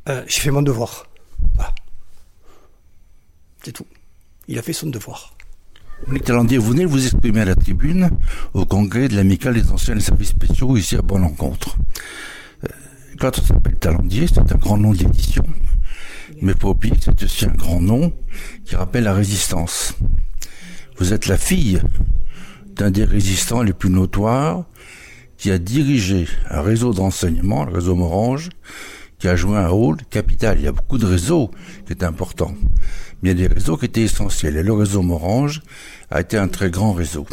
j'ai 0.08 0.42
fait 0.42 0.52
mon 0.52 0.62
devoir. 0.62 1.06
C'est 3.64 3.72
tout. 3.72 3.86
Il 4.48 4.58
a 4.58 4.62
fait 4.62 4.74
son 4.74 4.88
devoir. 4.88 5.36
Talandier, 6.24 6.58
vous 6.58 6.72
venez 6.72 6.86
vous 6.86 7.06
exprimer 7.06 7.42
à 7.42 7.46
la 7.46 7.56
tribune 7.56 8.10
au 8.54 8.66
congrès 8.66 9.10
de 9.10 9.16
l'amicale 9.16 9.56
des 9.56 9.70
anciens 9.70 10.00
services 10.00 10.30
spéciaux 10.30 10.78
ici 10.78 10.96
à 10.96 11.02
Bonne 11.02 11.24
Rencontre. 11.24 11.78
Quand 13.20 13.36
s'appelle 13.36 13.76
Talandier, 13.76 14.28
c'est 14.28 14.40
un 14.40 14.58
grand 14.58 14.78
nom 14.78 14.94
d'édition. 14.94 15.44
Mais 16.42 16.54
oublier 16.64 16.96
c'est 17.02 17.24
aussi 17.24 17.46
un 17.46 17.54
grand 17.54 17.82
nom 17.82 18.14
qui 18.66 18.76
rappelle 18.76 19.04
la 19.04 19.14
résistance. 19.14 19.96
Vous 20.98 21.14
êtes 21.14 21.28
la 21.28 21.38
fille 21.38 21.82
d'un 22.76 22.92
des 22.92 23.04
résistants 23.04 23.62
les 23.62 23.74
plus 23.74 23.90
notoires 23.90 24.64
qui 25.38 25.52
a 25.52 25.58
dirigé 25.58 26.28
un 26.50 26.62
réseau 26.62 26.94
d'enseignement, 26.94 27.66
le 27.66 27.74
réseau 27.74 27.96
Morange, 27.96 28.50
qui 29.20 29.28
a 29.28 29.36
joué 29.36 29.58
un 29.58 29.68
rôle 29.68 29.98
capital. 30.10 30.58
Il 30.60 30.64
y 30.64 30.68
a 30.68 30.72
beaucoup 30.72 30.98
de 30.98 31.06
réseaux 31.06 31.52
qui 31.86 31.94
étaient 31.94 32.06
importants, 32.06 32.56
mais 33.22 33.32
il 33.32 33.40
y 33.40 33.46
a 33.46 33.48
des 33.48 33.54
réseaux 33.54 33.76
qui 33.76 33.86
étaient 33.86 34.04
essentiels. 34.04 34.56
Et 34.56 34.64
le 34.64 34.74
réseau 34.74 35.02
Morange 35.02 35.62
a 36.10 36.22
été 36.22 36.38
un 36.38 36.48
très 36.48 36.72
grand 36.72 36.94
réseau. 36.94 37.26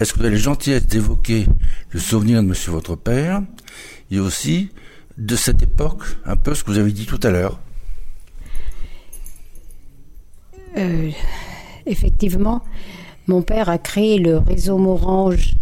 Est-ce 0.00 0.12
que 0.12 0.18
vous 0.18 0.24
avez 0.26 0.38
gentillesse 0.38 0.86
d'évoquer 0.86 1.46
le 1.90 2.00
souvenir 2.00 2.42
de 2.42 2.48
monsieur 2.48 2.72
votre 2.72 2.96
père 2.96 3.42
et 4.10 4.20
aussi 4.20 4.70
de 5.16 5.36
cette 5.36 5.62
époque, 5.62 6.02
un 6.24 6.36
peu 6.36 6.54
ce 6.54 6.64
que 6.64 6.70
vous 6.70 6.78
avez 6.78 6.92
dit 6.92 7.06
tout 7.06 7.20
à 7.22 7.30
l'heure? 7.30 7.60
Euh, 10.76 11.10
effectivement, 11.86 12.60
mon 13.26 13.42
père 13.42 13.68
a 13.68 13.78
créé 13.78 14.18
le 14.18 14.38
réseau 14.38 14.78
Morange 14.78 15.54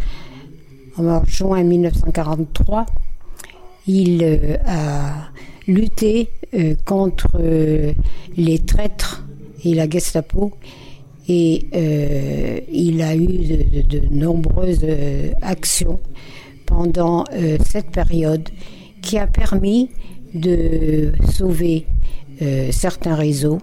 en 0.97 1.25
juin 1.25 1.62
1943. 1.62 2.87
Il 3.87 4.23
euh, 4.23 4.57
a 4.67 5.29
lutté 5.69 6.31
euh, 6.55 6.75
contre 6.85 7.39
les 8.37 8.59
traîtres 8.61 9.25
et 9.65 9.75
la 9.75 9.89
Gestapo 9.89 10.53
et 11.27 11.65
il 12.71 13.01
a 13.01 13.17
eu 13.17 13.39
de, 13.83 14.01
nombreuses 14.11 14.85
actions 15.41 15.99
pendant 16.67 17.25
cette 17.65 17.91
période 17.93 18.47
qui 19.01 19.17
a 19.17 19.27
permis 19.27 19.89
de 20.35 21.12
sauver 21.33 21.87
certains 22.71 23.15
réseaux 23.15 23.59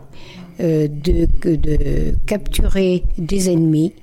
euh, 0.61 0.87
de, 0.87 1.27
de, 1.43 2.13
capturer 2.27 3.03
des 3.17 3.49
ennemis, 3.49 3.93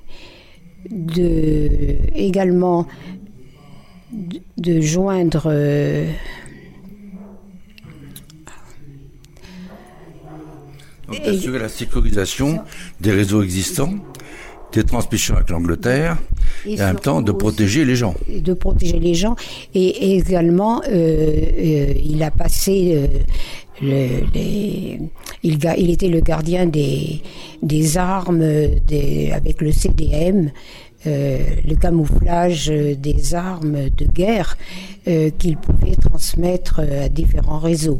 de 0.89 1.69
également 2.13 2.85
de, 4.57 4.81
joindre 4.81 5.43
euh, 5.45 6.11
Donc, 11.07 11.21
assurer 11.25 11.59
la 11.59 11.69
sécurisation 11.69 12.59
des 12.99 13.11
réseaux 13.11 13.41
existants, 13.41 13.93
des 14.73 14.83
transmissions 14.83 15.35
avec 15.35 15.49
l'Angleterre, 15.51 16.17
et, 16.65 16.81
en 16.81 16.87
même 16.87 16.99
temps 16.99 17.21
de 17.21 17.31
protéger 17.31 17.85
les 17.85 17.95
gens. 17.95 18.15
De 18.27 18.53
protéger 18.53 18.99
les 18.99 19.13
gens. 19.13 19.37
Et, 19.73 20.17
également, 20.17 20.81
euh, 20.89 21.93
il 22.03 22.21
a 22.21 22.31
passé 22.31 23.09
il, 23.81 25.09
était 25.89 26.07
le 26.07 26.19
gardien 26.19 26.65
des, 26.65 27.21
armes 27.97 28.41
avec 28.41 29.61
le 29.61 29.71
CDM 29.71 30.51
le 31.05 31.75
camouflage 31.75 32.67
des 32.67 33.35
armes 33.35 33.89
de 33.89 34.05
guerre 34.05 34.57
qu'il 35.05 35.57
pouvait 35.57 35.95
transmettre 35.95 36.81
à 36.81 37.07
différents 37.09 37.59
réseaux. 37.59 37.97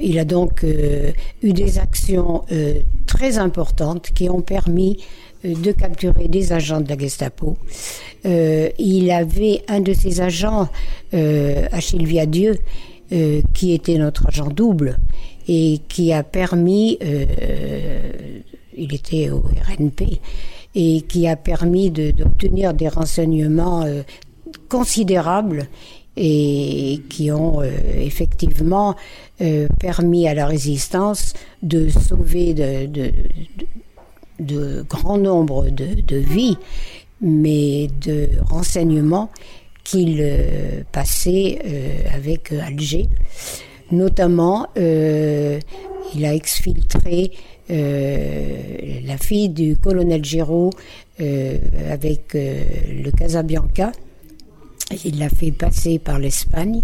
il 0.00 0.18
a 0.18 0.24
donc 0.24 0.64
eu 1.42 1.52
des 1.52 1.78
actions 1.78 2.44
très 3.06 3.38
importantes 3.38 4.10
qui 4.14 4.30
ont 4.30 4.42
permis 4.42 4.98
de 5.44 5.72
capturer 5.72 6.28
des 6.28 6.52
agents 6.52 6.80
de 6.80 6.88
la 6.88 6.96
Gestapo. 6.96 7.56
il 8.24 9.10
avait 9.10 9.62
un 9.66 9.80
de 9.80 9.92
ses 9.92 10.20
agents, 10.20 10.68
Achille 11.12 12.06
Viadieu, 12.06 12.58
qui 13.54 13.72
était 13.72 13.96
notre 13.96 14.28
agent 14.28 14.48
double 14.48 14.98
et 15.48 15.80
qui 15.88 16.12
a 16.12 16.22
permis, 16.22 16.98
euh, 17.02 18.40
il 18.76 18.94
était 18.94 19.30
au 19.30 19.38
RNP, 19.40 20.20
et 20.74 21.00
qui 21.02 21.26
a 21.26 21.36
permis 21.36 21.90
d'obtenir 21.90 22.74
des 22.74 22.88
renseignements 22.88 23.82
euh, 23.82 24.02
considérables 24.68 25.66
et 26.16 27.00
qui 27.08 27.32
ont 27.32 27.62
euh, 27.62 27.70
effectivement 27.96 28.94
permis 29.78 30.26
à 30.26 30.34
la 30.34 30.46
résistance 30.46 31.32
de 31.62 31.88
sauver 31.88 32.54
de, 32.54 32.86
de, 32.86 33.12
de 34.40 34.82
grands 34.88 35.16
nombres 35.16 35.68
de, 35.70 36.16
vies, 36.16 36.58
mais 37.20 37.86
de 38.00 38.28
renseignements 38.50 39.30
qu'il 39.90 40.24
passait 40.92 41.58
avec 42.12 42.52
Alger. 42.52 43.08
Notamment, 43.90 44.66
euh, 44.76 45.58
il 46.14 46.24
a 46.26 46.34
exfiltré 46.34 47.32
euh, 47.70 48.56
la 49.04 49.16
fille 49.16 49.48
du 49.48 49.76
colonel 49.76 50.22
Giraud 50.24 50.70
euh, 51.20 51.56
avec 51.90 52.34
le 52.34 53.10
Casabianca. 53.10 53.92
Il 55.04 55.18
l'a 55.18 55.28
fait 55.28 55.52
passer 55.52 55.98
par 55.98 56.18
l'Espagne. 56.18 56.82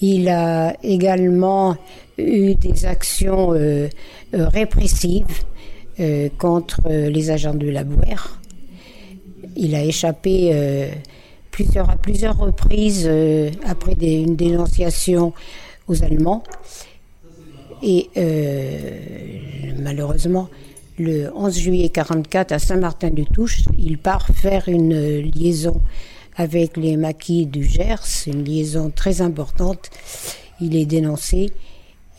Il 0.00 0.28
a 0.28 0.76
également 0.82 1.76
eu 2.16 2.54
des 2.54 2.86
actions 2.86 3.54
répressives 4.32 5.44
contre 6.36 6.82
les 6.88 7.30
agents 7.30 7.54
de 7.54 7.68
la 7.68 7.84
Bouère. 7.84 8.40
Il 9.56 9.74
a 9.74 9.82
échappé 9.82 10.90
plusieurs, 11.58 11.90
à 11.90 11.96
plusieurs 11.96 12.38
reprises 12.38 13.04
euh, 13.08 13.50
après 13.66 13.94
une 13.94 14.36
dénonciation 14.36 15.32
aux 15.88 16.04
Allemands. 16.04 16.44
Et 17.82 18.10
euh, 18.16 19.72
malheureusement, 19.80 20.48
le 20.98 21.32
11 21.34 21.58
juillet 21.58 21.88
44 21.88 22.52
à 22.52 22.60
Saint-Martin-du-Touche, 22.60 23.62
il 23.76 23.98
part 23.98 24.28
faire 24.28 24.68
une 24.68 25.20
liaison 25.20 25.80
avec 26.36 26.76
les 26.76 26.96
maquis 26.96 27.46
du 27.46 27.64
Gers, 27.64 28.06
une 28.28 28.44
liaison 28.44 28.92
très 28.94 29.20
importante. 29.20 29.90
Il 30.60 30.76
est 30.76 30.86
dénoncé. 30.86 31.50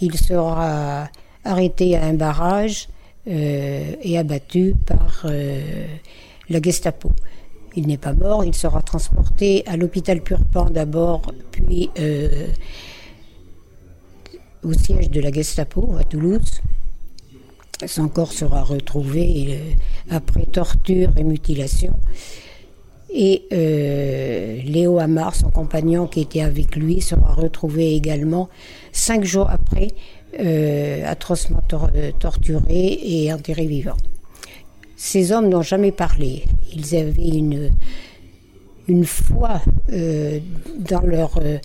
Il 0.01 0.17
sera 0.17 1.07
arrêté 1.45 1.95
à 1.95 2.03
un 2.05 2.13
barrage 2.13 2.89
euh, 3.27 3.93
et 4.01 4.17
abattu 4.17 4.75
par 4.85 5.25
la 6.49 6.61
Gestapo. 6.61 7.11
Il 7.75 7.87
n'est 7.87 7.97
pas 7.97 8.13
mort, 8.13 8.43
il 8.43 8.55
sera 8.55 8.81
transporté 8.81 9.63
à 9.67 9.77
l'hôpital 9.77 10.21
Purpan 10.21 10.69
d'abord, 10.69 11.21
puis 11.51 11.89
euh, 11.99 12.47
au 14.63 14.73
siège 14.73 15.09
de 15.09 15.21
la 15.21 15.31
Gestapo 15.31 15.95
à 15.99 16.03
Toulouse. 16.03 16.61
Son 17.85 18.09
corps 18.09 18.33
sera 18.33 18.63
retrouvé 18.63 19.47
euh, 19.49 20.15
après 20.15 20.45
torture 20.45 21.11
et 21.17 21.23
mutilation. 21.23 21.93
Et 23.11 23.45
euh, 23.53 24.61
Léo 24.63 24.99
Amar, 24.99 25.35
son 25.35 25.49
compagnon 25.49 26.07
qui 26.07 26.21
était 26.21 26.41
avec 26.41 26.75
lui, 26.75 27.01
sera 27.01 27.33
retrouvé 27.33 27.95
également 27.95 28.49
cinq 28.91 29.23
jours 29.23 29.49
après, 29.49 29.87
atrocement 31.05 31.61
torturé 32.19 32.99
et 33.01 33.33
enterré 33.33 33.65
vivant. 33.65 33.97
Ces 35.01 35.31
hommes 35.31 35.47
n'ont 35.47 35.61
jamais 35.61 35.93
parlé. 35.93 36.43
Ils 36.75 36.93
avaient 36.93 37.29
une, 37.29 37.71
une 38.89 39.05
foi 39.05 39.61
euh, 39.93 40.39
dans 40.77 41.03
leur. 41.03 41.39
Euh, 41.41 41.57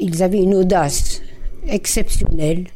ils 0.00 0.24
avaient 0.24 0.42
une 0.42 0.56
audace 0.56 1.22
exceptionnelle 1.68 2.66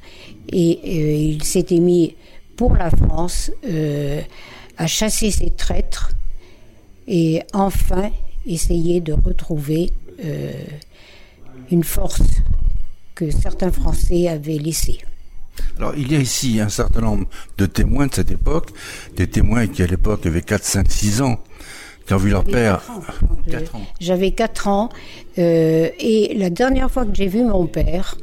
et 0.52 0.78
euh, 0.84 1.34
ils 1.34 1.42
s'étaient 1.42 1.80
mis 1.80 2.14
pour 2.54 2.76
la 2.76 2.90
France 2.90 3.50
à 4.76 4.86
chasser 4.86 5.32
ces 5.32 5.50
traîtres 5.50 6.12
et 7.08 7.42
enfin 7.52 8.12
essayer 8.46 9.00
de 9.00 9.14
retrouver 9.14 9.90
une 11.72 11.82
force 11.82 12.22
que 13.16 13.30
certains 13.30 13.72
Français 13.72 14.28
avaient 14.28 14.58
laissée. 14.58 15.00
Alors, 15.78 15.94
il 15.96 16.12
y 16.12 16.16
a 16.16 16.18
ici 16.18 16.60
un 16.60 16.68
certain 16.68 17.00
nombre 17.00 17.26
de 17.58 17.66
témoins 17.66 18.06
de 18.06 18.14
cette 18.14 18.30
époque, 18.30 18.70
des 19.16 19.26
témoins 19.26 19.66
qui, 19.66 19.82
à 19.82 19.86
l'époque, 19.86 20.26
avaient 20.26 20.42
4, 20.42 20.64
5, 20.64 20.90
6 20.90 21.22
ans, 21.22 21.40
qui 22.06 22.14
ont 22.14 22.18
vu 22.18 22.30
leur 22.30 22.44
père. 22.44 22.82
4 23.50 23.76
ans. 23.76 23.82
J'avais 24.00 24.32
4 24.32 24.68
ans. 24.68 24.88
Euh, 25.38 25.88
et 25.98 26.34
la 26.36 26.50
dernière 26.50 26.90
fois 26.90 27.04
que 27.04 27.14
j'ai 27.14 27.28
vu 27.28 27.44
mon 27.44 27.66
père, 27.66 28.16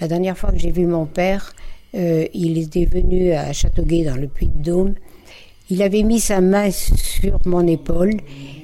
la 0.00 0.08
dernière 0.08 0.38
fois 0.38 0.52
que 0.52 0.58
j'ai 0.58 0.70
vu 0.70 0.86
mon 0.86 1.06
père, 1.06 1.54
euh, 1.94 2.26
il 2.34 2.58
était 2.58 2.84
venu 2.84 3.32
à 3.32 3.52
Châteauguay 3.52 4.04
dans 4.04 4.16
le 4.16 4.28
Puy-de-Dôme. 4.28 4.94
Il 5.70 5.82
avait 5.82 6.02
mis 6.02 6.20
sa 6.20 6.40
main 6.40 6.70
sur 6.70 7.38
mon 7.44 7.66
épaule 7.66 8.14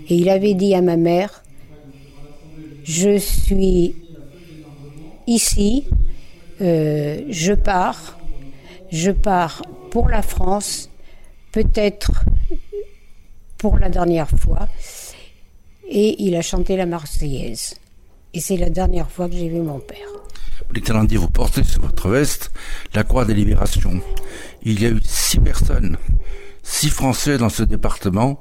et 0.09 0.15
il 0.15 0.29
avait 0.29 0.55
dit 0.55 0.75
à 0.75 0.81
ma 0.81 0.97
mère 0.97 1.43
Je 2.85 3.19
suis 3.19 3.95
ici 5.27 5.85
euh, 6.61 7.23
je 7.29 7.53
pars, 7.53 8.19
je 8.91 9.11
pars 9.11 9.63
pour 9.91 10.09
la 10.09 10.23
France, 10.23 10.91
peut-être 11.53 12.25
pour 13.59 13.79
la 13.79 13.89
dernière 13.89 14.29
fois. 14.29 14.69
Et 15.89 16.23
il 16.23 16.35
a 16.37 16.43
chanté 16.43 16.77
la 16.77 16.87
Marseillaise. 16.87 17.75
Et 18.33 18.41
c'est 18.41 18.57
la 18.57 18.71
dernière 18.71 19.11
fois 19.11 19.29
que 19.29 19.35
j'ai 19.35 19.49
vu 19.49 19.61
mon 19.61 19.79
père. 19.79 20.09
Vous 21.19 21.29
portez 21.29 21.63
sur 21.63 21.83
votre 21.83 22.09
veste 22.09 22.51
la 22.95 23.05
croix 23.05 23.25
des 23.25 23.35
libérations. 23.35 24.01
Il 24.63 24.83
y 24.83 24.87
a 24.87 24.89
eu 24.89 25.01
six 25.05 25.39
personnes, 25.39 25.97
six 26.63 26.89
Français 26.89 27.39
dans 27.39 27.49
ce 27.49 27.63
département 27.63 28.41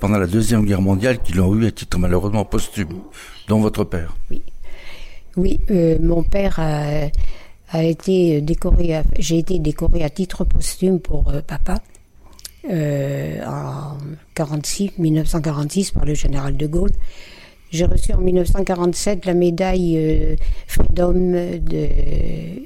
pendant 0.00 0.18
la 0.18 0.26
Deuxième 0.26 0.64
Guerre 0.64 0.80
mondiale 0.80 1.20
qui 1.20 1.32
l'ont 1.32 1.54
eu 1.54 1.66
à 1.66 1.70
titre 1.70 1.98
malheureusement 1.98 2.44
posthume, 2.44 3.00
dont 3.48 3.60
votre 3.60 3.84
père. 3.84 4.16
Oui. 4.30 4.42
Oui, 5.36 5.60
euh, 5.70 5.98
mon 6.00 6.22
père 6.22 6.58
a, 6.58 7.08
a 7.74 7.82
été 7.82 8.40
décoré, 8.40 9.02
j'ai 9.18 9.38
été 9.38 9.58
décoré 9.58 10.04
à 10.04 10.10
titre 10.10 10.44
posthume 10.44 11.00
pour 11.00 11.28
euh, 11.30 11.40
papa 11.40 11.82
euh, 12.70 13.44
en 13.44 13.98
46, 14.34 14.92
1946 14.98 15.90
par 15.90 16.04
le 16.04 16.14
général 16.14 16.56
de 16.56 16.68
Gaulle. 16.68 16.92
J'ai 17.72 17.86
reçu 17.86 18.12
en 18.12 18.18
1947 18.18 19.26
la 19.26 19.34
médaille 19.34 19.98
euh, 19.98 20.36
Freedom 20.68 21.34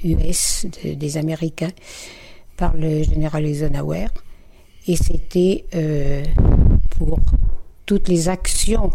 US 0.05 0.67
des 0.85 1.17
Américains 1.17 1.73
par 2.59 2.77
le 2.77 3.03
général 3.03 3.47
Eisenhower 3.47 4.09
et 4.87 4.97
c'était 4.97 5.65
pour 6.99 7.21
toutes 7.87 8.09
les 8.09 8.29
actions 8.29 8.91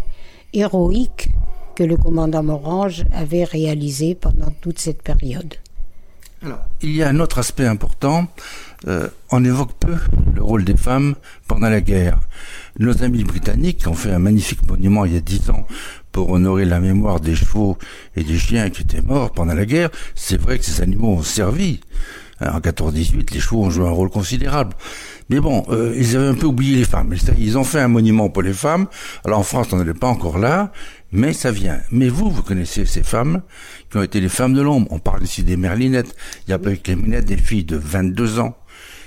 héroïques 0.52 1.30
que 1.74 1.82
le 1.82 1.96
commandant 1.96 2.42
Morange 2.42 3.04
avait 3.12 3.44
réalisées 3.44 4.14
pendant 4.14 4.50
toute 4.60 4.78
cette 4.78 5.02
période 5.02 5.54
il 6.82 6.94
y 6.94 7.02
a 7.02 7.08
un 7.08 7.20
autre 7.20 7.38
aspect 7.38 7.66
important. 7.66 8.26
Euh, 8.86 9.08
on 9.30 9.44
évoque 9.44 9.72
peu 9.78 9.96
le 10.34 10.42
rôle 10.42 10.64
des 10.64 10.76
femmes 10.76 11.14
pendant 11.48 11.68
la 11.68 11.80
guerre. 11.80 12.20
Nos 12.78 13.02
amis 13.02 13.24
britanniques 13.24 13.84
ont 13.86 13.94
fait 13.94 14.12
un 14.12 14.18
magnifique 14.18 14.66
monument 14.68 15.04
il 15.04 15.14
y 15.14 15.16
a 15.16 15.20
dix 15.20 15.48
ans 15.50 15.66
pour 16.12 16.30
honorer 16.30 16.64
la 16.64 16.80
mémoire 16.80 17.20
des 17.20 17.34
chevaux 17.34 17.78
et 18.14 18.22
des 18.22 18.38
chiens 18.38 18.70
qui 18.70 18.82
étaient 18.82 19.00
morts 19.00 19.32
pendant 19.32 19.54
la 19.54 19.64
guerre. 19.64 19.90
C'est 20.14 20.40
vrai 20.40 20.58
que 20.58 20.64
ces 20.64 20.82
animaux 20.82 21.14
ont 21.14 21.22
servi. 21.22 21.80
En 22.40 22.58
14-18, 22.58 23.32
les 23.32 23.40
chevaux 23.40 23.62
ont 23.62 23.70
joué 23.70 23.86
un 23.86 23.90
rôle 23.90 24.10
considérable. 24.10 24.74
Mais 25.30 25.40
bon, 25.40 25.64
euh, 25.70 25.94
ils 25.96 26.16
avaient 26.16 26.28
un 26.28 26.34
peu 26.34 26.46
oublié 26.46 26.76
les 26.76 26.84
femmes. 26.84 27.14
Ils 27.38 27.56
ont 27.56 27.64
fait 27.64 27.80
un 27.80 27.88
monument 27.88 28.28
pour 28.28 28.42
les 28.42 28.52
femmes. 28.52 28.86
Alors 29.24 29.38
en 29.38 29.44
France, 29.44 29.68
on 29.72 29.82
n'est 29.82 29.94
pas 29.94 30.08
encore 30.08 30.38
là, 30.38 30.72
mais 31.14 31.32
ça 31.32 31.52
vient. 31.52 31.80
Mais 31.92 32.08
vous, 32.08 32.28
vous 32.28 32.42
connaissez 32.42 32.84
ces 32.86 33.04
femmes 33.04 33.42
qui 33.88 33.96
ont 33.98 34.02
été 34.02 34.20
les 34.20 34.28
femmes 34.28 34.52
de 34.52 34.60
l'ombre. 34.60 34.88
On 34.90 34.98
parle 34.98 35.22
ici 35.22 35.44
des 35.44 35.56
merlinettes. 35.56 36.14
Il 36.46 36.50
y 36.50 36.54
a 36.54 36.58
pas 36.58 36.70
avec 36.70 36.88
les 36.88 36.96
minettes 36.96 37.26
des 37.26 37.36
filles 37.36 37.64
de 37.64 37.76
22 37.76 38.40
ans 38.40 38.56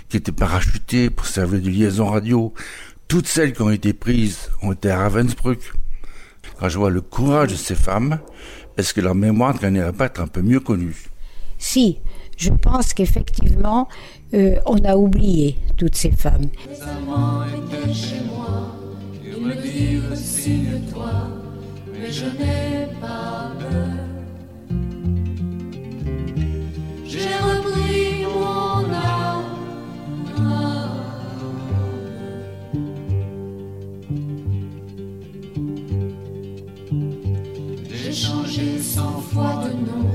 qui 0.07 0.15
étaient 0.15 0.31
parachutées 0.31 1.09
pour 1.09 1.25
servir 1.25 1.61
de 1.61 1.69
liaison 1.69 2.05
radio. 2.05 2.53
Toutes 3.09 3.27
celles 3.27 3.51
qui 3.51 3.61
ont 3.61 3.69
été 3.69 3.91
prises 3.91 4.49
ont 4.61 4.71
été 4.71 4.89
à 4.89 4.99
Ravensbrück. 4.99 5.59
Quand 6.57 6.69
je 6.69 6.77
vois 6.77 6.89
le 6.89 7.01
courage 7.01 7.51
de 7.51 7.55
ces 7.55 7.75
femmes, 7.75 8.19
est-ce 8.77 8.93
que 8.93 9.01
leur 9.01 9.13
mémoire 9.13 9.53
ne 9.55 9.59
gagnerait 9.59 9.91
pas 9.91 10.05
être 10.05 10.21
un 10.21 10.27
peu 10.27 10.41
mieux 10.41 10.61
connue? 10.61 10.95
Si, 11.57 11.99
je 12.37 12.51
pense 12.51 12.93
qu'effectivement, 12.93 13.89
euh, 14.33 14.55
on 14.65 14.77
a 14.85 14.95
oublié 14.95 15.57
toutes 15.75 15.95
ces 15.95 16.11
femmes. 16.11 16.49
Les 16.69 16.81
amants 16.83 17.43
étaient 17.43 17.93
chez 17.93 18.21
moi, 18.25 18.75
ils 19.25 19.43
me 19.43 19.55
dirent 19.55 20.15
signe-toi, 20.15 21.46
je 22.09 22.25
n'ai 22.25 22.87
pas 23.01 23.51
peur. 23.59 23.97
J'ai 27.05 27.35
repris 27.47 28.25
mon 28.33 28.93
âme. 28.93 29.43
J'ai 37.89 38.13
changé 38.13 38.79
cent 38.79 39.19
fois 39.19 39.63
de 39.65 39.71
nom, 39.73 40.06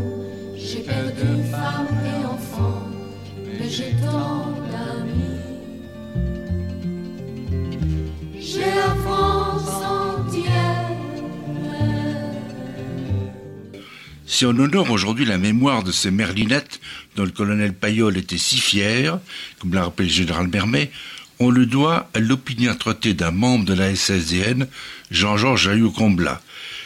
Si 14.32 14.46
on 14.46 14.58
honore 14.58 14.90
aujourd'hui 14.90 15.26
la 15.26 15.36
mémoire 15.36 15.82
de 15.82 15.92
ces 15.92 16.10
merlinettes 16.10 16.80
dont 17.16 17.24
le 17.24 17.30
colonel 17.30 17.74
Payol 17.74 18.16
était 18.16 18.38
si 18.38 18.56
fier, 18.56 19.20
comme 19.58 19.74
l'a 19.74 19.84
rappelé 19.84 20.08
le 20.08 20.14
général 20.14 20.48
Mermet, 20.48 20.90
on 21.38 21.50
le 21.50 21.66
doit 21.66 22.08
à 22.14 22.18
l'opiniâtreté 22.18 23.12
d'un 23.12 23.30
membre 23.30 23.66
de 23.66 23.74
la 23.74 23.94
SSDN, 23.94 24.68
Jean-Georges 25.10 25.64
Jaillot-Comblat. 25.64 26.40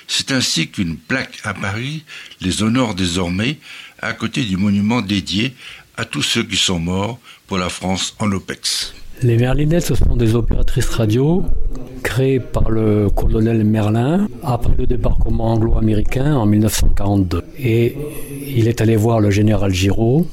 C'est 0.08 0.32
ainsi 0.32 0.70
qu'une 0.70 0.96
plaque 0.96 1.38
à 1.44 1.54
Paris 1.54 2.02
les 2.40 2.64
honore 2.64 2.96
désormais 2.96 3.60
à 4.02 4.12
côté 4.12 4.42
du 4.42 4.56
monument 4.56 5.00
dédié 5.00 5.54
à 5.96 6.04
tous 6.04 6.22
ceux 6.22 6.42
qui 6.42 6.56
sont 6.56 6.80
morts 6.80 7.20
pour 7.46 7.58
la 7.58 7.68
France 7.68 8.16
en 8.18 8.32
OPEX. 8.32 8.92
Les 9.22 9.38
Merlinettes, 9.38 9.86
ce 9.86 9.94
sont 9.94 10.14
des 10.14 10.34
opératrices 10.34 10.90
radio 10.90 11.42
créées 12.02 12.38
par 12.38 12.70
le 12.70 13.08
colonel 13.08 13.64
Merlin 13.64 14.28
après 14.42 14.74
le 14.76 14.86
débarquement 14.86 15.52
anglo-américain 15.54 16.36
en 16.36 16.44
1942. 16.44 17.42
Et 17.58 17.96
il 18.46 18.68
est 18.68 18.82
allé 18.82 18.94
voir 18.94 19.20
le 19.20 19.30
général 19.30 19.72
Giraud. 19.72 20.26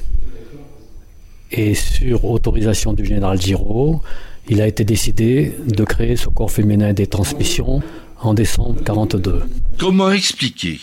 Et 1.51 1.75
sur 1.75 2.25
autorisation 2.25 2.91
du 2.91 3.05
général 3.05 3.39
Giraud, 3.39 4.01
il 4.49 4.61
a 4.61 4.67
été 4.67 4.83
décidé 4.83 5.53
de 5.65 5.83
créer 5.85 6.17
ce 6.17 6.27
corps 6.27 6.51
féminin 6.51 6.91
des 6.91 7.07
transmissions 7.07 7.81
en 8.19 8.33
décembre 8.33 8.75
1942. 8.79 9.43
Comment 9.77 10.11
expliquer 10.11 10.81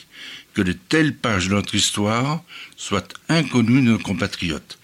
que 0.54 0.62
de 0.62 0.72
telles 0.72 1.14
pages 1.14 1.48
de 1.48 1.54
notre 1.54 1.74
histoire 1.74 2.42
soient 2.76 3.06
inconnues 3.28 3.82
de 3.82 3.90
nos 3.90 3.98
compatriotes? 3.98 4.78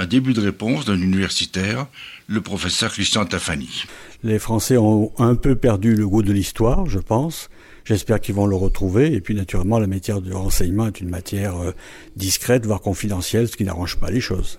Un 0.00 0.06
début 0.06 0.32
de 0.32 0.40
réponse 0.40 0.86
d'un 0.86 0.98
universitaire, 0.98 1.86
le 2.26 2.40
professeur 2.40 2.90
Christian 2.90 3.26
Tafani. 3.26 3.84
Les 4.22 4.38
Français 4.38 4.78
ont 4.78 5.12
un 5.18 5.34
peu 5.34 5.56
perdu 5.56 5.94
le 5.94 6.08
goût 6.08 6.22
de 6.22 6.32
l'histoire, 6.32 6.86
je 6.86 6.98
pense. 6.98 7.50
J'espère 7.84 8.18
qu'ils 8.18 8.34
vont 8.34 8.46
le 8.46 8.56
retrouver. 8.56 9.12
Et 9.12 9.20
puis, 9.20 9.34
naturellement, 9.34 9.78
la 9.78 9.86
matière 9.86 10.22
de 10.22 10.32
renseignement 10.32 10.86
est 10.86 11.02
une 11.02 11.10
matière 11.10 11.54
euh, 11.58 11.72
discrète, 12.16 12.64
voire 12.64 12.80
confidentielle, 12.80 13.46
ce 13.46 13.58
qui 13.58 13.64
n'arrange 13.64 13.96
pas 13.96 14.10
les 14.10 14.22
choses. 14.22 14.58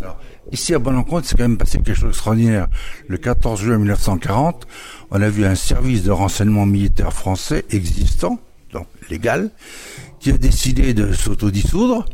Alors, 0.00 0.18
ici 0.50 0.72
à 0.72 0.78
Bonencontre, 0.78 1.28
c'est 1.28 1.36
quand 1.36 1.42
même 1.42 1.58
passé 1.58 1.76
quelque 1.82 1.92
chose 1.92 2.04
d'extraordinaire. 2.04 2.68
Le 3.06 3.18
14 3.18 3.60
juin 3.60 3.76
1940, 3.76 4.66
on 5.10 5.20
a 5.20 5.28
vu 5.28 5.44
un 5.44 5.56
service 5.56 6.04
de 6.04 6.10
renseignement 6.10 6.64
militaire 6.64 7.12
français 7.12 7.66
existant, 7.68 8.40
donc 8.72 8.86
légal, 9.10 9.50
qui 10.20 10.30
a 10.30 10.38
décidé 10.38 10.94
de 10.94 11.12
s'autodissoudre, 11.12 12.06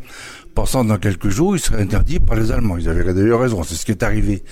pensant 0.54 0.84
dans 0.84 0.98
quelques 0.98 1.28
jours, 1.28 1.56
il 1.56 1.60
serait 1.60 1.82
interdit 1.82 2.20
par 2.20 2.36
les 2.36 2.52
Allemands. 2.52 2.78
Ils 2.78 2.88
avaient 2.88 3.12
d'ailleurs 3.12 3.40
raison, 3.40 3.62
c'est 3.62 3.74
ce 3.74 3.84
qui 3.84 3.90
est 3.90 4.02
arrivé. 4.02 4.44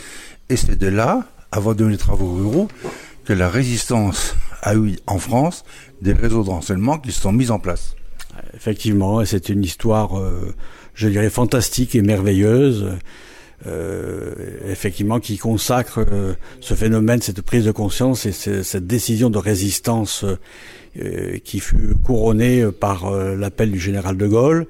Et 0.48 0.56
c'est 0.56 0.76
de 0.76 0.88
là, 0.88 1.26
avant 1.50 1.74
de 1.74 1.84
les 1.84 1.96
travaux 1.96 2.34
ruraux, 2.34 2.68
que 3.24 3.32
la 3.32 3.48
résistance 3.48 4.34
a 4.62 4.74
eu 4.74 4.96
en 5.06 5.18
France 5.18 5.64
des 6.00 6.12
réseaux 6.12 6.42
de 6.42 6.50
renseignement 6.50 6.98
qui 6.98 7.12
se 7.12 7.20
sont 7.20 7.32
mis 7.32 7.50
en 7.50 7.58
place. 7.58 7.94
Effectivement, 8.54 9.24
c'est 9.24 9.48
une 9.48 9.62
histoire, 9.62 10.18
euh, 10.18 10.54
je 10.94 11.08
dirais, 11.08 11.30
fantastique 11.30 11.94
et 11.94 12.02
merveilleuse. 12.02 12.98
Euh, 13.64 14.34
effectivement, 14.66 15.20
qui 15.20 15.38
consacre 15.38 16.04
euh, 16.10 16.34
ce 16.60 16.74
phénomène, 16.74 17.22
cette 17.22 17.42
prise 17.42 17.64
de 17.64 17.70
conscience 17.70 18.26
et 18.26 18.32
cette 18.32 18.86
décision 18.86 19.30
de 19.30 19.38
résistance 19.38 20.24
qui 21.44 21.60
fut 21.60 21.94
couronnée 22.04 22.66
par 22.70 23.10
l'appel 23.10 23.70
du 23.70 23.80
général 23.80 24.18
de 24.18 24.26
Gaulle 24.26 24.66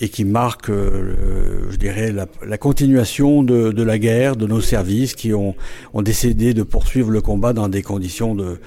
et 0.00 0.08
qui 0.08 0.24
marque, 0.24 0.70
euh, 0.70 1.66
je 1.70 1.76
dirais, 1.76 2.12
la, 2.12 2.26
la 2.46 2.58
continuation 2.58 3.42
de, 3.42 3.72
de, 3.72 3.82
la 3.82 3.98
guerre, 3.98 4.36
de 4.36 4.46
nos 4.46 4.60
services 4.60 5.14
qui 5.14 5.34
ont, 5.34 5.54
ont 5.92 6.02
décidé 6.02 6.54
de 6.54 6.62
poursuivre 6.62 7.10
le 7.10 7.20
combat 7.20 7.52
dans 7.52 7.68
des 7.68 7.82
conditions 7.82 8.34
de, 8.34 8.60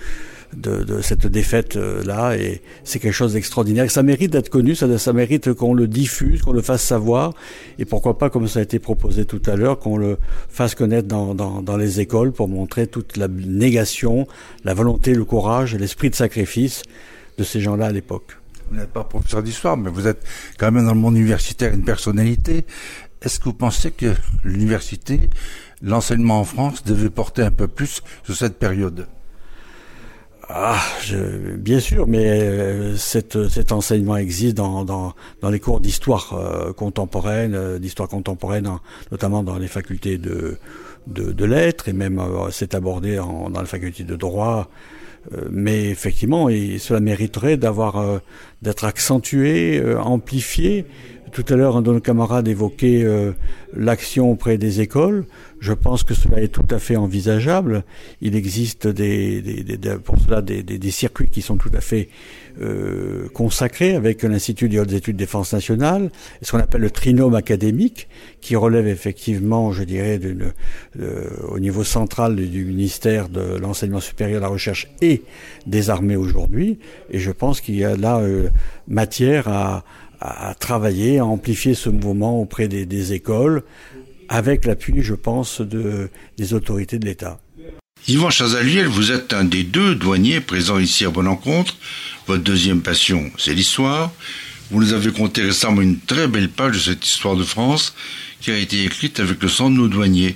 de, 0.55 0.83
de 0.83 1.01
cette 1.01 1.27
défaite 1.27 1.75
là 1.75 2.35
et 2.35 2.61
c'est 2.83 2.99
quelque 2.99 3.13
chose 3.13 3.33
d'extraordinaire. 3.33 3.89
Ça 3.89 4.03
mérite 4.03 4.31
d'être 4.31 4.49
connu, 4.49 4.75
ça, 4.75 4.97
ça 4.97 5.13
mérite 5.13 5.53
qu'on 5.53 5.73
le 5.73 5.87
diffuse, 5.87 6.41
qu'on 6.41 6.51
le 6.51 6.61
fasse 6.61 6.83
savoir 6.83 7.33
et 7.79 7.85
pourquoi 7.85 8.17
pas, 8.17 8.29
comme 8.29 8.47
ça 8.47 8.59
a 8.59 8.63
été 8.63 8.79
proposé 8.79 9.25
tout 9.25 9.41
à 9.45 9.55
l'heure, 9.55 9.79
qu'on 9.79 9.97
le 9.97 10.17
fasse 10.49 10.75
connaître 10.75 11.07
dans, 11.07 11.33
dans, 11.33 11.61
dans, 11.61 11.77
les 11.77 11.99
écoles 11.99 12.31
pour 12.31 12.47
montrer 12.47 12.87
toute 12.87 13.17
la 13.17 13.27
négation, 13.27 14.27
la 14.63 14.73
volonté, 14.73 15.13
le 15.13 15.25
courage, 15.25 15.75
l'esprit 15.75 16.09
de 16.09 16.15
sacrifice 16.15 16.83
de 17.37 17.43
ces 17.43 17.61
gens-là 17.61 17.87
à 17.87 17.91
l'époque. 17.91 18.40
Vous 18.71 18.77
n'êtes 18.77 18.93
pas 18.93 19.03
professeur 19.03 19.43
d'histoire, 19.43 19.75
mais 19.75 19.89
vous 19.89 20.07
êtes 20.07 20.25
quand 20.57 20.71
même 20.71 20.85
dans 20.85 20.93
le 20.93 20.99
monde 20.99 21.17
universitaire 21.17 21.73
une 21.73 21.83
personnalité. 21.83 22.65
Est-ce 23.21 23.37
que 23.37 23.45
vous 23.45 23.53
pensez 23.53 23.91
que 23.91 24.15
l'université, 24.45 25.29
l'enseignement 25.81 26.39
en 26.39 26.45
France 26.45 26.85
devait 26.85 27.09
porter 27.09 27.41
un 27.41 27.51
peu 27.51 27.67
plus 27.67 28.01
sur 28.23 28.33
cette 28.33 28.57
période? 28.59 29.07
Ah, 30.53 30.81
bien 31.57 31.79
sûr, 31.79 32.07
mais 32.07 32.25
euh, 32.25 32.95
cet 32.97 33.71
enseignement 33.71 34.17
existe 34.17 34.55
dans, 34.55 35.13
les 35.49 35.59
cours 35.59 35.79
d'histoire 35.79 36.33
euh, 36.33 36.73
contemporaine, 36.73 37.55
euh, 37.55 37.79
d'histoire 37.79 38.09
contemporaine, 38.09 38.67
en, 38.67 38.81
notamment 39.11 39.43
dans 39.43 39.57
les 39.57 39.67
facultés 39.67 40.17
de, 40.17 40.57
lettres, 41.45 41.89
et 41.89 41.93
même 41.93 42.21
c'est 42.51 42.75
abordé 42.75 43.15
dans 43.15 43.49
la 43.53 43.65
faculté 43.65 44.03
de 44.03 44.15
droit. 44.15 44.69
Mais 45.51 45.85
effectivement, 45.89 46.49
et 46.49 46.79
cela 46.79 46.99
mériterait 46.99 47.55
d'avoir 47.55 48.21
d'être 48.63 48.85
accentué, 48.85 49.79
amplifié. 49.97 50.85
Tout 51.31 51.45
à 51.49 51.55
l'heure, 51.55 51.77
un 51.77 51.81
de 51.81 51.91
nos 51.91 51.99
camarades 51.99 52.47
évoquait 52.47 53.05
l'action 53.75 54.31
auprès 54.31 54.57
des 54.57 54.81
écoles. 54.81 55.25
Je 55.61 55.73
pense 55.73 56.03
que 56.03 56.15
cela 56.15 56.41
est 56.41 56.47
tout 56.47 56.65
à 56.71 56.79
fait 56.79 56.95
envisageable. 56.95 57.83
Il 58.19 58.35
existe 58.35 58.87
des, 58.87 59.41
des, 59.41 59.63
des 59.77 59.95
pour 59.97 60.17
cela 60.19 60.41
des, 60.41 60.63
des, 60.63 60.91
circuits 60.91 61.29
qui 61.29 61.43
sont 61.43 61.55
tout 61.55 61.69
à 61.73 61.81
fait 61.81 62.09
euh, 62.59 63.29
consacrés 63.33 63.93
avec 63.95 64.23
l'Institut 64.23 64.69
des 64.69 64.79
hautes 64.79 64.91
études 64.91 65.15
de 65.15 65.19
défense 65.19 65.53
nationale, 65.53 66.09
ce 66.41 66.51
qu'on 66.51 66.57
appelle 66.57 66.81
le 66.81 66.89
trinôme 66.89 67.35
académique, 67.35 68.07
qui 68.41 68.55
relève 68.55 68.87
effectivement, 68.87 69.71
je 69.71 69.83
dirais, 69.83 70.19
euh, 70.99 71.29
au 71.47 71.59
niveau 71.59 71.83
central 71.83 72.35
du, 72.35 72.47
du 72.47 72.65
ministère 72.65 73.29
de 73.29 73.57
l'enseignement 73.57 73.99
supérieur, 73.99 74.39
de 74.39 74.45
la 74.45 74.49
recherche 74.49 74.87
et 75.01 75.21
des 75.67 75.91
armées 75.91 76.15
aujourd'hui. 76.15 76.79
Et 77.11 77.19
je 77.19 77.31
pense 77.31 77.61
qu'il 77.61 77.75
y 77.75 77.85
a 77.85 77.95
là 77.95 78.17
euh, 78.17 78.49
matière 78.87 79.47
à, 79.47 79.83
à 80.21 80.53
travailler, 80.53 81.17
à 81.17 81.25
amplifier 81.25 81.73
ce 81.73 81.89
mouvement 81.89 82.39
auprès 82.39 82.67
des, 82.67 83.13
écoles, 83.13 83.63
avec 84.29 84.65
l'appui, 84.65 85.01
je 85.01 85.15
pense, 85.15 85.61
de, 85.61 86.09
des 86.37 86.53
autorités 86.53 86.99
de 86.99 87.05
l'État. 87.05 87.39
Yvan 88.07 88.29
Chazaliel, 88.29 88.87
vous 88.87 89.11
êtes 89.11 89.33
un 89.33 89.43
des 89.43 89.63
deux 89.63 89.95
douaniers 89.95 90.39
présents 90.39 90.79
ici 90.79 91.05
à 91.05 91.09
Bonne-Encontre. 91.09 91.75
Votre 92.27 92.43
deuxième 92.43 92.81
passion, 92.81 93.31
c'est 93.37 93.53
l'histoire. 93.53 94.11
Vous 94.69 94.79
nous 94.79 94.93
avez 94.93 95.11
conté 95.11 95.41
récemment 95.41 95.81
une 95.81 95.99
très 95.99 96.27
belle 96.27 96.49
page 96.49 96.75
de 96.75 96.79
cette 96.79 97.05
histoire 97.05 97.35
de 97.35 97.43
France 97.43 97.93
qui 98.39 98.51
a 98.51 98.57
été 98.57 98.83
écrite 98.83 99.19
avec 99.19 99.41
le 99.43 99.49
sang 99.49 99.69
de 99.69 99.75
nos 99.75 99.87
douaniers 99.87 100.35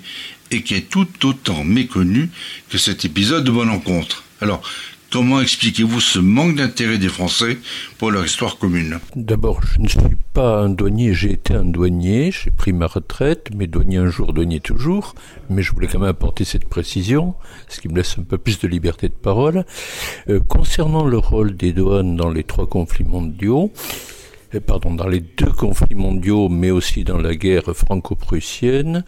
et 0.51 0.61
qui 0.61 0.75
est 0.75 0.89
tout 0.89 1.07
autant 1.23 1.63
méconnue 1.63 2.29
que 2.69 2.77
cet 2.77 3.05
épisode 3.05 3.43
de 3.43 3.51
Bonne-Encontre. 3.51 4.23
Alors, 4.41 4.61
Comment 5.11 5.39
expliquez-vous 5.39 6.01
ce 6.01 6.19
manque 6.19 6.55
d'intérêt 6.55 6.97
des 6.97 7.07
Français 7.07 7.57
pour 7.97 8.11
leur 8.11 8.25
histoire 8.25 8.57
commune? 8.57 8.99
D'abord, 9.15 9.61
je 9.63 9.79
ne 9.79 9.87
suis 9.87 9.99
pas 10.33 10.59
un 10.59 10.69
douanier, 10.69 11.13
j'ai 11.13 11.31
été 11.31 11.53
un 11.53 11.63
douanier, 11.63 12.31
j'ai 12.31 12.51
pris 12.51 12.73
ma 12.73 12.87
retraite, 12.87 13.49
mais 13.55 13.67
douanier 13.67 13.97
un 13.97 14.09
jour, 14.09 14.33
douanier 14.33 14.59
toujours, 14.59 15.15
mais 15.49 15.61
je 15.61 15.71
voulais 15.71 15.87
quand 15.87 15.99
même 15.99 16.09
apporter 16.09 16.43
cette 16.43 16.65
précision, 16.65 17.35
ce 17.69 17.79
qui 17.79 17.87
me 17.87 17.95
laisse 17.95 18.17
un 18.19 18.23
peu 18.23 18.37
plus 18.37 18.59
de 18.59 18.67
liberté 18.67 19.07
de 19.07 19.13
parole. 19.13 19.65
Euh, 20.27 20.39
concernant 20.41 21.05
le 21.05 21.17
rôle 21.17 21.55
des 21.55 21.71
douanes 21.71 22.17
dans 22.17 22.29
les 22.29 22.43
trois 22.43 22.67
conflits 22.67 23.05
mondiaux, 23.05 23.71
euh, 24.53 24.59
pardon, 24.59 24.93
dans 24.93 25.07
les 25.07 25.21
deux 25.21 25.51
conflits 25.51 25.95
mondiaux, 25.95 26.49
mais 26.49 26.71
aussi 26.71 27.03
dans 27.05 27.19
la 27.19 27.35
guerre 27.35 27.73
franco-prussienne, 27.73 29.05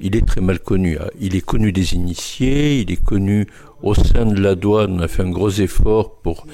il 0.00 0.16
est 0.16 0.26
très 0.26 0.40
mal 0.40 0.60
connu. 0.60 0.96
Il 1.20 1.36
est 1.36 1.44
connu 1.44 1.72
des 1.72 1.94
initiés, 1.94 2.80
il 2.80 2.90
est 2.90 3.04
connu 3.04 3.46
au 3.82 3.94
sein 3.94 4.26
de 4.26 4.40
la 4.40 4.54
douane, 4.54 4.92
on 4.98 5.00
a 5.00 5.08
fait 5.08 5.22
un 5.22 5.30
gros 5.30 5.50
effort 5.50 6.20
pour 6.20 6.46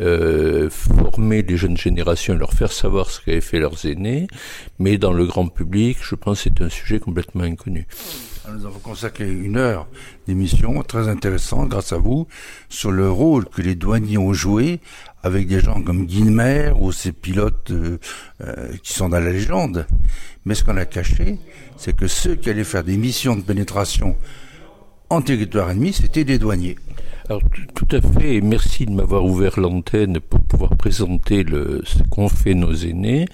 euh, 0.00 0.68
former 0.70 1.42
les 1.42 1.56
jeunes 1.56 1.76
générations, 1.76 2.34
leur 2.34 2.52
faire 2.52 2.72
savoir 2.72 3.10
ce 3.10 3.20
qu'avaient 3.20 3.40
fait 3.40 3.58
leurs 3.58 3.86
aînés, 3.86 4.26
mais 4.78 4.98
dans 4.98 5.12
le 5.12 5.24
grand 5.26 5.48
public, 5.48 5.98
je 6.02 6.14
pense 6.14 6.42
que 6.42 6.50
c'est 6.50 6.62
un 6.62 6.68
sujet 6.68 6.98
complètement 6.98 7.44
inconnu. 7.44 7.86
Nous 8.52 8.66
avons 8.66 8.80
consacré 8.80 9.30
une 9.30 9.56
heure 9.56 9.86
d'émission 10.26 10.82
très 10.82 11.08
intéressante, 11.08 11.68
grâce 11.68 11.92
à 11.92 11.98
vous, 11.98 12.26
sur 12.68 12.90
le 12.90 13.08
rôle 13.08 13.44
que 13.44 13.62
les 13.62 13.76
douaniers 13.76 14.18
ont 14.18 14.32
joué 14.32 14.80
avec 15.22 15.46
des 15.46 15.60
gens 15.60 15.80
comme 15.80 16.06
Guilmer 16.06 16.72
ou 16.76 16.90
ces 16.90 17.12
pilotes 17.12 17.70
euh, 17.70 17.98
euh, 18.40 18.72
qui 18.82 18.92
sont 18.92 19.08
dans 19.08 19.20
la 19.20 19.30
légende. 19.30 19.86
Mais 20.44 20.56
ce 20.56 20.64
qu'on 20.64 20.76
a 20.76 20.84
caché, 20.84 21.38
c'est 21.76 21.94
que 21.94 22.08
ceux 22.08 22.34
qui 22.34 22.50
allaient 22.50 22.64
faire 22.64 22.82
des 22.82 22.96
missions 22.96 23.36
de 23.36 23.42
pénétration 23.42 24.16
en 25.12 25.20
territoire 25.20 25.70
ennemi, 25.70 25.92
c'était 25.92 26.24
des 26.24 26.38
douaniers. 26.38 26.76
Alors 27.28 27.42
tout 27.74 27.86
à 27.92 28.00
fait, 28.00 28.40
merci 28.40 28.86
de 28.86 28.92
m'avoir 28.92 29.24
ouvert 29.24 29.60
l'antenne 29.60 30.18
pour 30.20 30.40
pouvoir 30.40 30.74
présenter 30.76 31.44
le, 31.44 31.82
ce 31.84 32.02
qu'ont 32.02 32.30
fait 32.30 32.54
nos 32.54 32.74
aînés. 32.74 33.26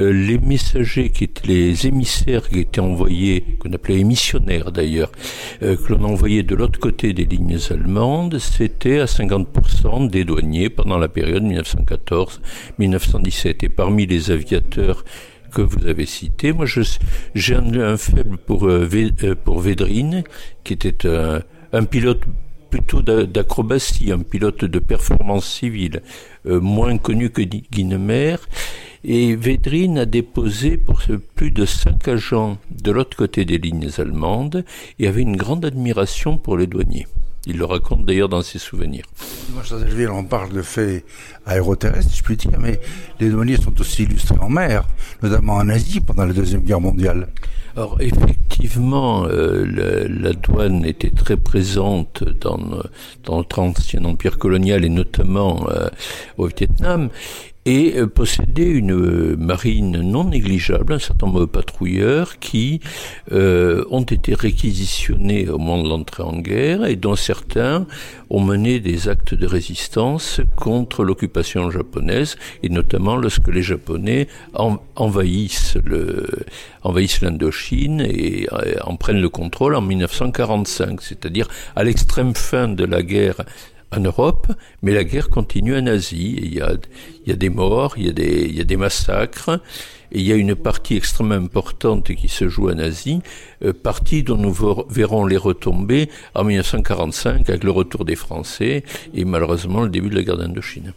Euh, 0.00 0.12
les 0.12 0.38
messagers 0.38 1.10
qui 1.10 1.22
étaient 1.24 1.46
les 1.46 1.86
émissaires 1.86 2.48
qui 2.48 2.58
étaient 2.60 2.80
envoyés, 2.80 3.44
qu'on 3.60 3.72
appelait 3.72 4.00
émissionnaires 4.00 4.72
d'ailleurs, 4.72 5.12
euh, 5.62 5.76
que 5.76 5.92
l'on 5.92 6.02
envoyait 6.04 6.42
de 6.42 6.56
l'autre 6.56 6.80
côté 6.80 7.12
des 7.12 7.24
lignes 7.24 7.58
allemandes, 7.70 8.40
c'était 8.40 8.98
à 8.98 9.06
50% 9.06 10.10
des 10.10 10.24
douaniers 10.24 10.68
pendant 10.68 10.98
la 10.98 11.08
période 11.08 11.44
1914-1917. 11.44 13.64
Et 13.64 13.68
parmi 13.68 14.06
les 14.06 14.32
aviateurs 14.32 15.04
que 15.54 15.62
vous 15.62 15.86
avez 15.86 16.06
cité. 16.06 16.52
Moi, 16.52 16.66
j'ai 17.34 17.54
un, 17.54 17.72
un, 17.80 17.96
faible 17.96 18.36
pour, 18.36 18.66
euh, 18.66 18.88
euh, 19.22 19.60
Védrine, 19.60 20.24
qui 20.64 20.72
était 20.74 21.06
un, 21.06 21.40
un 21.72 21.84
pilote 21.84 22.22
plutôt 22.70 23.02
d'acrobatie, 23.02 24.10
un 24.10 24.18
pilote 24.18 24.64
de 24.64 24.78
performance 24.80 25.46
civile, 25.46 26.02
euh, 26.46 26.60
moins 26.60 26.98
connu 26.98 27.30
que 27.30 27.42
Guinemer. 27.42 28.36
Et 29.04 29.36
Védrine 29.36 29.98
a 29.98 30.06
déposé 30.06 30.76
pour 30.76 31.02
plus 31.36 31.52
de 31.52 31.66
cinq 31.66 32.08
agents 32.08 32.58
de 32.70 32.90
l'autre 32.90 33.16
côté 33.16 33.44
des 33.44 33.58
lignes 33.58 33.90
allemandes 33.98 34.64
et 34.98 35.06
avait 35.06 35.22
une 35.22 35.36
grande 35.36 35.64
admiration 35.64 36.36
pour 36.36 36.56
les 36.56 36.66
douaniers. 36.66 37.06
Il 37.46 37.58
le 37.58 37.64
raconte 37.64 38.06
d'ailleurs 38.06 38.28
dans 38.28 38.42
ses 38.42 38.58
souvenirs. 38.58 39.04
Moi, 39.52 39.62
on 40.12 40.24
parle 40.24 40.52
de 40.52 40.62
faits 40.62 41.04
aéroterrestres, 41.44 42.14
je 42.14 42.22
puis 42.22 42.36
dire, 42.36 42.58
mais 42.58 42.80
les 43.20 43.28
douaniers 43.28 43.56
sont 43.56 43.78
aussi 43.80 44.04
illustrés 44.04 44.38
en 44.40 44.48
mer, 44.48 44.84
notamment 45.22 45.54
en 45.54 45.68
Asie 45.68 46.00
pendant 46.00 46.24
la 46.24 46.32
Deuxième 46.32 46.62
Guerre 46.62 46.80
mondiale. 46.80 47.28
Alors 47.76 47.96
effectivement, 48.00 49.26
euh, 49.26 49.66
la, 49.66 50.06
la, 50.08 50.32
douane 50.32 50.84
était 50.84 51.10
très 51.10 51.36
présente 51.36 52.22
dans, 52.40 52.58
dans 53.24 53.38
le 53.40 53.46
ancien 53.56 54.04
empire 54.04 54.38
colonial 54.38 54.84
et 54.84 54.88
notamment 54.88 55.68
euh, 55.70 55.88
au 56.38 56.46
Vietnam 56.46 57.10
et 57.66 57.94
euh, 57.96 58.06
possédait 58.06 58.68
une 58.68 58.92
euh, 58.92 59.36
marine 59.36 60.00
non 60.00 60.24
négligeable, 60.24 60.92
un 60.92 60.98
certain 60.98 61.26
nombre 61.26 61.40
de 61.40 61.46
patrouilleurs 61.46 62.38
qui 62.38 62.80
euh, 63.32 63.84
ont 63.90 64.02
été 64.02 64.34
réquisitionnés 64.34 65.48
au 65.48 65.58
moment 65.58 65.82
de 65.82 65.88
l'entrée 65.88 66.22
en 66.22 66.38
guerre 66.38 66.84
et 66.84 66.96
dont 66.96 67.16
certains 67.16 67.86
ont 68.30 68.40
mené 68.40 68.80
des 68.80 69.08
actes 69.08 69.34
de 69.34 69.46
résistance 69.46 70.40
contre 70.56 71.04
l'occupation 71.04 71.70
japonaise 71.70 72.36
et 72.62 72.68
notamment 72.68 73.16
lorsque 73.16 73.48
les 73.48 73.62
Japonais 73.62 74.28
envahissent 74.96 75.76
le 75.84 76.26
envahissent 76.82 77.22
l'Indochine 77.22 78.00
et 78.02 78.46
en 78.82 78.96
prennent 78.96 79.20
le 79.20 79.28
contrôle 79.28 79.74
en 79.74 79.80
1945, 79.80 81.00
c'est-à-dire 81.00 81.48
à 81.76 81.84
l'extrême 81.84 82.34
fin 82.34 82.68
de 82.68 82.84
la 82.84 83.02
guerre 83.02 83.36
en 83.96 84.00
Europe, 84.00 84.48
mais 84.82 84.92
la 84.92 85.04
guerre 85.04 85.30
continue 85.30 85.76
en 85.76 85.86
Asie. 85.86 86.36
Il 86.38 86.54
y 86.54 86.60
a, 86.60 86.72
y 87.26 87.32
a 87.32 87.36
des 87.36 87.50
morts, 87.50 87.94
il 87.96 88.06
y 88.06 88.08
a 88.08 88.12
des, 88.12 88.50
y 88.50 88.60
a 88.60 88.64
des 88.64 88.76
massacres, 88.76 89.60
et 90.12 90.20
il 90.20 90.26
y 90.26 90.32
a 90.32 90.36
une 90.36 90.54
partie 90.54 90.96
extrêmement 90.96 91.34
importante 91.34 92.14
qui 92.14 92.28
se 92.28 92.48
joue 92.48 92.70
en 92.70 92.78
Asie, 92.78 93.20
euh, 93.64 93.72
partie 93.72 94.22
dont 94.22 94.36
nous 94.36 94.54
verrons 94.88 95.26
les 95.26 95.36
retombées 95.36 96.08
en 96.34 96.44
1945 96.44 97.48
avec 97.48 97.64
le 97.64 97.70
retour 97.70 98.04
des 98.04 98.16
Français 98.16 98.84
et 99.12 99.24
malheureusement 99.24 99.82
le 99.82 99.90
début 99.90 100.10
de 100.10 100.14
la 100.14 100.22
guerre 100.22 100.36
d'Indochine. 100.36 100.92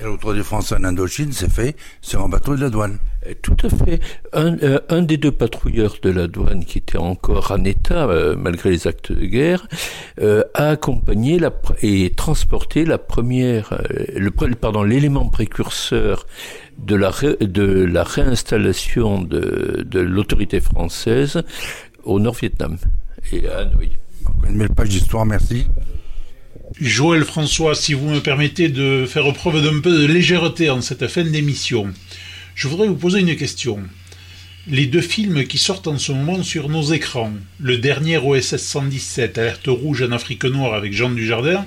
Et 0.00 0.04
le 0.04 0.10
retour 0.10 0.34
des 0.34 0.42
Français 0.42 0.76
en 0.76 0.84
Indochine 0.84 1.32
s'est 1.32 1.48
fait 1.48 1.76
sur 2.00 2.22
un 2.22 2.28
bateau 2.28 2.54
de 2.54 2.60
la 2.60 2.70
douane. 2.70 2.98
Euh, 3.26 3.34
tout 3.42 3.56
à 3.64 3.68
fait. 3.68 4.00
Un, 4.32 4.56
euh, 4.62 4.78
un, 4.88 5.02
des 5.02 5.16
deux 5.16 5.32
patrouilleurs 5.32 5.96
de 6.00 6.10
la 6.10 6.28
douane 6.28 6.64
qui 6.64 6.78
était 6.78 6.98
encore 6.98 7.50
en 7.50 7.64
état 7.64 8.06
malgré 8.36 8.70
les 8.70 8.86
actes 8.86 9.12
de 9.12 9.26
guerre 9.26 9.66
a 10.54 10.68
accompagné 10.68 11.38
la, 11.38 11.52
et 11.82 12.10
transporté 12.14 12.84
la 12.84 12.98
première, 12.98 13.82
le, 14.14 14.30
pardon, 14.30 14.82
l'élément 14.82 15.28
précurseur 15.28 16.26
de 16.78 16.94
la, 16.94 17.10
de 17.40 17.84
la 17.84 18.04
réinstallation 18.04 19.20
de, 19.20 19.84
de 19.84 20.00
l'autorité 20.00 20.60
française 20.60 21.42
au 22.04 22.20
Nord-Vietnam 22.20 22.78
et 23.32 23.48
à 23.48 23.58
Hanoï. 23.58 23.90
Une 24.48 24.58
belle 24.58 24.70
page 24.70 24.88
d'histoire, 24.88 25.26
merci. 25.26 25.66
Joël 26.76 27.24
François, 27.24 27.74
si 27.74 27.94
vous 27.94 28.08
me 28.08 28.20
permettez 28.20 28.68
de 28.68 29.06
faire 29.06 29.32
preuve 29.32 29.62
d'un 29.62 29.80
peu 29.80 29.90
de 29.90 30.06
légèreté 30.06 30.70
en 30.70 30.80
cette 30.80 31.08
fin 31.08 31.24
d'émission, 31.24 31.92
je 32.54 32.68
voudrais 32.68 32.88
vous 32.88 32.94
poser 32.94 33.20
une 33.20 33.36
question. 33.36 33.80
Les 34.68 34.86
deux 34.86 35.00
films 35.00 35.44
qui 35.44 35.58
sortent 35.58 35.88
en 35.88 35.98
ce 35.98 36.12
moment 36.12 36.42
sur 36.42 36.68
nos 36.68 36.82
écrans, 36.92 37.32
le 37.58 37.78
dernier 37.78 38.18
OSS 38.18 38.56
117, 38.58 39.38
Alerte 39.38 39.66
rouge 39.66 40.02
en 40.02 40.12
Afrique 40.12 40.44
noire 40.44 40.74
avec 40.74 40.92
Jean 40.92 41.10
Dujardin, 41.10 41.64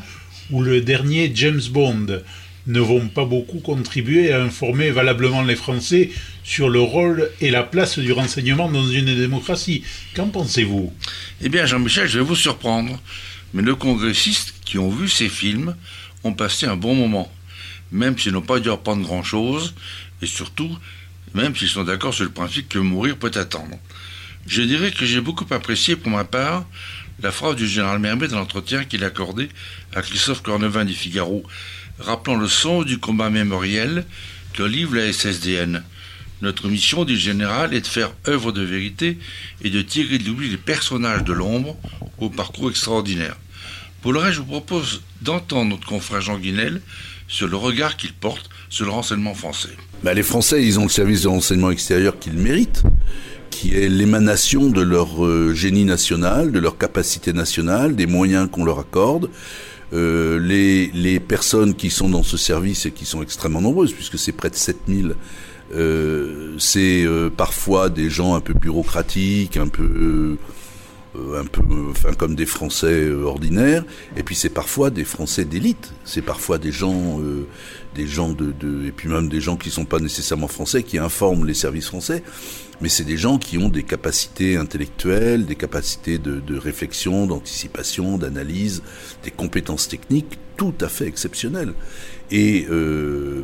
ou 0.51 0.61
le 0.61 0.81
dernier 0.81 1.31
James 1.33 1.61
Bond, 1.71 2.21
ne 2.67 2.79
vont 2.79 3.07
pas 3.07 3.25
beaucoup 3.25 3.59
contribuer 3.59 4.31
à 4.31 4.43
informer 4.43 4.91
valablement 4.91 5.41
les 5.41 5.55
Français 5.55 6.11
sur 6.43 6.69
le 6.69 6.79
rôle 6.79 7.29
et 7.41 7.49
la 7.49 7.63
place 7.63 7.97
du 7.97 8.11
renseignement 8.11 8.69
dans 8.69 8.87
une 8.87 9.15
démocratie. 9.15 9.83
Qu'en 10.15 10.27
pensez-vous? 10.27 10.93
Eh 11.41 11.49
bien, 11.49 11.65
Jean-Michel, 11.65 12.07
je 12.07 12.19
vais 12.19 12.25
vous 12.25 12.35
surprendre, 12.35 13.01
mais 13.53 13.61
nos 13.61 13.75
congressistes 13.75 14.53
qui 14.65 14.77
ont 14.77 14.89
vu 14.89 15.09
ces 15.09 15.29
films 15.29 15.75
ont 16.23 16.33
passé 16.33 16.65
un 16.65 16.75
bon 16.75 16.95
moment, 16.95 17.31
même 17.91 18.17
s'ils 18.17 18.33
n'ont 18.33 18.41
pas 18.41 18.59
dû 18.59 18.69
apprendre 18.69 19.03
grand-chose, 19.03 19.73
et 20.21 20.27
surtout, 20.27 20.77
même 21.33 21.55
s'ils 21.55 21.67
sont 21.67 21.83
d'accord 21.83 22.13
sur 22.13 22.23
le 22.23 22.31
principe 22.31 22.69
que 22.69 22.79
mourir 22.79 23.17
peut 23.17 23.31
attendre. 23.35 23.77
Je 24.47 24.61
dirais 24.61 24.91
que 24.91 25.05
j'ai 25.05 25.21
beaucoup 25.21 25.45
apprécié, 25.51 25.95
pour 25.95 26.11
ma 26.11 26.23
part, 26.23 26.65
la 27.21 27.31
phrase 27.31 27.55
du 27.55 27.67
général 27.67 27.99
Mermet 27.99 28.27
dans 28.27 28.39
l'entretien 28.39 28.83
qu'il 28.83 29.03
a 29.03 29.07
accordé 29.07 29.49
à 29.93 30.01
Christophe 30.01 30.41
Cornevin 30.41 30.85
du 30.85 30.93
Figaro, 30.93 31.43
rappelant 31.99 32.37
le 32.37 32.47
son 32.47 32.83
du 32.83 32.97
combat 32.97 33.29
mémoriel 33.29 34.05
que 34.53 34.63
livre 34.63 34.95
la 34.95 35.11
SSDN. 35.11 35.83
Notre 36.41 36.67
mission, 36.67 37.05
dit 37.05 37.13
le 37.13 37.19
général, 37.19 37.73
est 37.73 37.81
de 37.81 37.87
faire 37.87 38.11
œuvre 38.27 38.51
de 38.51 38.63
vérité 38.63 39.19
et 39.61 39.69
de 39.69 39.81
tirer 39.81 40.17
de 40.17 40.27
l'oubli 40.27 40.49
les 40.49 40.57
personnages 40.57 41.23
de 41.23 41.33
l'ombre 41.33 41.77
au 42.17 42.29
parcours 42.29 42.71
extraordinaire. 42.71 43.35
Pour 44.01 44.13
le 44.13 44.19
reste, 44.19 44.33
je 44.33 44.39
vous 44.39 44.47
propose 44.47 45.03
d'entendre 45.21 45.69
notre 45.69 45.87
confrère 45.87 46.21
Jean 46.21 46.39
Guinel 46.39 46.81
sur 47.27 47.47
le 47.47 47.55
regard 47.55 47.97
qu'il 47.97 48.13
porte 48.13 48.49
sur 48.69 48.85
le 48.85 48.91
renseignement 48.91 49.35
français. 49.35 49.69
Bah, 50.03 50.15
les 50.15 50.23
Français, 50.23 50.65
ils 50.65 50.79
ont 50.79 50.83
le 50.83 50.89
service 50.89 51.21
de 51.23 51.27
renseignement 51.27 51.69
extérieur 51.69 52.17
qu'ils 52.17 52.33
méritent, 52.33 52.81
qui 53.51 53.75
est 53.75 53.89
l'émanation 53.89 54.69
de 54.69 54.81
leur 54.81 55.23
euh, 55.23 55.53
génie 55.53 55.85
national, 55.85 56.51
de 56.51 56.57
leur 56.57 56.79
capacité 56.79 57.31
nationale, 57.31 57.95
des 57.95 58.07
moyens 58.07 58.49
qu'on 58.51 58.65
leur 58.65 58.79
accorde. 58.79 59.29
Euh, 59.93 60.39
les, 60.39 61.19
personnes 61.19 61.75
qui 61.75 61.91
sont 61.91 62.09
dans 62.09 62.23
ce 62.23 62.37
service 62.37 62.87
et 62.87 62.91
qui 62.91 63.05
sont 63.05 63.21
extrêmement 63.21 63.61
nombreuses, 63.61 63.93
puisque 63.93 64.17
c'est 64.17 64.31
près 64.31 64.49
de 64.49 64.55
7000, 64.55 65.15
euh, 65.75 66.55
c'est 66.57 67.05
parfois 67.37 67.89
des 67.89 68.09
gens 68.09 68.33
un 68.33 68.41
peu 68.41 68.53
bureaucratiques, 68.53 69.57
un 69.57 69.67
peu, 69.67 70.37
un 71.15 71.45
peu, 71.45 71.61
enfin 71.89 72.13
comme 72.13 72.35
des 72.35 72.45
Français 72.45 73.11
ordinaires, 73.11 73.83
et 74.15 74.23
puis 74.23 74.35
c'est 74.35 74.49
parfois 74.49 74.89
des 74.89 75.03
Français 75.03 75.45
d'élite, 75.45 75.93
c'est 76.05 76.21
parfois 76.21 76.57
des 76.57 76.71
gens, 76.71 77.19
des 77.95 78.07
gens 78.07 78.31
de, 78.31 78.51
de, 78.51 78.85
et 78.85 78.91
puis 78.91 79.09
même 79.09 79.27
des 79.27 79.41
gens 79.41 79.57
qui 79.57 79.71
sont 79.71 79.85
pas 79.85 79.99
nécessairement 79.99 80.47
français, 80.47 80.83
qui 80.83 80.97
informent 80.97 81.45
les 81.45 81.53
services 81.53 81.87
français. 81.87 82.23
Mais 82.81 82.89
c'est 82.89 83.03
des 83.03 83.17
gens 83.17 83.37
qui 83.37 83.59
ont 83.59 83.69
des 83.69 83.83
capacités 83.83 84.57
intellectuelles, 84.57 85.45
des 85.45 85.55
capacités 85.55 86.17
de, 86.17 86.39
de 86.39 86.57
réflexion, 86.57 87.27
d'anticipation, 87.27 88.17
d'analyse, 88.17 88.81
des 89.23 89.29
compétences 89.29 89.87
techniques 89.87 90.39
tout 90.57 90.73
à 90.81 90.89
fait 90.89 91.05
exceptionnelles. 91.05 91.73
Et 92.31 92.65
euh, 92.69 93.43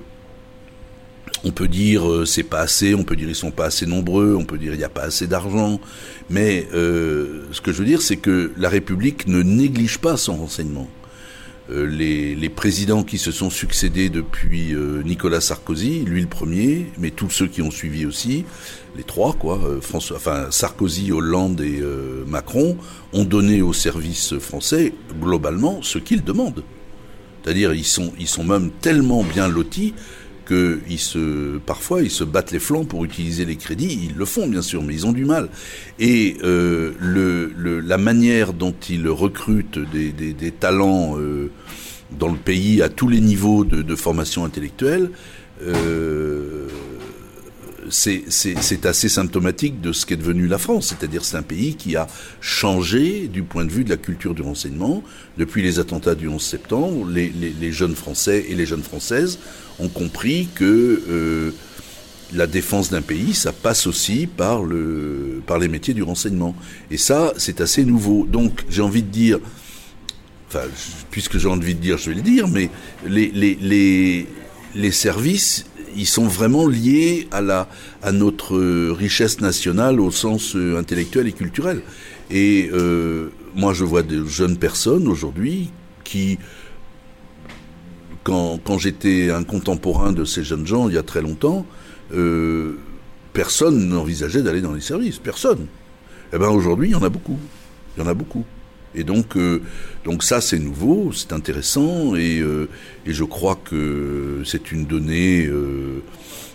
on 1.43 1.51
peut 1.51 1.67
dire 1.67 2.09
euh, 2.09 2.25
c'est 2.25 2.43
pas 2.43 2.59
assez, 2.59 2.95
on 2.95 3.03
peut 3.03 3.15
dire 3.15 3.29
ils 3.29 3.35
sont 3.35 3.51
pas 3.51 3.65
assez 3.65 3.85
nombreux, 3.85 4.35
on 4.35 4.45
peut 4.45 4.57
dire 4.57 4.73
il 4.73 4.77
n'y 4.77 4.83
a 4.83 4.89
pas 4.89 5.03
assez 5.03 5.27
d'argent, 5.27 5.79
mais 6.29 6.67
euh, 6.73 7.43
ce 7.51 7.61
que 7.61 7.71
je 7.71 7.79
veux 7.79 7.85
dire 7.85 8.01
c'est 8.01 8.17
que 8.17 8.51
la 8.57 8.69
République 8.69 9.27
ne 9.27 9.41
néglige 9.41 9.99
pas 9.99 10.17
son 10.17 10.37
renseignement. 10.37 10.89
euh, 11.69 11.85
les, 11.85 12.49
présidents 12.49 13.03
qui 13.03 13.17
se 13.17 13.31
sont 13.31 13.49
succédés 13.49 14.09
depuis 14.09 14.73
Nicolas 15.05 15.41
Sarkozy, 15.41 16.03
lui 16.05 16.21
le 16.21 16.27
premier, 16.27 16.87
mais 16.97 17.11
tous 17.11 17.29
ceux 17.29 17.47
qui 17.47 17.61
ont 17.61 17.71
suivi 17.71 18.05
aussi, 18.05 18.45
les 18.95 19.03
trois 19.03 19.33
quoi, 19.33 19.59
François, 19.81 20.19
Sarkozy, 20.49 21.11
Hollande 21.11 21.61
et 21.61 21.81
Macron, 22.25 22.77
ont 23.13 23.25
donné 23.25 23.61
au 23.61 23.73
service 23.73 24.37
français 24.39 24.93
globalement 25.21 25.81
ce 25.83 25.99
qu'ils 25.99 26.23
demandent. 26.23 26.63
C'est-à-dire 27.43 27.73
ils 27.73 27.85
ils 28.19 28.27
sont 28.27 28.43
même 28.43 28.71
tellement 28.81 29.23
bien 29.23 29.47
lotis 29.47 29.93
que 30.47 30.79
ils 30.89 30.99
se, 30.99 31.57
parfois 31.57 32.01
ils 32.01 32.09
se 32.09 32.23
battent 32.23 32.51
les 32.51 32.59
flancs 32.59 32.85
pour 32.85 33.03
utiliser 33.03 33.43
les 33.43 33.57
crédits. 33.57 34.09
Ils 34.09 34.17
le 34.17 34.25
font 34.25 34.47
bien 34.47 34.61
sûr, 34.61 34.81
mais 34.81 34.93
ils 34.93 35.05
ont 35.05 35.11
du 35.11 35.25
mal. 35.25 35.49
Et 35.99 36.37
euh, 36.43 36.93
le, 36.99 37.79
la 37.81 37.97
manière 37.97 38.53
dont 38.53 38.75
ils 38.89 39.07
recrutent 39.09 39.79
des, 39.79 40.11
des, 40.11 40.51
talents 40.51 41.19
euh, 41.19 41.51
dans 42.17 42.29
le 42.29 42.37
pays 42.37 42.81
à 42.81 42.89
tous 42.89 43.09
les 43.09 43.19
niveaux 43.19 43.65
de, 43.65 43.81
de 43.81 43.95
formation 43.95 44.45
intellectuelle. 44.45 45.11
Euh, 45.61 46.67
c'est 47.89 48.85
assez 48.85 49.09
symptomatique 49.09 49.81
de 49.81 49.91
ce 49.91 50.05
qu'est 50.05 50.17
devenu 50.17 50.47
la 50.47 50.57
France. 50.57 50.87
C'est-à-dire 50.87 51.23
c'est 51.23 51.37
un 51.37 51.43
pays 51.43 51.75
qui 51.75 51.95
a 51.95 52.07
changé 52.41 53.27
du 53.27 53.43
point 53.43 53.65
de 53.65 53.71
vue 53.71 53.83
de 53.83 53.89
la 53.89 53.97
culture 53.97 54.33
du 54.33 54.41
renseignement. 54.41 55.03
Depuis 55.37 55.61
les 55.61 55.79
attentats 55.79 56.15
du 56.15 56.27
11 56.27 56.41
septembre, 56.41 57.07
les, 57.09 57.71
jeunes 57.71 57.95
Français 57.95 58.45
et 58.49 58.55
les 58.55 58.65
jeunes 58.65 58.83
Françaises 58.83 59.39
ont 59.79 59.89
compris 59.89 60.47
que 60.55 61.03
euh, 61.09 61.51
la 62.33 62.47
défense 62.47 62.89
d'un 62.89 63.01
pays, 63.01 63.33
ça 63.33 63.53
passe 63.53 63.87
aussi 63.87 64.27
par, 64.27 64.63
le, 64.63 65.41
par 65.45 65.59
les 65.59 65.67
métiers 65.67 65.93
du 65.93 66.03
renseignement. 66.03 66.55
Et 66.91 66.97
ça, 66.97 67.33
c'est 67.37 67.61
assez 67.61 67.85
nouveau. 67.85 68.25
Donc 68.25 68.65
j'ai 68.69 68.81
envie 68.81 69.03
de 69.03 69.11
dire, 69.11 69.39
enfin, 70.49 70.63
puisque 71.11 71.37
j'ai 71.37 71.47
envie 71.47 71.75
de 71.75 71.79
dire, 71.79 71.97
je 71.97 72.09
vais 72.09 72.15
le 72.15 72.21
dire, 72.21 72.47
mais 72.47 72.69
les, 73.05 73.31
les, 73.31 73.55
les, 73.61 74.27
les 74.75 74.91
services 74.91 75.65
ils 75.97 76.05
sont 76.05 76.27
vraiment 76.27 76.67
liés 76.67 77.27
à, 77.31 77.41
la, 77.41 77.67
à 78.03 78.11
notre 78.11 78.57
richesse 78.91 79.41
nationale 79.41 79.99
au 79.99 80.11
sens 80.11 80.55
euh, 80.55 80.77
intellectuel 80.77 81.27
et 81.27 81.33
culturel. 81.33 81.81
Et 82.29 82.69
euh, 82.71 83.29
moi, 83.55 83.73
je 83.73 83.83
vois 83.83 84.03
de 84.03 84.23
jeunes 84.25 84.57
personnes 84.57 85.07
aujourd'hui 85.07 85.71
qui, 86.03 86.37
quand, 88.23 88.59
quand 88.63 88.77
j'étais 88.77 89.31
un 89.31 89.43
contemporain 89.43 90.11
de 90.11 90.23
ces 90.23 90.43
jeunes 90.43 90.67
gens 90.67 90.87
il 90.87 90.95
y 90.95 90.97
a 90.97 91.03
très 91.03 91.21
longtemps, 91.21 91.65
euh, 92.13 92.77
personne 93.33 93.89
n'envisageait 93.89 94.43
d'aller 94.43 94.61
dans 94.61 94.73
les 94.73 94.81
services. 94.81 95.17
Personne. 95.17 95.67
Eh 96.31 96.37
ben 96.37 96.49
aujourd'hui, 96.49 96.89
il 96.89 96.91
y 96.91 96.95
en 96.95 97.03
a 97.03 97.09
beaucoup. 97.09 97.39
Il 97.95 98.03
y 98.03 98.05
en 98.05 98.09
a 98.09 98.13
beaucoup. 98.13 98.45
Et 98.95 99.03
donc, 99.03 99.37
euh, 99.37 99.61
donc 100.05 100.23
ça, 100.23 100.41
c'est 100.41 100.59
nouveau, 100.59 101.11
c'est 101.13 101.33
intéressant, 101.33 102.15
et, 102.15 102.39
euh, 102.39 102.67
et, 103.05 103.13
je 103.13 103.23
crois 103.23 103.59
que 103.63 104.41
c'est 104.45 104.71
une 104.71 104.85
donnée. 104.85 105.45
Euh, 105.45 106.01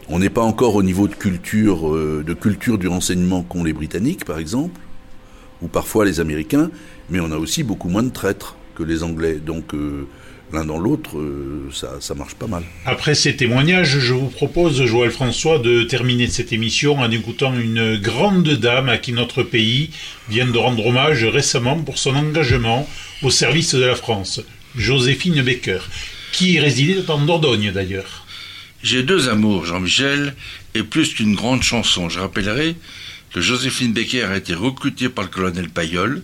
on 0.08 0.18
n'est 0.18 0.30
pas 0.30 0.42
encore 0.42 0.74
au 0.74 0.82
niveau 0.82 1.06
de 1.08 1.14
culture, 1.14 1.92
de 1.92 2.34
culture 2.34 2.76
du 2.76 2.88
renseignement 2.88 3.42
qu'ont 3.42 3.64
les 3.64 3.72
Britanniques, 3.72 4.24
par 4.24 4.38
exemple, 4.38 4.80
ou 5.62 5.68
parfois 5.68 6.04
les 6.04 6.18
Américains, 6.18 6.70
mais 7.08 7.20
on 7.20 7.30
a 7.30 7.36
aussi 7.36 7.62
beaucoup 7.62 7.88
moins 7.88 8.02
de 8.02 8.10
traîtres 8.10 8.56
que 8.74 8.82
les 8.82 9.04
Anglais. 9.04 9.34
Donc 9.34 9.72
l'un 10.52 10.64
dans 10.64 10.78
l'autre, 10.78 11.18
euh, 11.18 11.68
ça, 11.72 11.96
ça 12.00 12.14
marche 12.14 12.34
pas 12.34 12.46
mal. 12.46 12.62
Après 12.84 13.14
ces 13.14 13.36
témoignages, 13.36 13.98
je 13.98 14.14
vous 14.14 14.28
propose, 14.28 14.84
Joël 14.84 15.10
François, 15.10 15.58
de 15.58 15.82
terminer 15.84 16.28
cette 16.28 16.52
émission 16.52 16.98
en 16.98 17.10
écoutant 17.10 17.58
une 17.58 17.96
grande 17.96 18.48
dame 18.48 18.88
à 18.88 18.98
qui 18.98 19.12
notre 19.12 19.42
pays 19.42 19.90
vient 20.28 20.46
de 20.46 20.58
rendre 20.58 20.86
hommage 20.86 21.24
récemment 21.24 21.78
pour 21.78 21.98
son 21.98 22.14
engagement 22.14 22.88
au 23.22 23.30
service 23.30 23.74
de 23.74 23.84
la 23.84 23.94
France, 23.94 24.40
Joséphine 24.76 25.42
Baker, 25.42 25.80
qui 26.32 26.58
résidait 26.58 27.10
en 27.10 27.18
Dordogne 27.18 27.72
d'ailleurs. 27.72 28.26
J'ai 28.82 29.02
deux 29.02 29.28
amours, 29.28 29.64
Jean-Michel, 29.64 30.34
et 30.74 30.82
plus 30.82 31.14
qu'une 31.14 31.34
grande 31.34 31.62
chanson. 31.62 32.08
Je 32.08 32.18
rappellerai 32.18 32.74
que 33.32 33.40
Joséphine 33.40 33.92
Baker 33.92 34.24
a 34.24 34.36
été 34.36 34.54
recrutée 34.54 35.08
par 35.08 35.24
le 35.24 35.30
colonel 35.30 35.68
Payol 35.68 36.22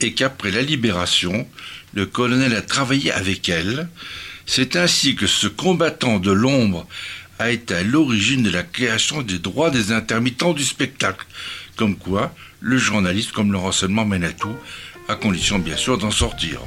et 0.00 0.12
qu'après 0.12 0.50
la 0.50 0.62
libération, 0.62 1.48
le 1.96 2.04
colonel 2.04 2.54
a 2.54 2.60
travaillé 2.60 3.10
avec 3.10 3.48
elle. 3.48 3.88
C'est 4.44 4.76
ainsi 4.76 5.16
que 5.16 5.26
ce 5.26 5.48
combattant 5.48 6.18
de 6.18 6.30
l'ombre 6.30 6.86
a 7.38 7.50
été 7.50 7.74
à 7.74 7.82
l'origine 7.82 8.42
de 8.42 8.50
la 8.50 8.62
création 8.62 9.22
des 9.22 9.38
droits 9.38 9.70
des 9.70 9.92
intermittents 9.92 10.52
du 10.52 10.62
spectacle. 10.62 11.26
Comme 11.74 11.96
quoi, 11.96 12.34
le 12.60 12.76
journaliste 12.76 13.32
comme 13.32 13.50
le 13.50 13.58
renseignement 13.58 14.04
mène 14.04 14.24
à 14.24 14.32
tout, 14.32 14.56
à 15.08 15.14
condition 15.16 15.58
bien 15.58 15.76
sûr 15.76 15.96
d'en 15.96 16.10
sortir. 16.10 16.60